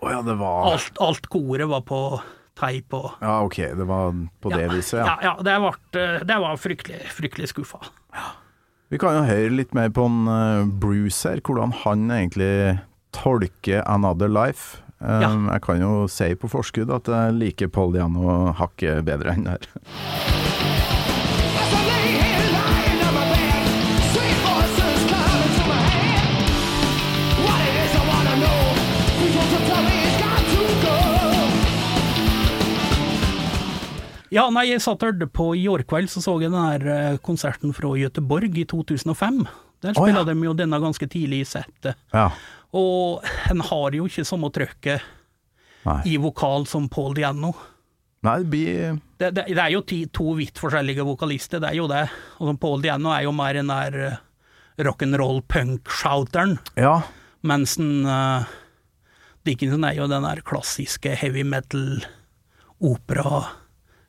Oh 0.00 0.10
ja, 0.12 0.20
det 0.24 0.34
var 0.40 0.72
Alt, 0.72 0.96
alt 1.00 1.28
koret 1.32 1.68
var 1.68 1.80
på 1.88 2.00
teip 2.58 2.94
og 2.94 3.10
Ja, 3.20 3.40
ok, 3.42 3.58
det 3.78 3.86
var 3.88 4.14
på 4.40 4.54
det 4.54 4.68
viset, 4.72 5.00
ja. 5.00 5.06
ja. 5.06 5.16
ja 5.30 5.34
det, 5.42 5.58
var, 5.64 5.78
det 6.24 6.40
var 6.46 6.58
fryktelig, 6.60 7.02
fryktelig 7.14 7.50
skuffa. 7.50 7.82
Vi 8.92 9.00
kan 9.00 9.16
jo 9.16 9.26
høre 9.26 9.50
litt 9.50 9.74
mer 9.74 9.90
på 9.90 10.04
en 10.06 10.28
eh, 10.30 10.66
Bruce 10.80 11.26
her, 11.26 11.40
hvordan 11.42 11.72
han 11.82 12.10
egentlig 12.14 12.78
tolker 13.16 13.82
'Another 13.82 14.30
Life'. 14.30 14.80
Um, 15.00 15.20
Ja. 15.20 15.52
Jeg 15.52 15.62
kan 15.66 15.80
jo 15.82 16.06
si 16.08 16.30
på 16.34 16.48
forskudd 16.48 16.90
at 16.94 17.08
jeg 17.10 17.34
liker 17.36 17.68
Paul 17.68 17.92
Diano 17.92 18.52
hakket 18.56 19.04
bedre 19.04 19.34
enn 19.34 19.44
det 19.44 19.58
her. 19.58 20.73
Ja, 34.34 34.48
nei, 34.50 34.66
jeg 34.72 34.82
satt 34.82 35.02
og 35.04 35.12
hørte 35.12 35.28
på 35.30 35.52
i 35.54 35.62
går 35.68 35.84
kveld, 35.86 36.10
så 36.10 36.22
så 36.24 36.34
jeg 36.42 36.50
den 36.50 36.58
her 36.58 36.86
eh, 36.90 37.18
konserten 37.22 37.74
fra 37.76 37.92
Göteborg 37.94 38.56
i 38.58 38.64
2005. 38.66 39.44
Der 39.84 39.94
Å, 39.94 40.02
oh, 40.02 40.08
ja. 40.10 40.24
de 40.26 40.34
jo 40.42 40.54
denne 40.58 40.80
ganske 40.82 41.06
tidlig 41.10 41.44
i 41.44 41.46
settet. 41.46 42.00
Ja. 42.14 42.30
Og 42.74 43.22
en 43.52 43.62
har 43.62 43.94
jo 43.94 44.08
ikke 44.10 44.24
samme 44.26 44.50
trøkket 44.50 45.04
i 46.08 46.16
vokal 46.18 46.66
som 46.66 46.88
Paul 46.90 47.14
Diano. 47.14 47.52
Nei, 48.24 48.38
det 48.40 48.48
blir 48.48 49.00
Det, 49.20 49.30
det, 49.36 49.44
det 49.52 49.60
er 49.60 49.72
jo 49.74 49.82
ti, 49.86 50.00
to 50.08 50.32
vidt 50.38 50.58
forskjellige 50.58 51.04
vokalister, 51.06 51.60
det 51.62 51.70
er 51.70 51.78
jo 51.78 51.88
det. 51.90 52.06
Og 52.40 52.56
Paul 52.60 52.82
Diano 52.82 53.12
er 53.14 53.26
jo 53.28 53.34
mer 53.36 53.54
den 53.54 53.70
der 53.70 53.98
eh, 54.08 54.22
rock'n'roll-punk-shouteren, 54.82 56.56
Ja. 56.80 57.02
mens 57.46 57.76
den, 57.78 58.08
uh, 58.08 58.42
Dickinson 59.46 59.84
er 59.84 60.00
jo 60.00 60.08
den 60.10 60.24
der 60.26 60.42
klassiske 60.42 61.14
heavy 61.20 61.44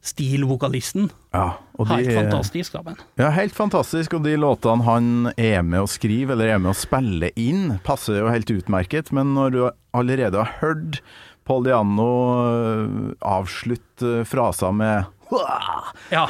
metal-opera-stil-vokalisten. 0.05 1.09
ja. 1.33 1.57
Helt 1.87 2.13
fantastisk, 2.13 2.73
da, 2.73 2.81
men. 2.85 2.95
Ja, 3.17 3.29
helt 3.29 3.53
fantastisk. 3.55 4.13
Og 4.13 4.23
de 4.23 4.35
låtene 4.37 4.83
han 4.85 5.31
er 5.37 5.61
med 5.61 5.81
å 5.83 5.87
skrive, 5.89 6.33
eller 6.33 6.47
er 6.47 6.59
med 6.59 6.71
å 6.71 6.77
spille 6.77 7.31
inn, 7.35 7.79
passer 7.83 8.21
jo 8.21 8.29
helt 8.31 8.49
utmerket. 8.49 9.11
Men 9.11 9.33
når 9.35 9.49
du 9.51 9.61
allerede 9.93 10.37
har 10.37 10.53
hørt 10.61 11.01
Paul 11.45 11.63
Diano 11.67 12.09
øh, 12.45 13.11
avslutte 13.21 14.23
frasa 14.25 14.71
med 14.73 15.05
Ja. 16.13 16.27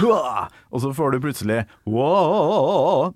Og 0.71 0.79
så 0.81 0.89
får 0.95 1.11
du 1.11 1.17
plutselig 1.25 1.57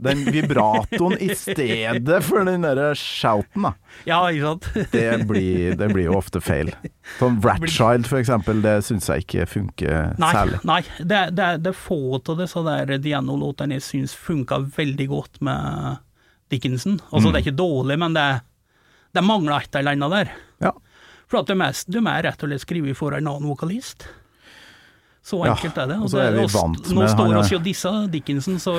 den 0.03 0.23
vibratoen 0.27 1.15
i 1.23 1.29
stedet 1.39 2.19
for 2.27 2.43
den 2.47 2.65
derre 2.67 2.89
shouten, 2.99 3.63
da. 3.69 3.71
Ja, 4.07 4.17
ikke 4.31 4.49
sant? 4.49 4.67
Det 4.95 5.05
blir, 5.29 5.77
det 5.79 5.87
blir 5.93 6.09
jo 6.09 6.17
ofte 6.19 6.41
feil. 6.43 6.73
Sånn 7.19 7.39
Ratchild, 7.43 8.09
for 8.11 8.19
eksempel, 8.19 8.59
det 8.65 8.75
syns 8.87 9.07
jeg 9.11 9.23
ikke 9.25 9.47
funker 9.49 10.13
Nei, 10.19 10.33
særlig. 10.35 10.59
nei 10.67 10.81
det, 10.99 11.21
det, 11.39 11.47
det 11.63 11.71
er 11.73 11.79
få 11.79 11.99
av 12.19 12.35
disse 12.43 12.65
der 12.67 12.93
Diano-låtene 12.99 13.79
jeg 13.79 13.87
syns 13.87 14.15
funka 14.19 14.59
veldig 14.75 15.07
godt 15.15 15.39
med 15.47 16.03
Dickinson. 16.51 16.99
Altså, 17.11 17.29
Mm. 17.29 17.33
det 17.33 17.39
er 17.39 17.47
ikke 17.47 17.59
dårlig, 17.63 17.99
men 18.03 18.13
det, 18.19 18.27
det 19.15 19.23
mangler 19.25 19.63
et 19.63 19.75
eller 19.79 19.95
annet 19.95 20.15
der. 20.17 20.35
Ja. 20.67 20.71
For 21.29 21.39
at 21.43 21.47
de 21.51 21.53
er, 21.61 21.75
de 21.93 22.01
er 22.09 22.23
rett 22.25 22.43
og 22.43 22.49
slett 22.49 22.63
skrevet 22.65 22.97
for 22.97 23.13
en 23.13 23.27
annen 23.29 23.49
vokalist. 23.51 24.07
Så 25.29 25.43
Ja, 25.45 25.51
enkelt 25.53 25.77
er 25.77 25.87
det. 25.91 25.97
og 26.01 26.09
så 26.09 26.21
er 26.23 26.31
vi 26.33 26.45
vant 26.49 26.87
med 26.89 26.95
Nå 26.95 27.07
står 27.11 27.27
vi 27.27 27.35
ja. 27.35 27.41
jo 27.51 27.59
disse 27.61 27.89
Dickinson, 28.09 28.55
så 28.57 28.73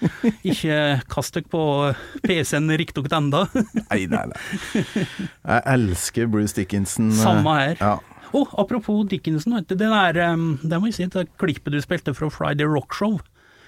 ikke 0.50 0.78
kast 1.12 1.36
dere 1.36 1.46
på 1.52 1.62
PC-en 2.24 2.72
riktignok 2.80 3.12
enda. 3.12 3.44
Nei, 3.92 4.06
nei, 4.10 4.24
nei. 4.32 4.40
Jeg 4.74 5.62
elsker 5.76 6.26
Bruce 6.32 6.56
Dickinson. 6.56 7.12
eh, 7.12 7.20
Samme 7.22 7.54
her. 7.60 7.76
Ja. 7.80 7.94
Og 8.34 8.50
apropos 8.58 9.04
Dickinson, 9.08 9.54
det 9.68 9.78
der 9.78 10.12
Det 10.16 10.80
må 10.80 10.86
jeg 10.90 10.94
si, 10.98 11.06
det 11.06 11.28
klippet 11.38 11.72
du 11.76 11.80
spilte 11.84 12.14
fra 12.16 12.28
Friday 12.34 12.66
Rock 12.66 12.94
Show. 12.96 13.20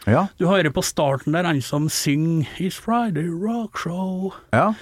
ja. 0.08 0.26
Du 0.40 0.48
hører 0.48 0.72
på 0.74 0.82
starten 0.82 1.32
der 1.36 1.44
han 1.46 1.60
som 1.62 1.88
synger 1.88 2.48
'It's 2.58 2.80
Friday 2.80 3.28
Rock 3.28 3.78
Show'. 3.78 4.32
ja. 4.52 4.72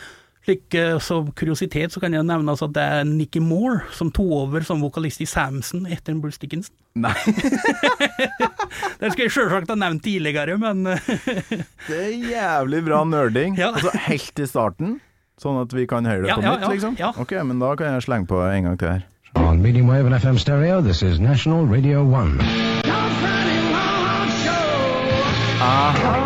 Slik, 0.46 0.74
eh, 0.78 0.94
så 1.02 1.24
kuriositet 1.34 1.90
så 1.90 1.98
kan 1.98 2.14
jeg 2.14 2.22
nevne 2.22 2.52
altså 2.52 2.68
at 2.68 2.74
det 2.76 2.82
er 2.86 3.06
Nicky 3.08 3.40
Moore 3.42 3.80
som 3.90 4.12
tok 4.14 4.28
over 4.36 4.62
som 4.62 4.78
vokalist 4.84 5.18
i 5.24 5.26
Samson 5.26 5.88
etter 5.90 6.14
Bruce 6.22 6.38
Dickinson. 6.38 6.70
Nei. 6.94 7.10
Det 9.00 9.10
skulle 9.12 9.26
jeg 9.26 9.32
sjølsagt 9.34 9.72
ha 9.72 9.76
nevnt 9.78 10.04
tidligere, 10.06 10.54
men 10.62 10.84
Det 11.88 11.98
er 11.98 12.14
jævlig 12.30 12.84
bra 12.86 13.02
nerding. 13.08 13.58
Ja. 13.58 13.72
Altså 13.74 13.90
helt 14.06 14.38
i 14.38 14.46
starten, 14.46 14.94
sånn 15.42 15.58
at 15.64 15.74
vi 15.74 15.84
kan 15.90 16.06
høre 16.06 16.22
det 16.24 16.30
Ja, 16.30 16.38
på 16.38 16.46
ja, 16.46 16.54
nytt, 16.54 16.62
ja, 16.62 16.70
liksom? 16.76 16.96
ja. 17.02 17.10
Ok, 17.18 17.34
men 17.42 17.58
da 17.62 17.74
kan 17.76 17.96
jeg 17.98 18.06
slenge 18.06 18.30
på 18.30 18.38
en 18.46 18.70
gang 18.70 18.78
til 18.80 18.94
her. 18.94 19.02
On 19.42 19.58
medium 19.60 19.90
wave 19.90 20.06
and 20.06 20.14
FM 20.16 20.38
stereo, 20.40 20.78
this 20.80 21.02
is 21.02 21.18
National 21.20 21.66
Radio 21.66 22.06
1. 22.06 22.38
Aha! 25.60 26.25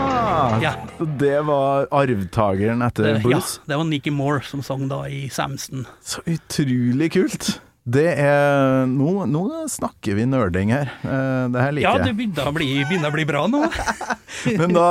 Ja. 0.63 0.75
Det 1.21 1.39
var 1.49 1.89
arvtakeren 1.95 2.85
etter 2.87 3.07
det, 3.07 3.17
ja, 3.31 3.41
det 3.67 3.79
var 3.81 3.89
Nikki 3.89 4.13
Moore 4.15 4.45
som 4.47 4.63
sang 4.67 4.87
da 4.91 5.03
i 5.09 5.27
Samson. 5.33 5.87
Så 6.05 6.23
utrolig 6.29 7.13
kult. 7.17 7.53
Det 7.91 8.07
er 8.21 8.85
Nå, 8.87 9.25
nå 9.27 9.45
snakker 9.73 10.19
vi 10.19 10.27
nerding 10.29 10.73
her. 10.75 10.91
Eh, 11.03 11.47
Det 11.51 11.63
her 11.65 11.81
Ja, 11.83 11.95
det 11.99 12.13
begynner 12.19 12.51
å 12.51 12.55
bli, 12.55 12.69
begynner 12.85 13.11
å 13.11 13.17
bli 13.17 13.25
bra 13.29 13.47
nå. 13.51 13.65
Men 14.61 14.77
da 14.77 14.91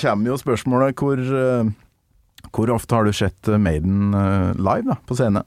kommer 0.00 0.32
jo 0.32 0.38
spørsmålet 0.40 0.96
hvor 0.98 1.20
eh, 1.20 1.68
Hvor 2.50 2.72
ofte 2.72 2.96
har 2.96 3.04
du 3.06 3.12
sett 3.16 3.52
eh, 3.52 3.60
Maiden 3.60 4.16
live 4.56 4.88
da, 4.88 4.98
på 5.06 5.18
scene? 5.18 5.44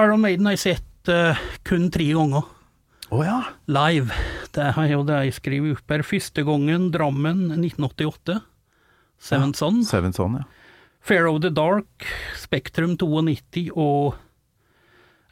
Iron 0.00 0.20
Maiden 0.20 0.46
har 0.46 0.56
jeg 0.56 0.64
sett 0.64 1.10
uh, 1.12 1.38
kun 1.62 1.86
tre 1.94 2.08
ganger. 2.16 2.42
Å 3.14 3.20
ja. 3.22 3.36
Live. 3.70 4.10
Det 4.54 4.72
har 4.76 4.90
jo 4.90 5.02
det 5.06 5.20
jeg 5.26 5.38
skrevet 5.40 5.78
opp 5.78 5.90
her. 5.90 6.04
Første 6.06 6.44
gangen 6.46 6.90
Drammen 6.94 7.48
1988. 7.56 8.38
Seven 9.24 9.54
Son. 9.56 9.80
Seven 9.86 10.14
Son, 10.14 10.38
ja. 10.38 10.44
Fair 11.04 11.26
of 11.28 11.42
the 11.44 11.50
Dark, 11.52 12.06
Spektrum 12.40 12.94
92 12.96 13.68
og 13.76 14.14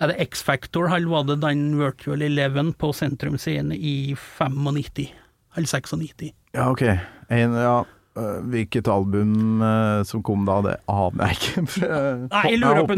Er 0.02 0.10
det 0.10 0.18
X-Factor, 0.20 0.90
eller 0.90 1.08
var 1.08 1.24
det 1.28 1.38
den 1.44 1.78
Virtual 1.78 2.22
Eleven 2.26 2.72
på 2.74 2.90
Sentrum 2.92 3.38
Scene 3.38 3.76
i 3.76 4.16
95? 4.18 5.12
Eller 5.54 5.68
96? 5.68 6.32
Ja, 6.52 6.70
ok. 6.72 6.82
En, 7.30 7.54
ja. 7.54 7.84
Eh, 8.18 8.38
Hvilket 8.52 8.88
album 8.90 9.62
eh, 9.62 10.02
som 10.08 10.22
kom 10.24 10.46
da, 10.48 10.60
det 10.66 10.76
aner 10.90 11.32
jeg 11.32 11.38
ikke. 11.38 11.88
Nei, 12.32 12.44
jeg 12.52 12.60
lurer, 12.62 12.86
på 12.86 12.96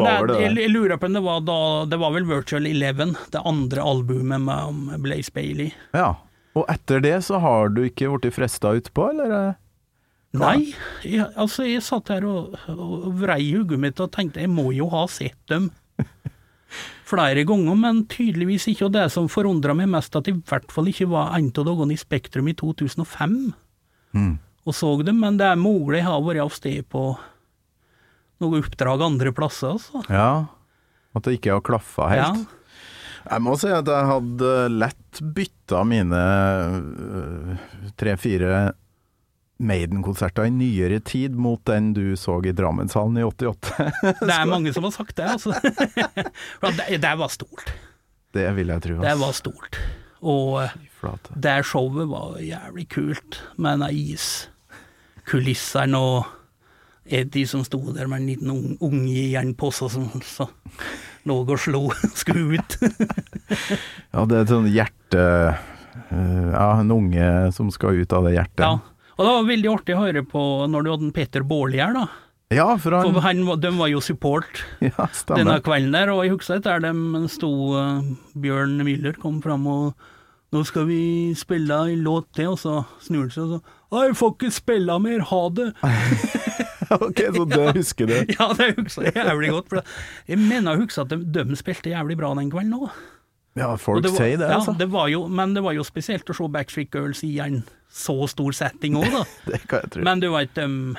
om 1.09 1.17
det, 1.17 1.25
var 1.25 1.43
da 1.47 1.59
Det 1.91 1.99
var 2.03 2.15
vel 2.17 2.29
Virtual 2.29 2.69
Eleven, 2.71 3.17
det 3.35 3.43
andre 3.45 3.85
albumet 3.95 4.45
med 4.47 4.95
Blaze 5.05 5.35
Bailey. 5.35 5.73
Ja. 5.97 6.15
Og 6.55 6.67
etter 6.71 7.03
det 7.03 7.17
så 7.27 7.41
har 7.43 7.73
du 7.75 7.83
ikke 7.89 8.13
blitt 8.15 8.37
fresta 8.37 8.75
utpå, 8.79 9.11
eller? 9.11 9.55
Hva? 10.35 10.53
Nei, 10.55 10.75
jeg, 11.07 11.29
altså 11.39 11.67
jeg 11.67 11.83
satt 11.87 12.11
her 12.11 12.25
og, 12.27 12.55
og 12.71 13.11
vrei 13.21 13.41
hodet 13.53 13.79
mitt 13.79 14.01
og 14.03 14.11
tenkte 14.15 14.43
jeg 14.43 14.51
må 14.51 14.73
jo 14.75 14.89
ha 14.91 15.05
sett 15.11 15.39
dem 15.51 15.69
flere 17.11 17.45
ganger, 17.47 17.77
men 17.79 18.03
tydeligvis 18.11 18.67
ikke. 18.73 18.89
Og 18.89 18.97
det 18.97 19.05
som 19.15 19.29
forundra 19.31 19.77
meg 19.79 19.93
mest, 19.93 20.15
at 20.19 20.31
i 20.31 20.35
hvert 20.35 20.75
fall 20.75 20.91
ikke 20.91 21.07
var 21.13 21.37
en 21.39 21.53
av 21.55 21.69
dagene 21.69 21.95
i 21.95 22.01
Spektrum 22.01 22.51
i 22.51 22.57
2005 22.59 23.37
Mm. 24.15 24.39
Og 24.65 24.77
så 24.77 24.91
dem, 25.05 25.21
men 25.21 25.39
det 25.41 25.47
er 25.51 25.61
mulig 25.61 26.01
jeg 26.01 26.09
har 26.09 26.23
vært 26.25 26.45
av 26.45 26.53
sted 26.57 26.87
på 26.93 27.07
noe 28.43 28.61
oppdrag 28.61 29.03
andre 29.05 29.33
plasser, 29.37 29.77
altså. 29.77 30.05
Ja. 30.09 30.47
At 31.15 31.27
det 31.27 31.39
ikke 31.39 31.57
har 31.59 31.65
klaffa 31.65 32.09
helt. 32.11 32.45
Ja. 32.45 32.61
Jeg 33.25 33.41
må 33.45 33.55
si 33.57 33.71
at 33.73 33.89
jeg 33.89 34.09
hadde 34.11 34.55
lett 34.75 35.21
bytta 35.37 35.85
mine 35.89 36.25
øh, 36.75 37.69
tre-fire 37.97 38.73
Maiden-konserter 39.65 40.49
i 40.49 40.53
nyere 40.53 40.99
tid 41.07 41.37
mot 41.39 41.63
den 41.69 41.93
du 41.95 42.17
så 42.19 42.41
i 42.45 42.53
Drammenshallen 42.53 43.21
i 43.23 43.25
88. 43.25 43.93
Det 44.27 44.35
er 44.35 44.51
mange 44.51 44.75
som 44.75 44.85
har 44.89 44.93
sagt 44.97 45.15
det, 45.17 45.29
altså. 45.37 45.55
For 46.61 46.75
det, 46.75 46.99
det 47.01 47.13
var 47.21 47.33
stort. 47.33 47.71
Det 48.35 48.49
vil 48.59 48.75
jeg 48.75 48.85
tro. 48.85 48.99
Det 49.05 49.15
var 49.21 49.37
stort. 49.39 49.79
Og 50.25 50.59
eh, 50.65 50.75
det 51.37 51.59
showet 51.69 52.09
var 52.11 52.41
jævlig 52.43 52.89
kult, 52.93 53.41
med 53.57 53.79
den 53.79 53.87
iskulissene 55.25 55.97
og 55.99 56.27
Eddie 57.05 57.47
som 57.47 57.65
sto 57.65 57.81
der 57.93 58.07
med 58.09 58.21
en 58.23 58.27
liten 58.29 58.51
ung- 58.51 58.79
unge 58.81 59.13
i 59.13 59.33
jernpose 59.35 59.91
som 59.93 60.09
så, 60.25 60.47
lå 61.29 61.43
og 61.45 61.59
slo, 61.61 61.91
skulle 62.15 62.59
ut. 62.61 62.79
Ja, 64.15 64.25
det 64.25 64.37
er 64.37 64.43
et 64.45 64.53
sånn 64.53 64.69
hjerte... 64.73 65.25
øh, 66.11 66.51
ja, 66.55 66.69
en 66.81 66.91
unge 66.95 67.53
som 67.53 67.71
skal 67.71 68.01
ut 68.01 68.13
av 68.13 68.25
det 68.29 68.37
hjertet. 68.39 68.65
ja. 68.65 68.79
Og 69.15 69.23
det 69.23 69.31
var 69.31 69.45
veldig 69.47 69.69
artig 69.71 69.95
å 69.95 70.01
høre 70.01 70.23
på 70.27 70.41
når 70.67 70.83
du 70.83 70.89
hadde 70.91 71.05
en 71.07 71.13
Peter 71.15 71.45
Baarli 71.47 71.79
her, 71.79 71.93
da. 71.95 72.09
Ja, 72.51 72.65
for 72.83 72.97
han 72.97 73.13
For 73.15 73.23
han, 73.23 73.45
de 73.63 73.71
var 73.79 73.87
jo 73.93 74.01
support 74.03 74.65
Ja, 74.83 75.07
denne 75.31 75.61
kvelden 75.63 75.95
der, 75.95 76.11
og 76.11 76.25
jeg 76.25 76.33
husker 76.35 76.59
etter 76.59 76.83
dem 76.83 77.05
de 77.15 77.29
sto 77.31 77.51
uh, 77.79 78.03
Bjørn 78.35 78.75
Müller 78.83 79.15
kom 79.23 79.39
fram 79.45 79.69
og 79.71 80.09
nå 80.55 80.63
skal 80.67 80.87
vi 80.87 81.01
spille 81.39 81.77
en 81.91 82.05
låt 82.07 82.29
til, 82.37 82.53
og 82.55 82.61
så 82.63 82.83
snur 83.03 83.27
han 83.27 83.33
seg 83.35 83.47
og 83.47 83.57
så 83.57 83.81
«Å, 83.95 84.03
Jeg 84.09 84.17
får 84.19 84.31
ikke 84.35 84.51
spille 84.55 84.95
mer, 85.03 85.25
ha 85.31 85.41
det! 85.55 85.67
ok, 87.07 87.21
så 87.37 87.45
det 87.51 87.67
husker 87.77 88.11
du. 88.11 88.15
Ja, 88.35 88.49
det 88.59 88.73
husker 88.79 89.07
jeg 89.07 89.19
jævlig 89.19 89.51
godt. 89.55 89.69
For 89.71 89.93
jeg 90.31 90.41
mener 90.41 90.75
jeg 90.75 90.85
husker 90.85 91.05
at 91.05 91.13
de, 91.13 91.45
de 91.51 91.59
spilte 91.59 91.93
jævlig 91.93 92.17
bra 92.19 92.33
den 92.39 92.51
kvelden 92.51 92.75
òg. 92.79 92.89
Ja, 93.55 93.69
folk 93.79 94.03
var, 94.03 94.17
sier 94.17 94.41
det, 94.41 94.49
ja, 94.51 94.57
altså. 94.59 94.75
det 94.79 94.89
var 94.91 95.07
jo, 95.13 95.29
men 95.31 95.55
det 95.55 95.63
var 95.63 95.77
jo 95.77 95.85
spesielt 95.87 96.27
å 96.27 96.35
se 96.35 96.49
Backstreet 96.57 96.91
Girls 96.97 97.23
i 97.23 97.37
en 97.43 97.61
så 97.95 98.17
stor 98.31 98.57
setting 98.57 98.99
òg, 98.99 99.07
da. 99.15 99.23
Det 99.53 99.61
kan 99.71 99.85
jeg 99.85 99.93
tro. 99.95 100.03
Men 100.09 100.23
du 100.23 100.27
veit, 100.35 100.59
de, 100.59 100.97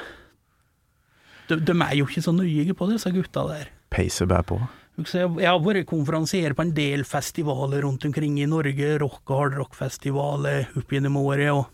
de, 1.51 1.59
de 1.67 1.75
er 1.75 1.97
jo 1.99 2.07
ikke 2.07 2.23
så 2.23 2.31
nøye 2.35 2.71
på 2.71 2.87
det, 2.87 2.95
disse 2.95 3.11
gutta 3.15 3.43
der. 3.51 3.73
Peiser 3.91 4.31
bare 4.31 4.47
på. 4.47 4.61
Jeg 4.95 5.43
har 5.43 5.59
vært 5.59 5.89
konferansier 5.89 6.53
på 6.55 6.63
en 6.63 6.71
del 6.75 7.03
festivaler 7.07 7.83
rundt 7.83 8.05
omkring 8.07 8.37
i 8.39 8.47
Norge, 8.47 8.93
rock- 9.01 9.27
og 9.33 9.41
hardrockfestivaler 9.41 10.69
opp 10.79 10.93
gjennom 10.95 11.17
året. 11.19 11.51
og 11.51 11.65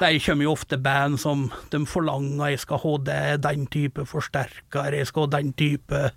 Der 0.00 0.18
kommer 0.20 0.44
jo 0.44 0.52
ofte 0.52 0.76
band 0.76 1.18
som 1.20 1.46
de 1.72 1.80
forlanger 1.88 2.52
jeg 2.52 2.60
skal 2.60 2.82
ha 2.82 2.94
det, 2.98 3.42
den 3.46 3.66
type 3.66 4.04
forsterker, 4.04 4.92
jeg 4.92 5.08
skal 5.08 5.24
ha 5.24 5.38
den 5.38 5.54
type 5.56 6.10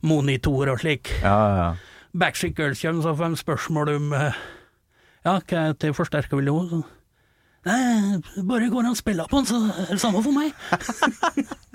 monitor 0.00 0.72
og 0.72 0.80
slik. 0.80 1.12
Ja, 1.20 1.36
ja. 1.60 1.70
Backstreet 2.16 2.56
Girls 2.56 2.80
kommer, 2.80 3.02
så 3.04 3.14
får 3.14 3.28
de 3.28 3.36
spørsmål 3.44 3.94
om 3.98 4.12
eh, 4.16 4.38
Ja, 5.26 5.36
hva 5.36 5.74
til 5.76 5.92
forsterker 5.92 6.40
vil 6.40 6.48
du 6.48 6.54
ha? 6.56 6.80
Nei, 7.68 8.20
bare 8.48 8.70
går 8.72 8.86
han 8.88 8.96
spiller 8.96 9.28
spille 9.28 9.28
på 9.28 9.42
den, 9.42 9.46
så 9.50 9.84
er 9.84 9.92
det 9.92 10.00
samme 10.00 10.22
for 10.24 10.32
meg. 10.32 10.54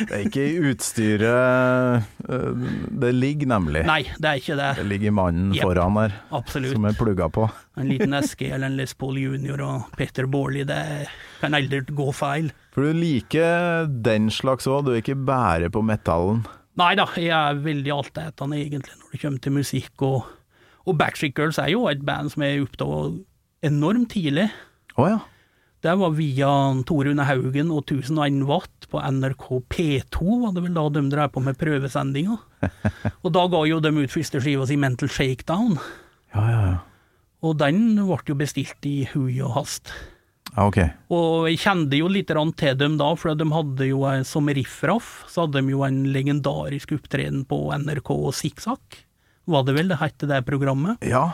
Det 0.00 0.14
er 0.16 0.22
ikke 0.24 0.44
i 0.46 0.70
utstyret 0.70 2.04
øh, 2.30 2.60
det 3.02 3.10
ligger, 3.14 3.50
nemlig. 3.52 3.82
Nei, 3.88 4.02
det 4.16 4.28
er 4.30 4.40
ikke 4.40 4.56
det. 4.58 4.68
Det 4.78 4.86
ligger 4.88 5.14
mannen 5.16 5.50
yep. 5.54 5.64
foran 5.66 5.98
der, 5.98 6.14
Absolutt. 6.36 6.72
som 6.76 6.86
er 6.88 6.96
plugga 6.98 7.28
på. 7.32 7.48
En 7.80 7.90
liten 7.90 8.14
eller 8.14 8.66
en 8.66 8.78
Les 8.78 8.94
Paul 8.94 9.18
Junior 9.18 9.60
og 9.66 9.90
Petter 9.98 10.28
Baarli, 10.30 10.64
det 10.68 10.80
kan 11.40 11.56
aldri 11.58 11.82
gå 11.90 12.08
feil. 12.16 12.50
For 12.74 12.86
du 12.86 12.96
liker 12.96 13.90
den 13.90 14.30
slags 14.30 14.68
òg, 14.70 14.86
du 14.86 14.94
er 14.94 15.02
ikke 15.02 15.18
bare 15.18 15.70
på 15.72 15.82
metallen. 15.84 16.44
Nei 16.80 16.94
da, 16.96 17.08
jeg 17.18 17.34
er 17.34 17.58
veldig 17.64 17.92
altetende 17.92 18.60
egentlig 18.60 18.94
når 18.96 19.10
det 19.12 19.20
kommer 19.24 19.42
til 19.42 19.56
musikk, 19.58 19.92
og, 20.06 20.30
og 20.86 20.96
Backstreet 21.00 21.36
Girls 21.36 21.58
er 21.60 21.72
jo 21.74 21.88
et 21.90 22.04
band 22.06 22.32
som 22.32 22.46
jeg 22.46 22.62
oppdaga 22.64 23.02
enormt 23.66 24.14
tidlig. 24.14 24.48
Å 24.96 25.10
ja. 25.10 25.20
Det 25.80 25.94
var 25.96 26.12
via 26.12 26.48
Torune 26.84 27.24
Haugen 27.24 27.70
og 27.72 27.86
1001 27.88 28.42
Watt 28.48 28.84
på 28.92 29.00
NRK 29.00 29.46
P2, 29.72 30.34
var 30.42 30.52
det 30.52 30.64
vel 30.66 30.76
da 30.76 30.84
de 30.92 31.02
drev 31.08 31.32
på 31.32 31.40
med 31.44 31.56
prøvesendinga. 31.60 32.36
og 33.24 33.32
da 33.32 33.46
ga 33.48 33.62
jo 33.64 33.80
de 33.80 33.92
ut 34.02 34.12
første 34.12 34.42
skiva 34.44 34.66
si 34.68 34.76
Mental 34.76 35.08
Shakedown, 35.08 35.78
Ja, 36.34 36.44
ja, 36.52 36.60
ja. 36.68 36.78
og 37.42 37.56
den 37.62 37.94
ble 37.96 38.20
jo 38.28 38.36
bestilt 38.38 38.84
i 38.86 39.06
hui 39.14 39.40
og 39.40 39.56
hast. 39.56 39.94
Ja, 40.50 40.66
ok. 40.66 40.78
Og 41.14 41.48
jeg 41.48 41.62
kjente 41.62 41.96
jo 41.96 42.10
litt 42.12 42.28
til 42.28 42.76
dem 42.76 42.98
da, 43.00 43.14
for 43.16 43.34
de 43.38 43.46
hadde 43.54 43.86
jo 43.88 44.04
eh, 44.10 44.20
som 44.26 44.50
riffraff, 44.52 45.24
så 45.30 45.46
hadde 45.46 45.62
de 45.62 45.72
jo 45.72 45.84
en 45.86 46.02
legendarisk 46.12 46.92
opptreden 46.98 47.46
på 47.48 47.70
NRK 47.72 48.10
Sikksakk. 48.36 49.00
Var 49.50 49.64
det 49.64 49.76
vel 49.78 49.88
det 49.88 50.00
het 50.02 50.28
det 50.28 50.44
programmet? 50.44 51.00
Ja. 51.06 51.30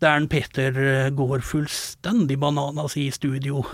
Der 0.00 0.16
en 0.16 0.28
Peter 0.32 0.72
eh, 0.80 1.10
går 1.12 1.42
fullstendig 1.44 2.38
bananas 2.40 2.94
i 2.96 3.10
studio. 3.12 3.60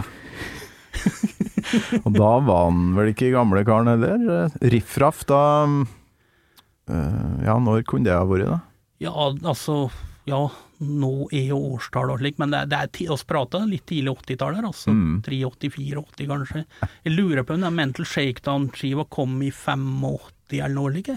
Og 2.05 2.13
da 2.15 2.31
var 2.47 2.69
han 2.71 2.95
vel 2.97 3.11
ikke 3.13 3.33
gamle 3.35 3.63
karen 3.67 3.91
heller? 3.91 4.51
Riffraff, 4.73 5.25
da 5.29 5.41
øh, 5.67 7.45
Ja, 7.47 7.57
når 7.63 7.83
kunne 7.87 8.07
det 8.09 8.15
ha 8.17 8.25
vært, 8.27 8.47
da? 8.51 8.59
Ja, 9.03 9.13
altså 9.45 9.91
ja, 10.27 10.41
nå 10.83 11.29
er 11.31 11.51
jo 11.53 11.59
årstallet 11.77 12.17
og 12.17 12.23
slik, 12.23 12.39
men 12.43 12.51
det, 12.51 12.65
det 12.73 12.79
er 12.81 12.89
ti- 12.97 13.07
oss 13.13 13.23
prata 13.29 13.61
litt 13.69 13.85
tidlig 13.87 14.17
80-tallet, 14.25 14.59
her, 14.59 14.67
altså. 14.73 14.91
83-84 15.27 16.27
kanskje. 16.31 16.63
Jeg 17.05 17.13
lurer 17.15 17.45
på 17.47 17.55
om 17.55 17.63
den 17.63 17.77
Mental 17.77 18.07
Shakedown-skiva 18.09 19.05
kom 19.13 19.37
i 19.47 19.51
85 19.55 20.57
eller 20.57 20.75
noe 20.75 20.91
like. 20.97 21.15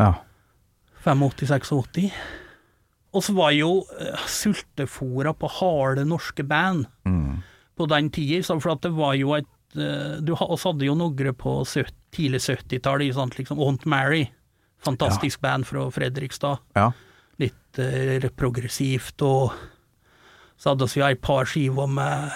Ja. 0.00 0.10
85-86. 1.04 2.08
Og 3.12 3.24
så 3.24 3.34
var 3.36 3.52
jo 3.52 3.82
uh, 3.84 4.26
sultefora 4.30 5.34
på 5.36 5.50
harde 5.60 6.04
norske 6.08 6.44
band 6.48 6.86
på 7.76 7.88
den 7.88 8.10
tida, 8.12 8.42
for 8.60 8.76
det 8.80 8.92
var 8.96 9.16
jo 9.16 9.34
et 9.36 9.76
eh, 9.76 10.20
du 10.20 10.34
oss 10.36 10.66
hadde 10.68 10.84
jo 10.84 10.94
noen 10.98 11.34
på 11.34 11.54
tidlig 12.12 12.42
70-tallet, 12.44 13.14
sant, 13.16 13.38
liksom 13.38 13.60
Aunt 13.64 13.86
Mary. 13.88 14.26
Fantastisk 14.84 15.40
band 15.40 15.66
fra 15.66 15.86
Fredrikstad. 15.94 16.60
ja. 16.76 16.92
Litt 17.40 17.78
uh, 17.80 18.28
progressivt, 18.36 19.22
og 19.24 19.54
så 20.60 20.74
hadde 20.74 20.86
vi 20.92 21.00
et 21.02 21.22
par 21.24 21.48
skiver 21.48 21.88
med 21.90 22.30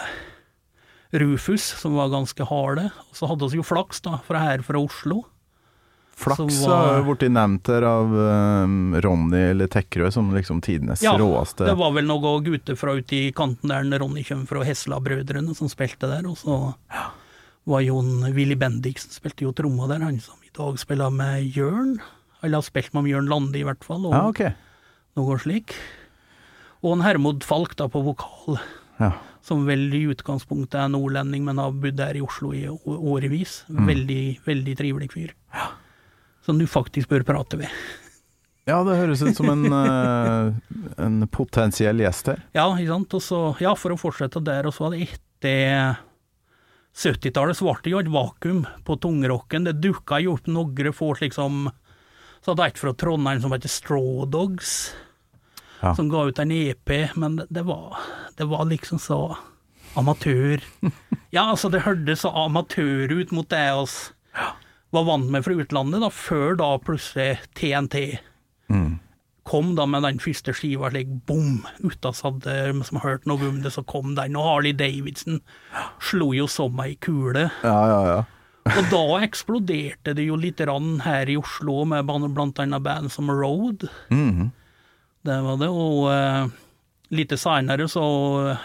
Rufus, 1.20 1.62
som 1.78 1.94
var 1.94 2.08
ganske 2.10 2.46
harde. 2.48 2.88
Og 3.10 3.18
så 3.18 3.28
hadde 3.30 3.50
vi 3.52 3.60
jo 3.60 3.66
Flaks, 3.66 4.00
da, 4.02 4.16
fra 4.26 4.40
her 4.42 4.64
fra 4.66 4.80
Oslo. 4.80 5.20
Flaks 6.16 6.62
har 6.64 7.02
blitt 7.04 7.26
nevnt 7.30 7.68
her 7.68 7.84
av 7.84 8.12
um, 8.64 8.94
Ronny 9.04 9.42
eller 9.50 9.68
Tekkerød 9.68 10.14
som 10.14 10.30
liksom 10.34 10.62
tidenes 10.64 11.02
Ja, 11.04 11.12
råeste. 11.20 11.66
det 11.68 11.74
var 11.76 11.92
vel 11.92 12.06
noen 12.08 12.42
gutter 12.46 12.78
fra 12.80 12.94
ute 12.96 13.18
i 13.18 13.32
kanten 13.36 13.68
der 13.68 13.98
Ronny 14.00 14.24
kommer 14.24 14.48
fra 14.48 14.64
Hesla-brødrene 14.64 15.54
som 15.58 15.68
spilte 15.68 16.08
der, 16.08 16.24
og 16.26 16.38
så 16.40 16.56
var 17.66 17.84
Jon 17.84 18.24
Willy 18.32 18.56
Bendiksen 18.56 19.12
spilte 19.12 19.44
jo 19.44 19.52
tromma 19.52 19.88
der, 19.92 20.00
han 20.06 20.18
som 20.24 20.40
i 20.46 20.52
dag 20.56 20.78
spiller 20.80 21.10
med 21.12 21.50
Jørn. 21.56 21.98
Eller 22.42 22.60
har 22.62 22.66
spilt 22.66 22.92
med 22.94 23.08
Jørn 23.10 23.28
Lande, 23.28 23.58
i 23.60 23.64
hvert 23.66 23.84
fall, 23.84 24.06
og 24.06 24.14
Ja, 24.16 24.24
okay. 24.30 24.52
noe 25.18 25.36
slik. 25.42 25.74
Og 26.84 26.92
en 26.96 27.04
Hermod 27.04 27.44
Falk 27.44 27.76
da 27.76 27.88
på 27.92 28.02
vokal, 28.06 28.58
Ja. 29.00 29.12
som 29.42 29.66
vel 29.66 29.92
i 29.94 30.06
utgangspunktet 30.14 30.78
er 30.80 30.88
nordlending, 30.88 31.44
men 31.44 31.58
har 31.58 31.72
bodd 31.72 31.96
der 32.00 32.16
i 32.16 32.22
Oslo 32.24 32.52
i 32.56 32.64
årevis. 32.86 33.64
Veldig, 33.68 34.40
veldig 34.46 34.76
trivelig 34.78 35.10
fyr. 35.12 35.34
Som 36.46 36.58
du 36.62 36.66
faktisk 36.70 37.10
bør 37.10 37.24
prate 37.26 37.58
med. 37.58 37.68
ja, 38.66 38.80
det 38.86 38.96
høres 39.00 39.22
ut 39.26 39.34
som 39.36 39.48
en, 39.50 39.64
eh, 39.82 40.50
en 41.02 41.20
potensiell 41.28 41.98
gjest 42.02 42.30
her. 42.32 42.44
Ja, 42.54 42.68
ikke 42.78 42.92
sant. 42.94 43.16
Så, 43.22 43.40
ja, 43.62 43.74
for 43.78 43.94
å 43.94 43.98
fortsette 44.00 44.42
der, 44.46 44.66
og 44.70 44.74
så 44.76 44.86
var 44.86 44.94
det 44.96 45.08
etter 45.08 45.96
70-tallet 46.96 47.58
så 47.58 47.66
ble 47.68 47.82
det 47.84 47.92
jo 47.92 47.98
et 48.00 48.12
vakuum 48.12 48.62
på 48.86 48.96
tungrocken. 49.02 49.66
Det 49.68 49.74
dukka 49.84 50.20
jo 50.24 50.36
opp 50.38 50.46
noen 50.48 50.92
få 50.96 51.10
liksom 51.20 51.66
Så 52.40 52.52
hadde 52.54 52.68
et 52.70 52.78
fra 52.78 52.94
Trondheim 52.94 53.42
som 53.42 53.52
heter 53.52 53.68
Straw 53.68 54.24
Dogs, 54.30 54.94
Ja. 55.82 55.92
som 55.94 56.08
ga 56.08 56.22
ut 56.30 56.38
en 56.40 56.52
EP, 56.54 56.88
men 57.16 57.36
det, 57.50 57.62
var 57.66 57.98
Det 58.38 58.46
var 58.48 58.64
liksom 58.64 58.98
så 58.98 59.36
amatør. 59.96 60.62
Ja, 61.34 61.50
altså, 61.50 61.68
det 61.68 61.82
hørtes 61.84 62.22
så 62.22 62.30
amatør 62.32 63.12
ut 63.12 63.32
mot 63.34 63.48
det 63.50 63.72
oss 63.76 64.12
var 64.94 65.08
vant 65.08 65.30
med 65.32 65.44
fra 65.44 65.56
utlandet, 65.56 66.02
da, 66.04 66.12
før 66.14 66.56
da 66.60 66.70
plutselig 66.82 67.40
TNT 67.58 67.98
kom 69.46 69.74
da 69.78 69.86
med 69.86 70.02
den 70.02 70.18
første 70.22 70.52
skiva 70.56 70.90
slik 70.90 71.10
bom, 71.28 71.60
uten 71.78 72.10
at 72.10 72.86
som 72.88 73.02
hørte 73.02 73.30
noe 73.30 73.46
om 73.46 73.60
det, 73.62 73.72
så 73.76 73.84
kom 73.86 74.16
den, 74.18 74.36
og 74.38 74.48
Harley 74.48 74.74
Davidson 74.76 75.40
slo 76.02 76.32
jo 76.34 76.48
som 76.50 76.78
ei 76.82 76.96
kule. 76.98 77.46
Ja, 77.62 77.78
ja, 77.92 78.00
ja. 78.10 78.22
Og 78.66 78.88
da 78.90 79.02
eksploderte 79.22 80.16
det 80.18 80.24
jo 80.26 80.38
litt 80.40 80.58
rann 80.66 80.98
her 81.04 81.30
i 81.30 81.36
Oslo 81.38 81.84
med 81.86 82.08
blant 82.10 82.58
annet 82.58 82.82
band 82.82 83.12
som 83.14 83.30
Road. 83.30 83.86
Mhm. 84.10 84.50
Det 85.26 85.36
var 85.42 85.56
det, 85.58 85.68
og 85.74 86.04
uh, 86.06 86.46
litt 87.10 87.32
seinere 87.34 87.88
så 87.90 88.02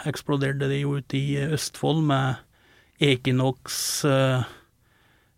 eksploderte 0.09 0.67
det 0.69 0.83
jo 0.83 0.99
ute 1.01 1.17
i 1.17 1.39
Østfold 1.41 2.03
med 2.05 2.41
Ekinox. 3.01 3.77
uh, 4.05 4.45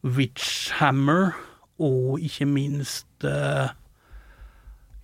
Witchhammer 0.04 1.34
og 1.80 2.20
ikke 2.24 2.46
minst 2.50 3.08
uh, 3.28 3.72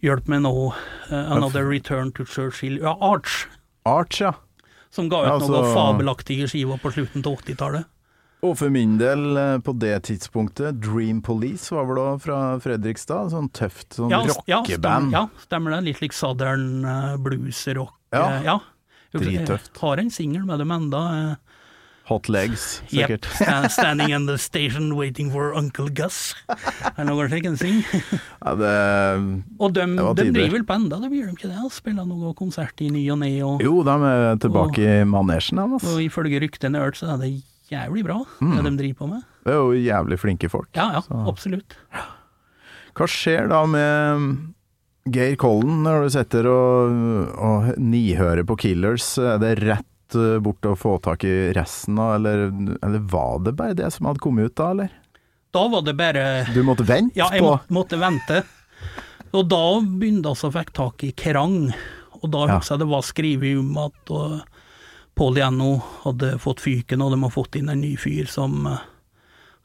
Hjelp 0.04 0.28
meg 0.32 0.44
nå, 0.46 0.52
uh, 0.72 1.32
Another 1.36 1.66
Return 1.68 2.12
to 2.16 2.24
Churchill 2.28 2.78
Ja, 2.80 2.94
Arch, 3.04 3.48
Arch, 3.88 4.22
ja. 4.22 4.34
som 4.92 5.10
ga 5.12 5.24
ut 5.24 5.28
Ja, 5.28 5.38
noen 5.40 5.56
altså- 5.64 5.74
fabelaktige 5.76 6.48
skiver 6.52 6.80
på 6.80 6.92
slutten 6.96 7.26
av 7.26 7.40
80-tallet. 7.42 7.88
Og 8.42 8.54
for 8.56 8.72
min 8.72 8.94
del, 8.98 9.36
eh, 9.36 9.58
på 9.60 9.74
det 9.76 9.98
tidspunktet, 10.08 10.78
Dream 10.80 11.18
Police 11.22 11.74
var 11.76 11.84
vel 11.90 11.98
da 12.00 12.18
fra 12.24 12.38
Fredrikstad. 12.64 13.34
Sånn 13.34 13.50
tøft 13.52 13.98
sånn 13.98 14.14
Ja, 14.14 14.22
rockeband. 14.24 15.12
ja, 15.12 15.26
stemmer 15.44 15.76
det. 15.76 15.82
Litt 15.90 16.00
like 16.00 16.16
southern 16.16 16.86
blues-rock. 17.20 17.92
Ja, 18.14 18.40
ja. 18.42 18.60
drittøft. 19.12 19.76
Har 19.82 19.98
en 20.00 20.10
singel 20.10 20.46
med 20.46 20.60
dem 20.60 20.72
enda. 20.72 21.38
Hot 22.10 22.28
Legs, 22.30 22.82
Yep, 22.90 22.92
sikkert. 22.92 23.28
sta- 23.38 23.70
standing 23.72 24.10
in 24.16 24.26
the 24.28 24.38
station 24.42 24.92
waiting 24.98 25.30
for 25.32 25.54
Uncle 25.56 25.90
Gus. 25.90 26.34
Eller 26.98 27.06
noe 27.14 27.28
slikt. 27.30 27.86
Ja, 28.42 28.56
det, 28.58 28.74
Og 29.60 29.74
de, 29.78 29.86
de 30.18 30.26
driver 30.34 30.56
vel 30.58 30.66
på 30.66 30.76
enda, 30.80 31.00
de 31.04 31.10
gjør 31.14 31.30
de 31.32 31.38
ikke 31.38 31.50
det? 31.52 31.60
og 31.64 31.72
Spiller 31.76 32.06
noen 32.10 32.34
konsert 32.38 32.82
i 32.82 32.90
ny 32.90 33.04
og 33.14 33.20
ne, 33.22 33.32
og, 33.46 33.62
jo, 33.64 33.80
de 33.86 33.96
er 34.10 34.36
tilbake 34.42 34.84
i 34.84 35.04
manesjen, 35.08 35.62
de. 35.62 35.80
og 35.80 36.02
ifølge 36.04 36.42
ryktene 36.46 36.76
jeg 36.76 36.82
har 36.82 36.90
hørt, 36.92 37.00
så 37.02 37.14
er 37.14 37.18
det 37.24 37.32
jævlig 37.70 38.04
bra, 38.08 38.20
Mm. 38.42 38.56
det 38.58 38.64
de 38.66 38.78
driver 38.84 38.98
på 39.04 39.10
med. 39.14 39.22
Det 39.46 39.54
er 39.54 39.60
jo 39.62 39.72
jævlig 39.78 40.18
flinke 40.20 40.50
folk. 40.50 40.70
Ja, 40.76 40.92
ja, 40.98 41.02
Så- 41.06 41.26
absolutt. 41.30 41.76
Hva 42.98 43.06
skjer 43.08 43.48
da 43.50 43.62
med 43.70 44.54
Geir 45.14 45.36
Kollen 45.40 45.84
når 45.86 46.04
du 46.04 46.10
sitter 46.18 46.48
og, 46.52 46.92
og 47.40 47.70
nihører 47.80 48.44
på 48.46 48.58
Killers? 48.60 49.06
Er 49.18 49.38
det 49.42 49.54
rett 49.64 49.86
eh, 50.18 50.40
bort 50.44 50.66
og 50.70 50.78
få 50.80 50.96
tak 51.04 51.24
i 51.28 51.52
resten 51.56 52.00
av, 52.00 52.16
eller, 52.20 52.48
eller 52.86 53.06
var 53.12 53.40
det 53.46 53.56
bare 53.60 53.78
det 53.78 53.92
som 53.94 54.10
hadde 54.10 54.24
kommet 54.24 54.50
ut 54.52 54.56
da, 54.60 54.72
eller? 54.72 54.94
Da 55.54 55.66
var 55.68 55.82
det 55.82 55.96
bare 55.98 56.24
Du 56.54 56.62
måtte 56.64 56.86
vente 56.86 57.18
Ja, 57.18 57.30
jeg 57.34 57.42
på 57.42 57.56
måtte 57.74 57.98
vente. 57.98 58.44
Og 59.34 59.48
da 59.50 59.64
begynte 59.82 60.30
jeg 60.30 60.46
å 60.50 60.52
fikk 60.54 60.72
tak 60.78 61.04
i 61.06 61.12
Kerrang, 61.18 61.72
og 62.22 62.30
da 62.34 62.46
Ja. 62.48 62.58
husker 62.60 62.76
jeg 62.76 62.84
det 62.84 62.90
var 62.92 63.06
skrevet 63.06 63.60
om 63.60 63.78
at 63.82 64.14
Pål 65.20 65.36
Janno 65.38 65.82
hadde 66.06 66.38
fått 66.40 66.62
fyken, 66.64 67.02
og 67.04 67.12
de 67.12 67.18
har 67.26 67.34
fått 67.34 67.58
inn 67.60 67.68
en 67.70 67.82
ny 67.82 67.96
fyr 68.00 68.30
som 68.32 68.54
uh, 68.70 68.78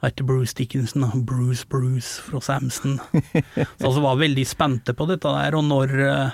heter 0.02 0.26
Bruce 0.26 0.54
Dickinson. 0.58 1.04
Bruce 1.24 1.62
Bruce 1.70 2.20
fra 2.26 2.40
Samson. 2.42 2.96
Så 3.54 3.86
altså 3.86 4.02
var 4.02 4.18
veldig 4.18 4.44
spente 4.50 4.94
på 4.98 5.06
dette 5.06 5.30
der, 5.30 5.54
og 5.54 5.64
når 5.68 5.94
uh, 6.02 6.30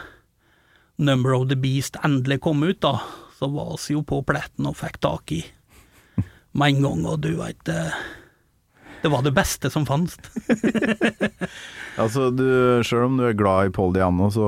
Number 0.96 1.34
of 1.36 1.48
the 1.50 1.56
Beast 1.56 1.96
endelig 2.04 2.40
kom 2.40 2.62
ut, 2.64 2.80
da, 2.80 2.94
så 3.40 3.48
var 3.48 3.72
vi 3.80 3.94
jo 3.96 4.04
på 4.04 4.20
pletten 4.28 4.68
og 4.68 4.76
fikk 4.76 5.00
tak 5.00 5.32
i 5.32 5.40
med 6.52 6.74
en 6.74 6.82
gang, 6.82 7.04
og 7.06 7.20
du 7.22 7.30
veit 7.38 7.70
uh, 7.70 7.94
Det 9.00 9.10
var 9.12 9.22
det 9.24 9.32
beste 9.32 9.70
som 9.72 9.86
fantes. 9.88 10.18
Altså, 12.00 12.30
du, 12.30 12.46
selv 12.86 13.08
om 13.08 13.16
du 13.18 13.26
er 13.26 13.34
glad 13.36 13.68
i 13.68 13.72
Paul 13.74 13.90
Diano, 13.92 14.30
så 14.32 14.44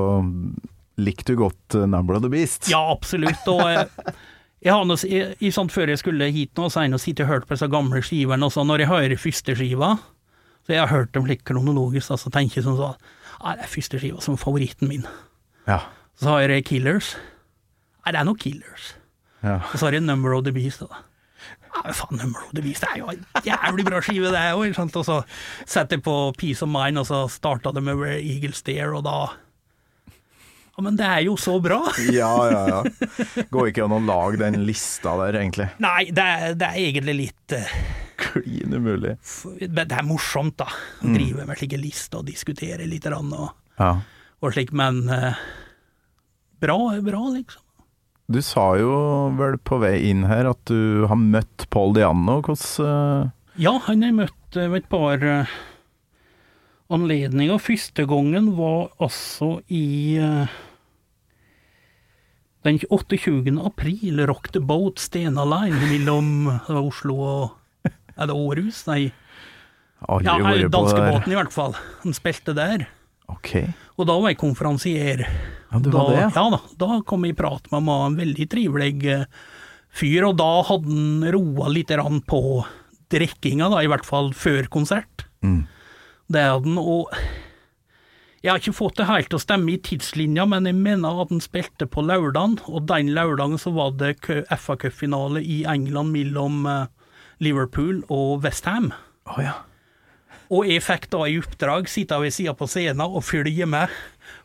likte 1.03 1.35
du 1.35 1.41
godt 1.43 1.75
uh, 1.77 1.87
Number 1.87 2.17
of 2.17 2.23
the 2.25 2.31
Beast? 2.33 2.69
Ja, 2.71 2.81
absolutt. 2.93 3.43
Og 3.51 3.61
eh, 3.67 4.15
jeg 4.63 4.73
har 4.73 4.87
noe, 4.89 4.97
jeg, 5.05 5.35
i 5.43 5.51
sånt 5.53 5.75
før 5.75 5.91
jeg 5.93 6.01
skulle 6.01 6.31
hit 6.33 6.55
nå, 6.57 6.71
så 6.71 6.81
har 6.81 6.87
jeg 6.89 7.03
sittet 7.03 7.27
og 7.27 7.33
hørt 7.33 7.49
på 7.49 7.57
disse 7.57 7.69
gamle 7.73 8.01
skivene, 8.07 8.47
og 8.47 8.55
så 8.55 8.65
når 8.65 8.85
jeg 8.85 8.93
hører 8.93 9.21
første 9.21 9.57
skiva, 9.59 9.91
så 10.63 10.77
jeg 10.77 10.81
har 10.81 10.93
hørt 10.95 11.13
dem 11.19 11.29
litt 11.29 11.45
kronologisk, 11.49 12.07
så 12.07 12.17
altså, 12.17 12.33
tenker 12.33 12.61
jeg 12.61 12.69
sånn 12.71 12.79
sånn 12.81 12.97
Ja, 13.43 13.57
det 13.59 13.67
er 13.67 13.75
første 13.75 14.01
skiva 14.01 14.25
som 14.25 14.41
favoritten 14.41 14.89
min. 14.89 15.05
Ja. 15.67 15.83
Så 16.17 16.37
har 16.37 16.55
jeg 16.55 16.69
Killers. 16.71 17.17
Nei, 18.03 18.13
det 18.13 18.19
er 18.21 18.27
noen 18.29 18.39
Killers. 18.43 18.93
ja. 19.43 19.61
Og 19.71 19.79
så 19.79 19.87
har 19.89 19.95
de 19.97 20.01
Number 20.05 20.35
of 20.35 20.45
the 20.47 20.53
Beast. 20.55 20.83
Da. 20.83 21.03
Ja, 21.73 21.83
men 21.87 21.95
faen, 21.97 22.19
Number 22.19 22.43
of 22.45 22.51
the 22.57 22.63
Beast 22.65 22.83
det 22.85 22.91
er 22.93 22.99
jo 23.01 23.13
en 23.13 23.23
jævlig 23.47 23.85
bra 23.87 24.01
skive, 24.05 24.33
det 24.35 24.43
òg. 24.57 24.75
Og 24.99 25.07
så 25.07 25.21
setter 25.65 25.97
jeg 25.99 26.05
på 26.05 26.17
Peace 26.39 26.63
of 26.67 26.71
Mind, 26.73 26.99
og 27.01 27.07
så 27.09 27.25
starta 27.33 27.73
det 27.73 27.83
med 27.87 27.97
Where 28.01 28.19
Eagles 28.21 28.63
Dare, 28.67 28.93
og 28.99 29.07
da 29.07 29.17
Ja, 30.73 30.81
men 30.87 30.97
det 30.97 31.05
er 31.05 31.21
jo 31.27 31.35
så 31.37 31.59
bra! 31.61 31.83
ja, 32.21 32.31
ja, 32.49 32.61
ja. 32.71 33.47
Går 33.53 33.69
ikke 33.71 33.85
an 33.85 33.93
å 33.93 34.01
lage 34.07 34.39
den 34.41 34.63
lista 34.65 35.13
der, 35.21 35.37
egentlig. 35.43 35.67
Nei, 35.85 36.07
det 36.17 36.25
er, 36.25 36.55
det 36.57 36.69
er 36.71 36.79
egentlig 36.81 37.17
litt 37.19 37.57
uh, 37.59 37.75
Klin 38.23 38.73
umulig. 38.79 39.17
Det 39.61 39.85
er 39.85 40.07
morsomt, 40.09 40.57
da. 40.63 40.71
Å 41.05 41.13
drive 41.13 41.45
med 41.49 41.61
slike 41.61 41.81
lister 41.81 42.23
og 42.23 42.29
diskutere 42.31 42.87
litt 42.89 43.05
og, 43.13 43.51
Ja. 43.81 43.91
og 44.41 44.55
slik, 44.57 44.73
men 44.73 45.03
uh, 45.13 45.37
bra 46.63 46.79
er 46.97 47.05
bra, 47.05 47.21
liksom. 47.35 47.62
Du 48.31 48.39
sa 48.45 48.73
jo 48.79 48.93
vel 49.39 49.59
på 49.59 49.81
vei 49.83 49.97
inn 50.11 50.25
her 50.31 50.49
at 50.53 50.61
du 50.71 51.05
har 51.11 51.19
møtt 51.19 51.67
Paul 51.75 51.95
Diano. 51.97 52.39
Hvordan 52.45 52.87
uh, 52.87 53.31
Ja, 53.61 53.77
han 53.89 54.05
har 54.05 54.13
jeg 54.13 54.19
møtt 54.21 54.57
eh, 54.59 54.69
ved 54.71 54.85
et 54.85 54.91
par 54.93 55.25
eh, 55.27 55.55
anledninger. 56.93 57.59
Første 57.61 58.07
gangen 58.09 58.53
var 58.57 58.93
altså 59.03 59.59
i 59.69 60.17
eh, 60.23 60.55
den 62.63 62.79
28. 62.89 63.59
april, 63.59 64.23
Rock 64.31 64.53
the 64.55 64.63
Boat 64.63 65.03
Stena 65.03 65.45
Line 65.49 65.83
mellom 65.91 66.31
Oslo 66.71 67.19
og 67.27 67.91
Er 68.13 68.29
det 68.29 68.35
Århus? 68.37 68.85
Nei, 68.87 69.07
aldri 70.05 70.29
ja, 70.29 70.69
danskebåten 70.69 71.33
i 71.33 71.39
hvert 71.39 71.55
fall. 71.55 71.73
Han 72.03 72.15
spilte 72.15 72.53
der. 72.55 72.85
Ok. 73.33 73.55
Og 73.99 74.09
da 74.09 74.17
var 74.19 74.33
jeg 74.33 74.41
konferansier. 74.41 75.25
Ja, 75.25 75.81
du 75.81 75.91
da, 75.91 75.99
var 75.99 76.11
det, 76.13 76.23
ja. 76.37 76.47
Da. 76.55 76.61
Da 76.81 77.01
kom 77.09 77.27
jeg 77.27 77.35
i 77.35 77.39
prat 77.39 77.69
med 77.73 77.87
meg, 77.87 78.07
en 78.07 78.19
veldig 78.21 78.49
trivelig 78.53 78.95
eh, 79.09 79.27
fyr, 79.93 80.29
og 80.29 80.37
da 80.41 80.51
hadde 80.69 80.93
han 80.93 81.29
roa 81.35 81.71
litt 81.73 81.93
på 82.29 82.43
drikkinga, 83.13 83.71
da, 83.73 83.81
i 83.85 83.91
hvert 83.93 84.09
fall 84.09 84.33
før 84.37 84.69
konsert. 84.73 85.27
Mm. 85.45 85.65
Det 86.33 86.45
hadde 86.49 86.69
han, 86.69 86.79
og 86.81 87.13
jeg 88.43 88.51
har 88.51 88.59
ikke 88.59 88.75
fått 88.75 88.97
det 88.99 89.07
helt 89.07 89.29
til 89.31 89.39
å 89.39 89.43
stemme 89.43 89.71
i 89.71 89.81
tidslinja, 89.87 90.49
men 90.51 90.67
jeg 90.67 90.75
mener 90.75 91.21
at 91.23 91.31
han 91.31 91.43
spilte 91.45 91.87
på 91.87 92.03
lørdagen, 92.03 92.57
og 92.67 92.89
den 92.91 93.13
lørdagen 93.15 93.61
så 93.61 93.71
var 93.77 93.93
det 94.01 94.17
FA 94.59 94.75
Cup-finale 94.83 95.45
i 95.47 95.61
England 95.71 96.11
mellom 96.11 96.65
eh, 96.67 96.89
Liverpool 97.39 98.01
og 98.11 98.43
Westham. 98.43 98.91
Oh, 99.31 99.39
ja. 99.39 99.61
Og 100.53 100.69
jeg 100.69 100.85
fikk 100.85 101.09
da 101.15 101.25
i 101.31 101.39
oppdrag 101.41 101.89
sitte 101.89 102.19
ved 102.21 102.35
sida 102.35 102.53
på 102.57 102.69
scenen 102.69 103.07
og 103.07 103.25
følge 103.25 103.67
med 103.69 103.93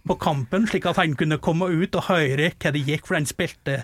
på 0.08 0.16
kampen, 0.22 0.68
slik 0.70 0.88
at 0.88 1.00
han 1.02 1.18
kunne 1.20 1.40
komme 1.44 1.68
ut 1.68 1.96
og 2.00 2.08
høre 2.08 2.52
hva 2.54 2.72
det 2.72 2.86
gikk, 2.88 3.08
for 3.10 3.18
han 3.20 3.28
spilte 3.28 3.82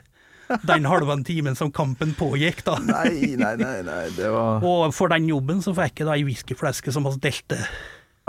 den 0.67 0.87
halve 0.87 1.17
timen 1.27 1.57
som 1.59 1.71
kampen 1.73 2.13
pågikk, 2.15 2.63
da. 2.67 2.77
Nei, 2.83 3.33
nei, 3.39 3.53
nei, 3.59 3.75
nei, 3.85 4.05
det 4.15 4.31
var 4.31 4.63
Og 4.63 4.93
for 4.95 5.11
den 5.11 5.27
jobben 5.31 5.59
så 5.65 5.75
fikk 5.75 6.01
jeg 6.03 6.09
da 6.09 6.15
ei 6.15 6.25
whiskyflaske 6.27 6.95
som 6.95 7.07
vi 7.09 7.15
delte. 7.23 7.59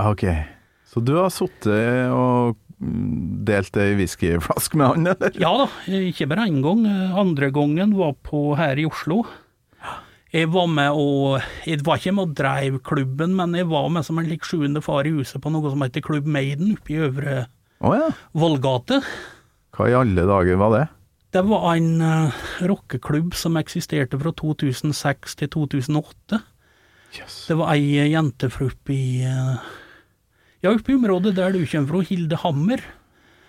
Ok. 0.02 0.26
Så 0.90 1.02
du 1.02 1.14
har 1.18 1.30
sittet 1.34 2.10
og 2.14 2.56
mm, 2.78 3.46
delt 3.46 3.78
ei 3.78 3.94
whiskyflaske 3.98 4.78
med 4.80 4.90
han, 4.94 5.08
eller? 5.14 5.38
Ja 5.38 5.54
da, 5.64 5.70
ikke 5.86 6.28
bare 6.30 6.48
én 6.50 6.62
gang. 6.64 6.86
Andre 7.18 7.50
gangen 7.54 7.94
var 7.98 8.14
på 8.26 8.46
her 8.58 8.80
i 8.80 8.86
Oslo. 8.90 9.22
Jeg 10.34 10.48
var 10.50 10.66
med 10.66 10.96
og 10.98 11.44
Jeg 11.62 11.84
var 11.86 12.00
ikke 12.00 12.12
med 12.16 12.26
og 12.26 12.34
dreiv 12.34 12.80
klubben, 12.82 13.36
men 13.38 13.54
jeg 13.54 13.68
var 13.70 13.86
med 13.92 14.02
som 14.06 14.18
en 14.18 14.26
lik 14.26 14.42
sjuende 14.46 14.82
far 14.82 15.06
i 15.06 15.14
huset 15.14 15.38
på 15.42 15.52
noe 15.54 15.70
som 15.70 15.84
heter 15.84 16.02
Klubb 16.02 16.26
Maiden 16.26 16.74
oppe 16.74 16.96
i 16.96 16.98
Øvre 17.06 17.44
oh, 17.78 17.94
ja. 17.94 18.08
Vollgate. 18.34 18.98
Hva 19.74 19.86
i 19.90 19.94
alle 19.94 20.26
dager 20.26 20.58
var 20.58 20.74
det? 20.74 20.82
Det 21.34 21.42
var 21.46 21.68
en 21.74 22.02
uh, 22.02 22.42
rockeklubb 22.66 23.34
som 23.38 23.58
eksisterte 23.58 24.18
fra 24.18 24.34
2006 24.38 25.38
til 25.40 25.50
2008. 25.54 26.42
Yes. 27.14 27.38
Det 27.46 27.56
var 27.58 27.72
ei 27.74 28.10
jente 28.10 28.50
fra 28.50 28.66
oppe 28.66 28.94
i 28.94 29.22
eh, 29.22 29.72
Ja, 30.64 30.72
oppe 30.72 30.90
i 30.90 30.98
området 30.98 31.36
der 31.36 31.54
du 31.54 31.60
kommer 31.62 31.92
fra, 31.92 32.04
Hilde 32.10 32.38
Hammer, 32.42 32.82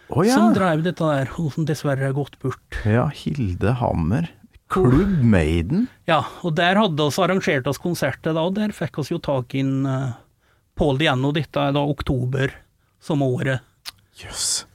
oh, 0.09 0.21
ja. 0.21 0.36
som 0.36 0.53
drev 0.53 0.86
dette 0.86 1.01
der, 1.01 1.31
hun 1.33 1.49
som 1.53 1.65
dessverre 1.65 2.11
er 2.11 2.17
gått 2.17 2.38
bort. 2.43 2.81
Ja, 2.86 3.07
Hilde 3.09 3.73
Hammer. 3.81 4.29
Klubb 4.72 5.22
Maiden. 5.22 5.86
Ja, 6.09 6.24
og 6.41 6.55
der 6.57 6.80
hadde 6.80 7.05
oss 7.05 7.20
arrangert 7.22 7.68
oss 7.70 7.78
konserter 7.82 8.34
da, 8.34 8.45
og 8.47 8.55
der 8.57 8.74
fikk 8.76 8.97
oss 9.03 9.11
jo 9.13 9.20
tak 9.22 9.53
i 9.57 9.61
uh, 9.61 10.16
Paul 10.76 10.97
Diano, 10.99 11.32
dette 11.36 11.61
er 11.61 11.76
da 11.76 11.84
oktober 11.86 12.53
som 13.03 13.22
året. 13.26 13.61
Jøss. 14.18 14.66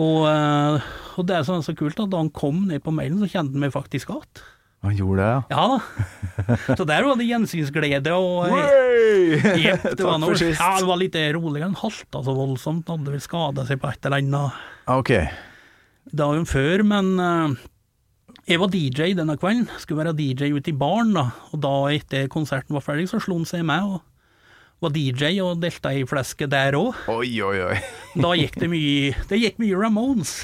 Og, 0.00 0.24
uh, 0.28 0.78
og 1.18 1.26
det 1.28 1.40
er 1.40 1.46
så 1.46 1.74
kult 1.76 2.00
at 2.00 2.10
da 2.12 2.20
han 2.22 2.30
kom 2.32 2.64
ned 2.70 2.84
på 2.84 2.94
mailen, 2.94 3.18
så 3.20 3.28
kjente 3.28 3.56
han 3.56 3.64
meg 3.66 3.74
faktisk 3.74 4.12
igjen. 4.14 4.44
Han 4.82 4.96
gjorde 4.98 5.22
det, 5.22 5.26
ja. 5.30 5.42
Ja 5.54 5.64
da. 5.70 6.56
Så 6.74 6.84
der 6.90 7.04
var 7.06 7.18
det 7.20 7.28
gjensynsglede 7.28 8.14
og 8.18 8.48
eh, 8.50 9.60
Jepp, 9.62 9.84
det 9.94 10.06
var 10.08 10.18
noe, 10.18 10.34
ja, 10.34 10.70
det 10.80 10.88
var 10.88 10.98
litt 10.98 11.18
roligere. 11.36 11.68
Han 11.68 11.78
halta 11.78 12.22
så 12.26 12.34
voldsomt, 12.34 12.88
han 12.90 12.98
hadde 13.04 13.14
vel 13.14 13.22
skada 13.22 13.62
seg 13.68 13.78
på 13.82 13.92
et 13.92 14.08
eller 14.08 14.24
annet 14.24 14.64
Ok. 14.90 15.12
dagen 16.18 16.48
før, 16.50 16.82
men 16.88 17.12
eh, 17.22 17.54
jeg 18.48 18.58
var 18.58 18.72
DJ 18.72 19.12
denne 19.14 19.36
kvelden. 19.38 19.68
Skulle 19.78 20.02
være 20.02 20.16
DJ 20.18 20.50
ute 20.56 20.72
i 20.72 20.76
baren, 20.76 21.12
da. 21.14 21.28
Og 21.52 21.62
da 21.62 21.74
etter 21.94 22.30
konserten 22.32 22.74
var 22.74 22.84
ferdig, 22.84 23.08
så 23.10 23.20
slo 23.22 23.38
han 23.38 23.46
seg 23.48 23.62
med 23.68 23.86
og 23.86 24.00
var 24.82 24.90
DJ 24.94 25.38
og 25.44 25.60
delte 25.62 25.92
ei 25.94 26.02
flaske 26.08 26.48
der 26.50 26.74
òg. 26.74 26.96
Oi, 27.12 27.30
oi, 27.44 27.58
oi. 27.68 27.78
Da 28.18 28.34
gikk 28.34 28.58
det 28.60 28.68
mye 28.72 29.14
Det 29.30 29.38
gikk 29.38 29.62
mye 29.62 29.78
Ramones. 29.78 30.40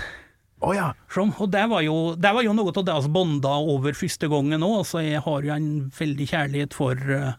Oh, 0.63 0.73
ja. 0.75 0.93
Som, 1.11 1.31
og 1.39 1.53
det 1.55 1.65
var, 1.71 1.85
jo, 1.87 2.15
det 2.19 2.31
var 2.35 2.43
jo 2.43 2.55
noe 2.57 2.73
av 2.73 2.87
det 2.87 2.95
vi 3.05 3.11
bonda 3.15 3.53
over 3.75 3.95
første 3.95 4.31
gangen 4.31 4.65
òg. 4.67 4.81
Altså, 4.81 5.03
jeg 5.03 5.23
har 5.27 5.45
jo 5.47 5.53
en 5.55 5.69
veldig 5.99 6.31
kjærlighet 6.33 6.75
for 6.75 6.99
uh, 6.99 7.37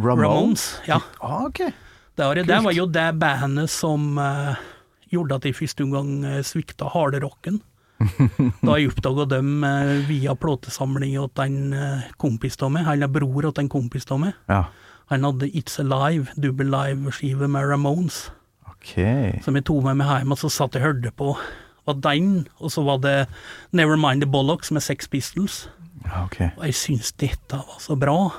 Ramones? 0.00 0.24
Ramones. 0.24 0.66
Ja. 0.88 1.00
Ah, 1.20 1.46
okay. 1.46 1.72
Det 2.16 2.26
var, 2.26 2.40
det 2.44 2.60
var 2.66 2.76
jo 2.76 2.84
det 2.88 3.06
bandet 3.20 3.72
som 3.72 4.18
uh, 4.20 4.60
gjorde 5.12 5.40
at 5.40 5.48
jeg 5.48 5.56
første 5.56 5.88
gang 5.92 6.12
uh, 6.24 6.40
svikta 6.44 6.88
hardrocken. 6.92 7.62
Da 8.00 8.76
jeg 8.78 8.90
oppdaga 8.90 9.26
dem 9.34 9.64
eh, 9.66 9.94
via 10.08 10.34
plåtesamling 10.38 11.16
til 11.36 11.42
en 11.44 11.74
uh, 11.76 12.06
kompis 12.20 12.56
av 12.64 12.72
meg, 12.72 12.88
eller 12.88 13.10
bror 13.12 13.50
til 13.50 13.64
en 13.64 13.72
kompis 13.72 14.08
av 14.10 14.22
meg. 14.22 14.36
Ja. 14.48 14.64
Han 15.12 15.26
hadde 15.26 15.50
It's 15.50 15.80
Alive, 15.82 16.30
dubbel 16.40 16.70
live-skive 16.70 17.48
med 17.50 17.66
Ramones, 17.66 18.28
okay. 18.70 19.40
som 19.44 19.58
jeg 19.58 19.66
tok 19.68 19.82
med 19.88 19.98
meg 20.00 20.12
hjem, 20.12 20.32
og 20.32 20.40
så 20.40 20.52
satt 20.52 20.78
jeg 20.78 20.84
og 20.84 20.88
hørte 20.88 21.12
på. 21.18 21.34
var 21.88 21.98
den, 22.04 22.46
og 22.60 22.72
så 22.72 22.84
var 22.86 23.00
det 23.02 23.16
Nevermind 23.72 24.22
the 24.22 24.30
Bollocks 24.30 24.70
med 24.70 24.84
Sex 24.86 25.08
Pistols. 25.10 25.64
Ja, 26.06 26.24
ok. 26.24 26.40
Og 26.56 26.64
jeg 26.68 26.78
syns 26.78 27.12
dette 27.12 27.58
var 27.58 27.82
så 27.82 27.96
bra. 27.98 28.30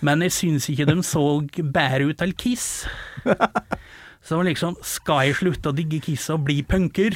Men 0.00 0.22
jeg 0.24 0.32
syns 0.32 0.68
ikke 0.72 0.86
de 0.88 1.02
så 1.04 1.24
bedre 1.60 2.08
ut 2.08 2.20
til 2.20 2.36
Kiss. 2.36 2.86
Så 4.20 4.34
det 4.34 4.38
var 4.38 4.48
liksom, 4.50 4.74
skal 4.84 5.22
jeg 5.26 5.36
slutte 5.38 5.70
å 5.70 5.76
digge 5.76 6.00
Kiss 6.04 6.26
og 6.32 6.42
bli 6.44 6.60
punker? 6.68 7.14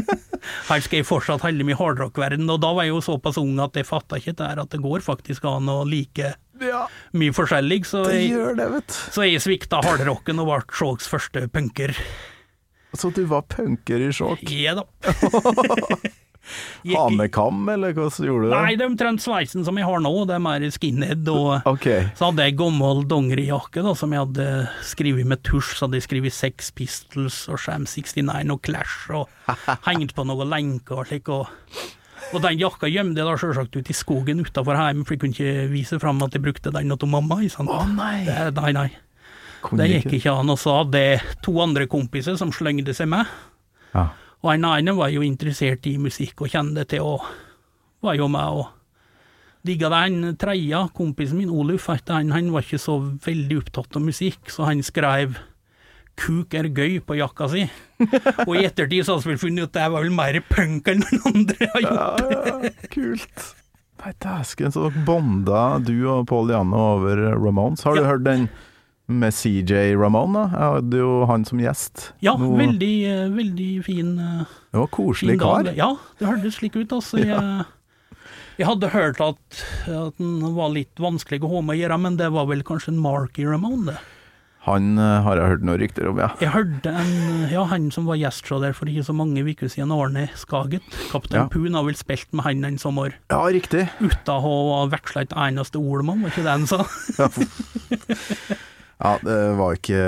Her 0.68 0.82
skal 0.84 1.00
jeg 1.00 1.08
fortsatt 1.08 1.44
holde 1.44 1.64
meg 1.64 1.74
i 1.74 1.78
hardrock-verden, 1.80 2.50
og 2.52 2.60
da 2.60 2.74
var 2.76 2.84
jeg 2.84 2.92
jo 2.92 3.04
såpass 3.04 3.38
ung 3.40 3.56
at 3.64 3.78
jeg 3.78 3.88
fatta 3.88 4.20
ikke 4.20 4.36
det 4.36 4.50
her 4.50 4.60
at 4.60 4.74
det 4.74 4.82
går 4.84 5.00
faktisk 5.06 5.46
an 5.48 5.70
å 5.72 5.78
like 5.88 6.34
Ja, 6.60 6.84
mye 7.16 7.32
forskjellig, 7.34 7.80
så 7.88 8.04
det 8.10 8.18
jeg, 8.26 8.52
det, 8.60 8.68
vet 8.74 8.98
så 9.16 9.24
jeg 9.24 9.40
svikta 9.42 9.80
hardrocken 9.86 10.42
og 10.44 10.50
ble 10.50 10.60
Shawks 10.76 11.08
første 11.08 11.46
punker. 11.48 11.96
Så 12.94 13.08
du 13.16 13.24
var 13.30 13.48
punker 13.50 14.04
i 14.04 14.12
sjokk? 14.14 14.44
Ja 14.52 14.76
da. 14.82 14.84
Hanekam, 16.84 17.62
eller 17.72 17.94
hvordan 17.96 18.28
gjorde 18.28 18.44
du 18.44 18.50
det? 18.50 18.58
Nei, 18.58 18.76
det 18.76 18.84
er 18.84 18.90
omtrent 18.90 19.22
sveisen 19.24 19.64
som 19.66 19.78
jeg 19.80 19.88
har 19.88 20.02
nå, 20.04 20.12
det 20.28 20.36
er 20.36 20.66
skinhead 20.74 21.28
og 21.32 21.66
okay. 21.70 22.10
Så 22.18 22.28
hadde 22.28 22.46
jeg 22.46 22.58
gammel 22.60 23.04
dongerijakke 23.08 23.84
som 23.96 24.12
jeg 24.12 24.26
hadde 24.26 24.48
skrevet 24.84 25.28
med 25.28 25.42
tusj. 25.46 25.74
Så 25.78 25.86
hadde 25.86 26.00
jeg 26.00 26.08
skrevet 26.08 26.36
Sex 26.36 26.70
Pistols 26.76 27.44
og 27.48 27.60
Sham 27.62 27.88
69 27.88 28.52
og 28.52 28.62
Clash 28.64 29.14
og 29.14 29.52
hengt 29.88 30.14
på 30.16 30.26
noen 30.28 30.50
lenker 30.52 31.02
og 31.02 31.08
slik. 31.08 31.30
Og, 31.32 31.48
og 32.32 32.44
den 32.44 32.60
jakka 32.60 32.90
gjemte 32.90 33.22
jeg 33.22 33.30
da 33.30 33.38
selvsagt 33.40 33.78
ute 33.78 33.94
i 33.94 33.96
skogen 33.96 34.44
utafor 34.44 34.78
hjemme, 34.78 35.06
for 35.06 35.16
jeg 35.16 35.24
kunne 35.24 35.36
ikke 35.36 35.70
vise 35.72 36.00
fram 36.02 36.22
at 36.26 36.36
jeg 36.36 36.44
brukte 36.44 36.74
den 36.74 36.92
til 36.92 37.10
mamma. 37.10 37.40
Å 37.40 37.64
oh, 37.64 37.88
nei. 37.94 38.18
Det, 38.28 38.52
nei, 38.60 38.74
nei. 38.76 38.90
Det 39.72 39.88
gikk 39.88 40.18
ikke 40.18 40.34
an. 40.36 40.52
Og 40.52 40.60
så 40.60 40.80
hadde 40.82 41.00
jeg 41.00 41.40
to 41.44 41.56
andre 41.64 41.88
kompiser 41.90 42.36
som 42.40 42.52
slengde 42.52 42.92
seg 42.96 43.08
med. 43.14 43.30
Ja. 43.94 44.10
Og 44.44 44.50
en 44.52 44.66
annen 44.68 44.96
var 44.98 45.08
jo 45.14 45.22
interessert 45.24 45.86
i 45.88 45.96
musikk 46.00 46.42
og 46.44 46.50
kjente 46.52 46.84
til 46.90 47.00
og 47.14 47.24
var 48.04 48.18
jo 48.18 48.26
med 48.28 48.58
og 48.60 48.66
digga 49.64 49.88
det. 49.88 50.00
En 50.10 50.36
tredje, 50.36 50.82
kompisen 50.96 51.38
min 51.40 51.48
Oluf, 51.54 51.86
han, 51.88 52.28
han 52.34 52.50
var 52.52 52.66
ikke 52.66 52.80
så 52.82 52.98
veldig 53.24 53.62
opptatt 53.62 53.96
av 53.96 54.04
musikk, 54.04 54.50
så 54.52 54.66
han 54.68 54.82
skrev 54.84 55.38
'Kuk 56.14 56.54
er 56.54 56.68
gøy' 56.70 57.00
på 57.02 57.16
jakka 57.18 57.48
si. 57.50 57.64
Og 58.46 58.52
i 58.54 58.66
ettertid 58.68 59.02
så 59.02 59.16
har 59.16 59.24
vi 59.26 59.34
funnet 59.40 59.64
ut 59.64 59.70
at 59.72 59.80
det 59.80 59.86
var 59.90 60.04
vel 60.04 60.12
mer 60.14 60.36
punk 60.46 60.86
enn 60.92 61.00
noen 61.02 61.24
andre 61.32 61.66
har 61.72 61.82
gjort. 61.82 62.20
Ja, 62.22 62.58
ja, 62.68 62.70
kult. 62.92 63.48
Nei, 64.04 64.12
dæsken, 64.22 64.70
så 64.70 64.84
dere 64.92 65.02
bonda, 65.08 65.62
du 65.82 65.96
og 66.12 66.28
Paul 66.30 66.52
Janne, 66.52 66.76
over 66.76 67.16
Ramones. 67.34 67.82
Har 67.82 67.96
du 67.96 68.02
Ja. 68.02 68.06
hørt 68.12 68.22
den 68.28 68.48
med 69.06 69.34
CJ 69.36 69.92
Ramone? 70.00 70.46
Jeg 70.52 70.70
hadde 70.78 71.00
jo 71.02 71.10
han 71.28 71.44
som 71.44 71.60
gjest. 71.60 72.10
Ja, 72.24 72.36
Noe... 72.40 72.56
veldig, 72.58 72.92
eh, 73.10 73.26
veldig 73.34 73.70
fin 73.84 74.14
eh, 74.18 74.54
Det 74.72 74.80
var 74.80 74.90
koselig 74.94 75.38
kar. 75.42 75.68
Ja, 75.76 75.90
det 76.20 76.30
hørtes 76.30 76.56
slik 76.60 76.76
ut. 76.80 76.92
Altså. 76.96 77.20
Jeg, 77.20 77.66
jeg 78.56 78.68
hadde 78.70 78.92
hørt 78.94 79.20
at, 79.20 79.62
at 79.90 80.18
den 80.22 80.40
var 80.56 80.72
litt 80.72 81.00
vanskelig 81.02 81.42
å 81.44 81.52
ha 81.56 81.62
med 81.66 81.76
å 81.76 81.80
gjøre, 81.82 82.00
men 82.06 82.18
det 82.20 82.32
var 82.32 82.48
vel 82.50 82.64
kanskje 82.66 82.94
en 82.94 83.02
Marky 83.04 83.44
Ramone, 83.48 83.92
det. 83.92 84.00
Han 84.64 84.94
eh, 84.96 85.18
har 85.26 85.36
jeg 85.36 85.50
hørt 85.52 85.64
noen 85.68 85.76
rykter 85.82 86.06
om, 86.08 86.16
ja. 86.22 86.30
Jeg 86.40 86.54
hørte 86.54 86.88
en, 86.96 87.10
ja, 87.52 87.66
han 87.68 87.90
som 87.92 88.06
var 88.08 88.16
gjest 88.16 88.48
der 88.62 88.72
for 88.72 88.88
ikke 88.88 89.04
så 89.04 89.12
mange 89.12 89.42
uker 89.44 89.68
siden, 89.68 89.92
Arne 89.92 90.30
Skaget. 90.40 90.86
Kaptein 91.10 91.42
Ja. 91.42 91.48
Poon 91.52 91.76
har 91.76 91.84
vel 91.84 91.98
spilt 92.00 92.32
med 92.32 92.46
han 92.48 92.64
en 92.64 92.78
sommer, 92.80 93.12
Ja, 93.28 93.42
riktig. 93.52 93.84
uten 94.00 94.32
å 94.32 94.38
ha 94.46 94.86
veksla 94.88 95.26
et 95.26 95.36
eneste 95.36 95.76
ord 95.76 96.06
med 96.08 96.14
ham, 96.14 96.24
var 96.24 96.32
ikke 96.32 96.46
det 96.46 96.54
han 96.56 96.64
sa? 96.70 96.80
Ja, 97.20 97.28
det 99.24 99.40
var 99.58 99.78
ikke 99.78 100.04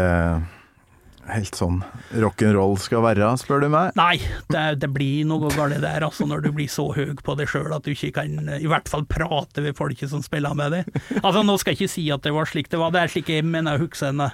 helt 1.27 1.59
sånn 1.59 1.81
rock'n'roll 2.23 2.77
skal 2.81 3.03
være, 3.05 3.29
spør 3.41 3.65
du 3.65 3.69
meg. 3.73 3.97
Nei, 3.99 4.17
det, 4.53 4.65
det 4.83 4.91
blir 4.95 5.27
noe 5.29 5.51
galt 5.51 5.79
der, 5.83 6.07
altså, 6.07 6.27
når 6.29 6.45
du 6.47 6.51
blir 6.55 6.71
så 6.71 6.87
høy 6.95 7.17
på 7.19 7.37
deg 7.39 7.51
sjøl 7.51 7.75
at 7.75 7.87
du 7.87 7.93
ikke 7.95 8.13
kan 8.21 8.51
i 8.57 8.71
hvert 8.71 8.91
fall 8.91 9.07
prate 9.11 9.65
ved 9.65 9.77
folket 9.79 10.13
som 10.13 10.23
spiller 10.25 10.55
med 10.59 10.77
deg. 10.77 10.91
Altså, 11.23 11.43
nå 11.47 11.59
skal 11.59 11.75
jeg 11.75 11.83
ikke 11.83 11.95
si 11.97 12.07
at 12.15 12.27
det 12.27 12.35
var 12.37 12.51
slik 12.51 12.71
det 12.71 12.81
var, 12.81 12.95
det 12.95 13.03
er 13.03 13.13
slik 13.13 13.33
jeg 13.33 13.47
mener 13.47 13.77
jeg 13.77 13.89
husker 13.89 14.13
henne. 14.13 14.31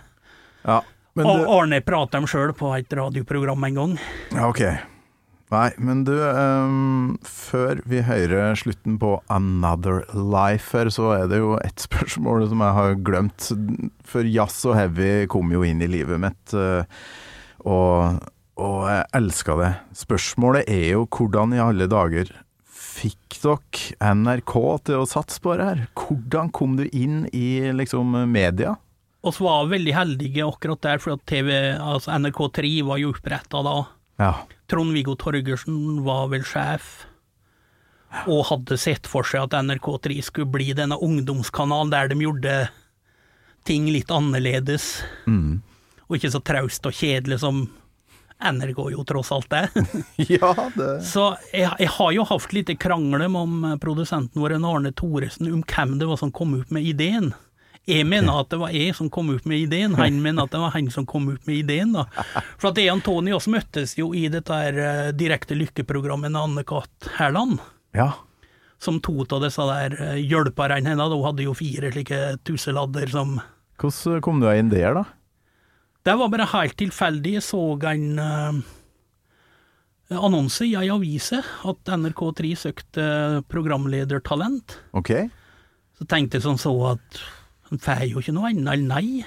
Ja, 0.66 0.82
men 1.18 1.28
du, 1.28 1.44
Arne 1.52 1.82
prater 1.84 2.22
om 2.22 2.28
sjøl 2.30 2.54
på 2.56 2.70
et 2.76 2.92
radioprogram 2.96 3.68
en 3.68 3.80
gang. 3.80 4.00
ja, 4.32 4.48
ok. 4.48 4.64
Nei, 5.52 5.68
men 5.84 5.98
du, 6.08 6.14
um, 6.16 7.18
før 7.28 7.82
vi 7.84 8.00
hører 8.06 8.54
slutten 8.56 8.94
på 9.00 9.18
Another 9.32 9.98
Life 10.16 10.72
her, 10.78 10.88
så 10.88 11.10
er 11.18 11.26
det 11.28 11.42
jo 11.42 11.58
et 11.60 11.82
spørsmål 11.84 12.46
som 12.48 12.62
jeg 12.64 12.76
har 12.78 12.94
glemt. 13.04 13.50
For 14.08 14.24
jazz 14.24 14.62
og 14.70 14.78
heavy 14.78 15.26
kom 15.32 15.52
jo 15.52 15.60
inn 15.68 15.84
i 15.84 15.90
livet 15.92 16.22
mitt. 16.22 16.54
eh, 16.56 16.88
Og, 17.68 18.22
og 18.58 18.78
jeg 18.88 19.04
elska 19.20 19.58
det. 19.60 19.72
Spørsmålet 20.00 20.72
er 20.72 20.86
jo 20.96 21.04
hvordan 21.06 21.52
i 21.54 21.60
alle 21.62 21.86
dager 21.90 22.32
fikk 22.72 23.36
dere 23.42 24.14
NRK 24.16 24.54
til 24.88 25.02
å 25.02 25.08
satse 25.08 25.40
på 25.44 25.54
det 25.58 25.68
her? 25.68 25.84
Hvordan 25.98 26.50
kom 26.54 26.74
du 26.80 26.86
inn 26.88 27.26
i 27.32 27.60
liksom 27.76 28.16
media? 28.32 28.78
Vi 29.22 29.32
var 29.44 29.68
veldig 29.70 29.94
heldige 29.94 30.48
akkurat 30.48 30.80
der, 30.82 30.98
for 30.98 31.20
TV, 31.28 31.52
altså 31.78 32.16
NRK3 32.16 32.72
var 32.88 32.98
jo 32.98 33.12
oppretta 33.12 33.60
da. 33.62 33.76
Ja. 34.20 34.34
Trond-Viggo 34.70 35.16
Torgersen 35.20 36.02
var 36.04 36.28
vel 36.32 36.44
sjef, 36.46 37.06
og 38.28 38.44
hadde 38.50 38.76
sett 38.80 39.08
for 39.08 39.24
seg 39.24 39.46
at 39.46 39.56
NRK3 39.64 40.18
skulle 40.24 40.52
bli 40.52 40.72
denne 40.76 40.98
ungdomskanalen 41.00 41.92
der 41.92 42.10
de 42.12 42.18
gjorde 42.20 42.56
ting 43.68 43.86
litt 43.92 44.10
annerledes, 44.12 45.02
og 46.08 46.18
ikke 46.18 46.32
så 46.34 46.42
traust 46.44 46.86
og 46.88 46.96
kjedelig 46.98 47.40
som 47.44 47.64
NRK 48.42 48.80
jo 48.92 49.04
tross 49.06 49.30
alt 49.32 49.52
er. 49.54 49.70
ja, 50.34 50.50
det 50.74 50.90
Så 51.06 51.28
jeg, 51.52 51.70
jeg 51.78 51.90
har 51.94 52.12
jo 52.12 52.24
hatt 52.26 52.56
litt 52.56 52.72
krangler 52.82 53.28
med 53.30 53.80
produsenten 53.80 54.42
vår, 54.42 54.56
Arne 54.58 54.92
Thoresen, 54.92 55.50
om 55.52 55.62
hvem 55.62 55.98
det 56.00 56.08
var 56.10 56.20
som 56.20 56.32
kom 56.34 56.56
ut 56.58 56.70
med 56.74 56.82
ideen. 56.82 57.32
Jeg 57.90 58.06
mener 58.06 58.36
at 58.38 58.50
det 58.52 58.60
var 58.60 58.70
jeg 58.70 58.94
som 58.94 59.08
kom 59.10 59.32
ut 59.34 59.46
med 59.48 59.64
ideen, 59.64 59.96
han 59.98 60.20
mener 60.22 60.44
at 60.46 60.52
det 60.54 60.60
var 60.62 60.70
han 60.76 60.90
som 60.94 61.06
kom 61.08 61.24
ut 61.32 61.46
med 61.48 61.64
ideen. 61.64 61.92
da. 61.96 62.04
For 62.60 62.70
at 62.70 62.78
jeg 62.78 62.92
og 62.94 63.00
Tony 63.02 63.32
også 63.34 63.50
møttes 63.50 63.96
jo 63.98 64.12
i 64.14 64.28
dette 64.30 64.54
her 64.54 64.78
eh, 64.78 65.08
direkte 65.18 65.56
lykkeprogrammet 65.58 66.30
med 66.30 66.40
Anne-Kat. 66.44 67.08
Hærland, 67.18 67.58
Ja. 67.98 68.12
som 68.78 69.00
to 69.02 69.26
av 69.30 69.42
disse 69.42 69.62
der 69.66 69.96
eh, 69.98 70.20
hjelperne 70.22 70.78
hennes. 70.86 71.10
Hun 71.10 71.24
hadde 71.26 71.42
jo 71.48 71.54
fire 71.58 71.90
slike 71.90 72.38
tusseladder 72.46 73.10
som 73.10 73.40
Hvordan 73.82 74.22
kom 74.22 74.38
du 74.38 74.46
inn 74.52 74.70
der, 74.70 74.94
da? 74.94 75.02
Det 76.06 76.14
var 76.18 76.30
bare 76.30 76.46
helt 76.54 76.76
tilfeldig. 76.78 77.32
Jeg 77.40 77.42
så 77.42 77.62
en 77.90 78.18
uh, 78.18 78.62
annonse 80.22 80.66
i 80.66 80.74
ei 80.78 80.88
avise 80.92 81.40
at 81.66 81.90
NRK3 81.90 82.52
søkte 82.58 83.04
programledertalent. 83.50 84.76
Ok. 84.98 85.10
Så 85.98 86.06
tenkte 86.10 86.38
jeg 86.38 86.46
sånn 86.46 86.60
så 86.62 86.72
at 86.92 87.22
han 87.72 87.80
får 87.80 88.02
jo 88.04 88.20
ikke 88.20 88.34
noe 88.36 88.50
annet 88.50 88.74
enn 88.74 88.90
nei. 88.90 89.22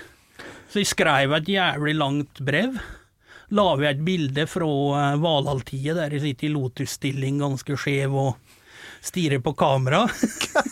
Så 0.70 0.84
jeg 0.84 0.92
skrev 0.92 1.32
et 1.34 1.48
jævlig 1.50 1.96
langt 1.98 2.42
brev. 2.46 2.76
La 3.58 3.64
ved 3.74 3.88
et 3.90 4.04
bilde 4.06 4.46
fra 4.50 4.68
uh, 4.68 5.16
Valhalltidet 5.22 5.96
der 5.98 6.14
jeg 6.14 6.22
sitter 6.22 6.48
i 6.48 6.54
lotusstilling 6.54 7.40
ganske 7.42 7.78
skjev 7.82 8.14
og 8.14 8.36
stirrer 9.06 9.42
på 9.42 9.56
kamera. 9.58 10.04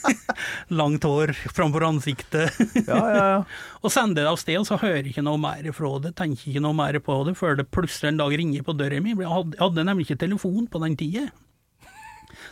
Langt 0.79 1.05
hår 1.05 1.33
framfor 1.53 1.85
ansiktet. 1.87 2.61
Ja, 2.85 2.99
ja, 2.99 3.25
ja. 3.31 3.41
og 3.81 3.93
sender 3.93 4.21
det 4.21 4.29
av 4.29 4.37
sted, 4.41 4.59
og 4.61 4.69
så 4.69 4.77
hører 4.81 5.01
jeg 5.01 5.15
ikke 5.15 5.25
noe 5.25 5.41
mer 5.41 5.69
fra 5.73 5.95
det. 6.03 6.13
Tenker 6.17 6.53
ikke 6.53 6.65
noe 6.65 6.77
mer 6.77 6.97
på 7.01 7.19
det 7.25 7.33
før 7.39 7.57
det 7.57 7.69
plutselig 7.73 8.11
en 8.11 8.21
dag 8.21 8.37
ringer 8.37 8.65
på 8.65 8.77
døra 8.77 9.01
mi. 9.01 9.17
Jeg 9.17 9.33
hadde, 9.33 9.85
nemlig 9.89 10.05
ikke 10.09 10.21
telefon 10.27 10.69
på 10.69 10.81
den 10.85 10.97
tida. 10.99 11.25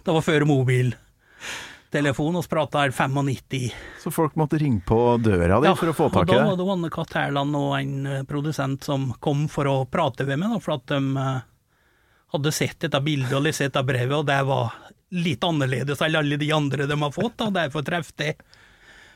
Det 0.01 0.17
var 0.17 0.26
før 0.26 0.49
mobiltelefon, 0.49 0.97
og 1.91 2.43
så 2.43 2.49
prata 2.49 2.79
her 2.85 2.91
95. 2.95 3.71
Så 3.99 4.11
folk 4.11 4.35
måtte 4.39 4.57
ringe 4.61 4.81
på 4.87 5.17
døra 5.19 5.59
di 5.61 5.73
for 5.75 5.91
å 5.91 5.93
få 5.93 6.09
tak 6.13 6.29
i 6.29 6.35
og 6.35 6.37
da 6.39 6.45
var 6.47 6.57
det 6.57 6.67
Anne 6.71 6.89
Katt 6.89 7.13
Herland 7.13 7.55
og 7.55 7.73
en 7.79 8.05
eh, 8.07 8.23
produsent 8.23 8.83
som 8.83 9.09
kom 9.19 9.47
for 9.51 9.67
å 9.67 9.75
prate 9.85 10.23
ved 10.25 10.39
meg, 10.39 10.53
da, 10.55 10.59
for 10.63 10.77
at 10.77 10.85
de 10.87 11.01
eh, 11.19 11.41
hadde 12.31 12.51
sett 12.55 12.79
dette 12.79 13.01
bildet 13.03 13.35
og 13.35 13.43
lest 13.43 13.59
dette 13.65 13.83
brevet, 13.83 14.15
og 14.21 14.25
det 14.25 14.39
var 14.47 14.71
litt 15.11 15.43
annerledes 15.43 15.99
enn 16.01 16.15
alle 16.15 16.37
de 16.39 16.51
andre 16.55 16.87
de 16.87 16.95
har 17.01 17.11
fått, 17.11 17.41
og 17.43 17.53
derfor 17.53 17.83
traff 17.83 18.13
det. 18.15 18.37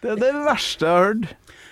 Det 0.03 0.11
er 0.11 0.19
det 0.19 0.33
verste 0.45 0.85
jeg 0.85 0.91
har 0.91 1.05
hørt. 1.13 1.29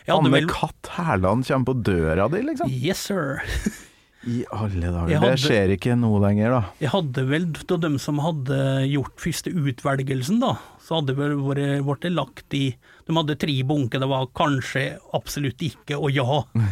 Ja, 0.07 0.15
Anne 0.17 0.31
vel- 0.31 0.47
Katt 0.51 0.87
Hærland 0.95 1.45
kommer 1.47 1.65
på 1.73 1.75
døra 1.83 2.29
di, 2.31 2.41
liksom. 2.47 2.71
Yes, 2.71 3.03
sir. 3.11 3.43
I 4.29 4.45
alle 4.55 4.87
dager. 4.87 5.17
Hadde, 5.19 5.31
Det 5.33 5.41
skjer 5.43 5.71
ikke 5.75 5.95
noe 5.99 6.19
lenger, 6.23 6.53
da. 6.55 6.61
Jeg 6.79 6.91
hadde 6.93 7.23
vel, 7.27 7.47
da 7.67 7.77
dem 7.83 7.97
som 7.99 8.21
hadde 8.23 8.57
gjort 8.87 9.19
første 9.19 9.51
utvelgelsen, 9.51 10.39
da, 10.43 10.53
så 10.83 10.99
hadde 11.01 11.15
vel 11.17 11.35
vært, 11.43 11.83
vært 11.87 12.07
lagt 12.13 12.55
i 12.55 12.63
De 13.07 13.15
hadde 13.17 13.35
tre 13.41 13.55
bunker, 13.67 13.99
det 13.99 14.07
var 14.07 14.29
kanskje, 14.37 14.85
absolutt 15.17 15.59
ikke 15.67 15.97
og 15.99 16.15
ja. 16.15 16.23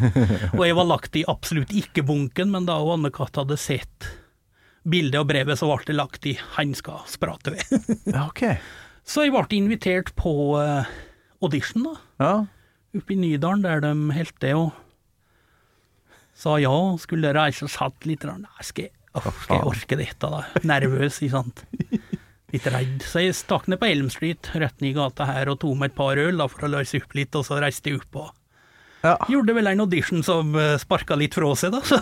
Og 0.58 0.64
jeg 0.64 0.78
var 0.80 0.88
lagt 0.88 1.18
i 1.20 1.26
absolutt 1.28 1.74
ikke-bunken, 1.76 2.52
men 2.54 2.70
da 2.70 2.78
Anne-Kat. 2.80 3.36
hadde 3.44 3.60
sett 3.60 4.08
bildet 4.88 5.20
og 5.20 5.28
brevet, 5.30 5.60
så 5.60 5.68
ble 5.70 5.84
det 5.92 5.98
lagt 6.00 6.26
i 6.32 6.38
han 6.56 6.72
skal 6.74 7.04
sprate 7.12 7.54
ved. 7.54 7.92
okay. 8.30 8.58
Så 9.04 9.26
jeg 9.28 9.36
ble 9.36 9.58
invitert 9.60 10.14
på 10.16 10.32
eh, 10.62 10.88
audition, 11.44 11.84
da, 11.92 11.98
Ja. 12.24 12.34
oppe 12.96 13.14
i 13.14 13.20
Nydalen, 13.20 13.62
der 13.68 13.84
de 13.84 13.92
holdt 14.16 14.40
det, 14.42 14.56
og 14.56 14.72
sa 16.42 16.58
ja, 16.62 16.74
skulle 17.02 17.34
reise 17.38 17.68
og 17.68 17.74
satt 17.74 18.08
litt 18.10 18.26
Nei, 18.26 18.66
skal 18.66 18.88
jeg, 18.88 18.96
skal 19.14 19.60
jeg 19.60 19.68
orke 19.70 19.98
dette, 20.00 20.32
da? 20.32 20.42
Nervøs, 20.66 21.22
ikke 21.22 21.36
sant? 21.36 21.66
Litt 22.52 22.68
redd. 22.68 23.00
Så 23.08 23.22
jeg 23.24 23.36
stakk 23.38 23.70
ned 23.72 23.80
på 23.80 23.88
Elm 23.88 24.10
Street, 24.12 24.50
rett 24.60 24.82
ned 24.82 24.92
i 24.92 24.96
gata 24.98 25.28
her, 25.30 25.52
og 25.54 25.62
tok 25.62 25.78
meg 25.80 25.92
et 25.92 25.98
par 26.02 26.20
øl 26.20 26.42
da, 26.42 26.48
for 26.52 26.68
å 26.68 26.72
løse 26.74 27.00
opp 27.00 27.14
litt, 27.16 27.36
og 27.38 27.46
så 27.48 27.62
reiste 27.64 27.94
jeg 27.94 28.02
opp 28.02 28.24
og 28.26 28.38
Ja. 29.02 29.16
gjorde 29.32 29.56
vel 29.58 29.66
en 29.66 29.80
audition 29.82 30.22
som 30.22 30.52
uh, 30.54 30.76
sparka 30.78 31.16
litt 31.18 31.34
fra 31.34 31.48
seg, 31.58 31.74
da. 31.74 31.80
Så, 31.82 31.98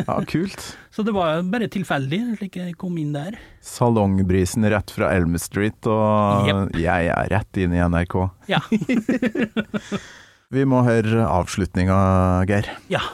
ja, 0.00 0.16
kult. 0.26 0.64
så 0.94 1.04
det 1.06 1.14
var 1.14 1.44
bare 1.46 1.68
tilfeldig, 1.70 2.20
slik 2.40 2.58
jeg 2.58 2.74
kom 2.80 2.96
inn 2.98 3.12
der. 3.14 3.36
Salongbrisen 3.62 4.66
rett 4.72 4.90
fra 4.90 5.12
Elm 5.14 5.36
Street, 5.38 5.78
og 5.86 6.48
yep. 6.50 6.74
jeg 6.80 7.12
er 7.14 7.30
rett 7.34 7.60
inn 7.62 7.76
i 7.76 7.82
NRK. 7.84 8.16
Ja. 8.50 8.62
Vi 10.54 10.66
må 10.66 10.82
høre 10.82 11.26
avslutninga, 11.28 11.98
Geir. 12.50 12.72
ja. 12.90 13.04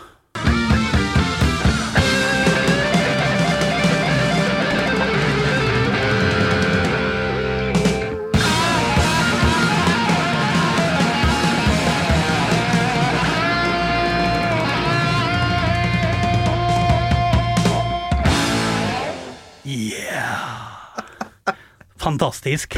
Fantastisk. 21.97 22.77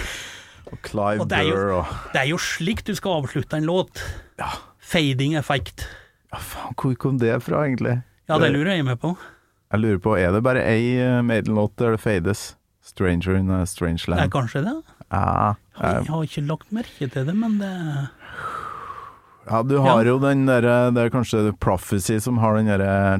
Og 0.68 0.78
Clive 0.84 1.20
Og 1.20 1.30
det 1.30 1.38
er 1.38 1.42
jo- 1.42 1.54
Burr 1.54 2.08
Det 2.12 2.20
er 2.20 2.28
jo 2.28 2.38
slik 2.38 2.86
du 2.86 2.94
skal 2.94 3.10
avslutte 3.10 3.56
en 3.56 3.64
låt. 3.64 4.00
Ja, 4.38 4.48
Fading 4.80 5.36
effect. 5.36 5.86
Ja 6.32 6.38
faen, 6.38 6.74
hvor 6.76 6.94
kom 6.96 7.18
det 7.18 7.42
fra, 7.42 7.64
egentlig? 7.66 8.02
Ja, 8.28 8.38
det 8.38 8.52
lurer 8.52 8.74
jeg 8.76 8.84
meg 8.84 8.98
på. 9.00 9.14
Jeg 9.72 9.80
lurer 9.80 9.98
på, 10.04 10.14
er 10.18 10.32
det 10.32 10.42
bare 10.44 10.62
ei 10.64 10.96
eh, 11.00 11.20
Maiden-låt 11.22 11.76
der 11.76 11.96
det 11.96 12.00
fades? 12.00 12.54
'Stranger 12.88 13.36
in 13.36 13.50
a 13.50 13.66
Strange 13.66 14.06
Det 14.06 14.16
er 14.16 14.28
kanskje 14.32 14.62
det. 14.64 14.76
Ja, 15.12 15.54
Jeg 15.80 16.04
jeg 16.04 16.06
har 16.08 16.22
ikke 16.24 16.46
lagt 16.48 16.72
merke 16.72 17.08
til 17.12 17.26
det, 17.26 17.34
men 17.36 17.58
det 17.58 18.08
ja, 19.50 19.62
du 19.62 19.78
har 19.80 20.04
Ja. 20.04 20.10
jo 20.12 20.18
den 20.18 20.46
derre 20.46 20.90
Det 20.92 21.04
er 21.04 21.10
kanskje 21.10 21.52
Prophecy 21.60 22.18
som 22.20 22.36
har 22.38 22.56
den 22.56 22.66
derre 22.66 23.16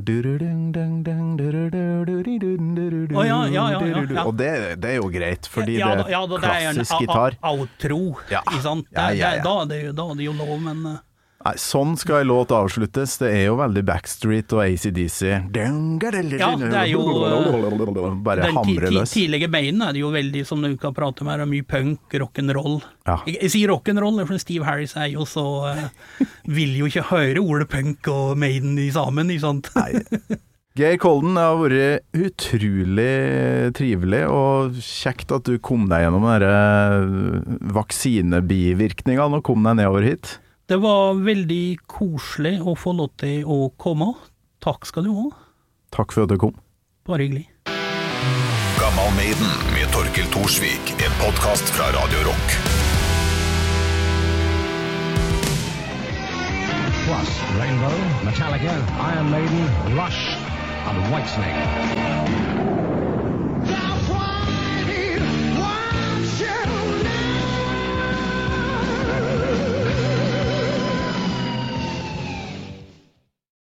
oh, 3.17 3.27
ja, 3.27 3.47
ja, 3.49 3.71
ja. 3.71 4.25
Og 4.27 4.37
det, 4.37 4.81
det 4.81 4.91
er 4.91 4.97
jo 4.97 5.09
greit, 5.09 5.47
fordi 5.49 5.79
ja, 5.79 5.89
er 5.93 5.97
da- 5.97 6.05
gitar. 6.05 6.11
ja, 6.11 6.27
da, 6.27 6.37
det 6.37 6.51
er 6.51 6.69
en 6.69 6.75
klassisk. 6.77 7.39
Outro, 7.43 8.01
Ja. 8.31 8.41
ikke 8.41 8.63
sant. 8.63 8.87
Det- 8.91 9.19
det-. 9.19 9.43
Da, 9.45 9.63
er 9.63 9.69
det 9.69 9.97
da 9.97 10.03
er 10.11 10.15
det 10.15 10.25
jo 10.27 10.33
lov, 10.33 10.61
men 10.61 10.87
eh, 10.87 10.99
Nei, 11.39 11.53
sånn 11.63 11.93
skal 11.95 12.25
en 12.25 12.29
låt 12.33 12.51
avsluttes. 12.51 13.13
Det 13.21 13.29
er 13.31 13.45
jo 13.47 13.59
veldig 13.61 13.85
Backstreet 13.87 14.51
og 14.57 14.63
ACDC. 14.65 15.21
Ja, 16.41 16.51
det 16.59 16.81
er 16.81 16.89
jo, 16.91 17.05
Bare 18.27 18.49
den 18.49 18.59
hamre 18.59 18.91
løs. 18.91 19.13
tidlige 19.15 19.47
beinen 19.53 19.85
er 19.87 19.95
det 19.95 20.03
jo 20.03 20.11
veldig, 20.11 20.43
som 20.49 20.65
du 20.67 20.73
kan 20.83 20.97
prate 20.97 21.23
om 21.23 21.31
her, 21.31 21.45
mye 21.47 21.63
punk, 21.63 22.19
rock'n'roll. 22.25 22.81
Ja. 23.07 23.21
Jeg, 23.29 23.39
jeg 23.45 23.55
sier 23.55 23.71
rock'n'roll, 23.71 24.19
for 24.27 24.43
Steve 24.43 24.67
Harris 24.67 24.97
er 24.99 25.13
jo 25.13 25.29
så 25.31 25.47
uh, 25.71 25.87
Vil 26.51 26.75
jo 26.81 26.91
ikke 26.91 27.07
høre 27.13 27.45
ordet 27.45 27.71
punk 27.71 28.11
og 28.11 28.35
Maiden 28.43 28.75
i 28.83 28.91
sammen, 28.95 29.31
ikke 29.31 29.47
sant. 29.47 29.71
Nei. 29.79 30.03
Geir 30.79 30.99
Kolden, 31.03 31.39
det 31.39 31.43
har 31.43 31.57
vært 31.59 32.19
utrolig 32.19 33.15
trivelig 33.79 34.21
og 34.31 34.77
kjekt 34.83 35.33
at 35.35 35.47
du 35.47 35.57
kom 35.63 35.89
deg 35.91 36.05
gjennom 36.05 36.27
denne 36.29 37.71
vaksinebivirkningene 37.79 39.41
og 39.41 39.47
kom 39.47 39.67
deg 39.67 39.81
nedover 39.81 40.07
hit. 40.07 40.37
Det 40.69 40.77
var 40.77 41.15
veldig 41.25 41.79
koselig 41.89 42.59
å 42.61 42.75
få 42.77 42.93
lov 42.99 43.15
til 43.17 43.47
å 43.49 43.71
komme. 43.81 44.11
Takk 44.61 44.85
skal 44.91 45.07
du 45.07 45.15
ha. 45.17 45.31
Takk 45.97 46.13
for 46.13 46.27
at 46.27 46.33
du 46.35 46.37
kom. 46.43 46.59
Bare 47.09 47.25
hyggelig. 47.25 47.47
Gammal 48.77 49.09
Maiden 49.17 49.49
med 49.73 49.89
Torkel 49.97 50.29
Thorsvik. 50.35 50.93
En 51.01 51.15
podkast 51.23 51.73
fra 51.73 51.89
Radio 51.97 52.21
Rock. 52.29 52.53
Plus 57.07 57.33
Rainbow, 57.57 57.97
Metallica, 58.29 58.77
Iron 59.09 59.33
Maiden, 59.33 59.65
Rush, 59.97 60.37
and 60.85 61.01
Whitesnake. 61.09 61.65